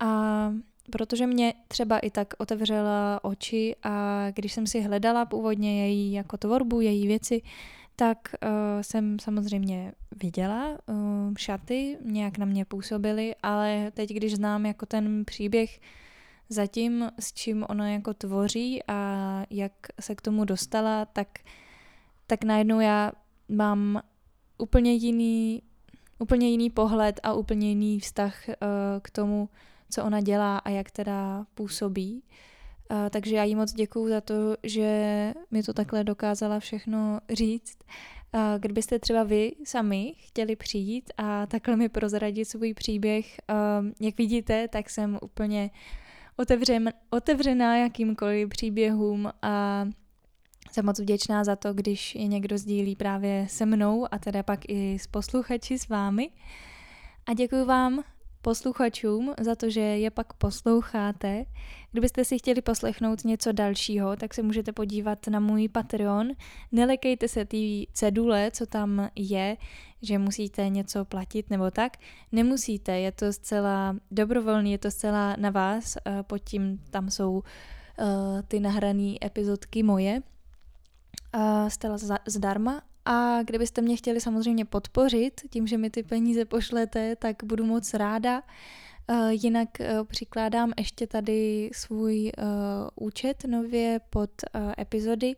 [0.00, 0.52] A
[0.90, 6.36] protože mě třeba i tak otevřela oči a když jsem si hledala původně její jako
[6.36, 7.42] tvorbu, její věci,
[7.96, 8.48] tak uh,
[8.82, 15.24] jsem samozřejmě viděla uh, šaty, nějak na mě působily, ale teď, když znám jako ten
[15.24, 15.80] příběh
[16.48, 21.28] zatím, s čím ona jako tvoří a jak se k tomu dostala, tak,
[22.26, 23.12] tak najednou já
[23.48, 24.02] mám
[24.58, 25.62] úplně jiný,
[26.18, 28.54] úplně jiný pohled a úplně jiný vztah uh,
[29.02, 29.48] k tomu,
[29.90, 32.22] co ona dělá a jak teda působí.
[32.22, 32.55] Uh,
[33.10, 37.78] takže já jí moc děkuju za to, že mi to takhle dokázala všechno říct.
[38.34, 44.18] Uh, kdybyste třeba vy sami chtěli přijít a takhle mi prozradit svůj příběh, uh, jak
[44.18, 45.70] vidíte, tak jsem úplně
[46.36, 49.86] otevřen, otevřená jakýmkoliv příběhům a
[50.72, 54.60] jsem moc vděčná za to, když je někdo sdílí právě se mnou a teda pak
[54.68, 56.30] i s posluchači s vámi.
[57.26, 58.02] A děkuji vám
[58.46, 61.44] posluchačům za to, že je pak posloucháte.
[61.92, 66.28] Kdybyste si chtěli poslechnout něco dalšího, tak se můžete podívat na můj Patreon.
[66.72, 67.56] Nelekejte se té
[67.92, 69.56] cedule, co tam je,
[70.02, 71.96] že musíte něco platit nebo tak.
[72.32, 75.96] Nemusíte, je to zcela dobrovolný, je to zcela na vás.
[75.96, 77.42] Eh, pod tím tam jsou uh,
[78.48, 80.22] ty nahrané epizodky moje.
[81.36, 81.96] Uh, zcela
[82.26, 87.64] zdarma a kdybyste mě chtěli samozřejmě podpořit tím, že mi ty peníze pošlete, tak budu
[87.64, 88.42] moc ráda.
[89.10, 94.30] Uh, jinak uh, přikládám ještě tady svůj uh, účet nově pod
[94.78, 95.36] epizody,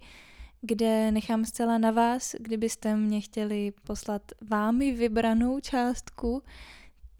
[0.61, 6.43] kde nechám zcela na vás, kdybyste mě chtěli poslat vámi vybranou částku,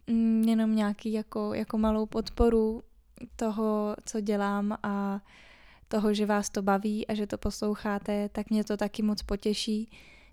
[0.07, 2.83] mm, jenom nějaký jako, jako malou podporu
[3.35, 5.21] toho, co dělám a
[5.87, 9.89] toho, že vás to baví a že to posloucháte, tak mě to taky moc potěší.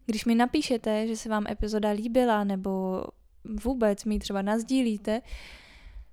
[0.06, 3.04] Když mi napíšete, že se vám epizoda líbila nebo
[3.64, 5.22] vůbec mi třeba nazdílíte,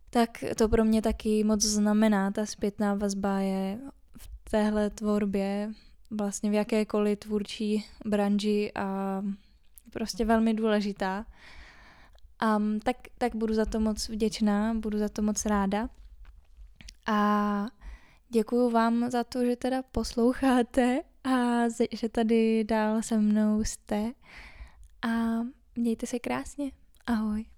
[0.09, 2.31] tak to pro mě taky moc znamená.
[2.31, 3.79] Ta zpětná vazba je
[4.17, 5.71] v téhle tvorbě,
[6.11, 9.21] vlastně v jakékoliv tvůrčí branži a
[9.93, 11.25] prostě velmi důležitá.
[12.57, 15.89] Um, tak, tak budu za to moc vděčná, budu za to moc ráda.
[17.05, 17.65] A
[18.29, 24.11] děkuju vám za to, že teda posloucháte a že tady dál se mnou jste.
[25.01, 25.07] A
[25.75, 26.71] mějte se krásně.
[27.05, 27.52] Ahoj.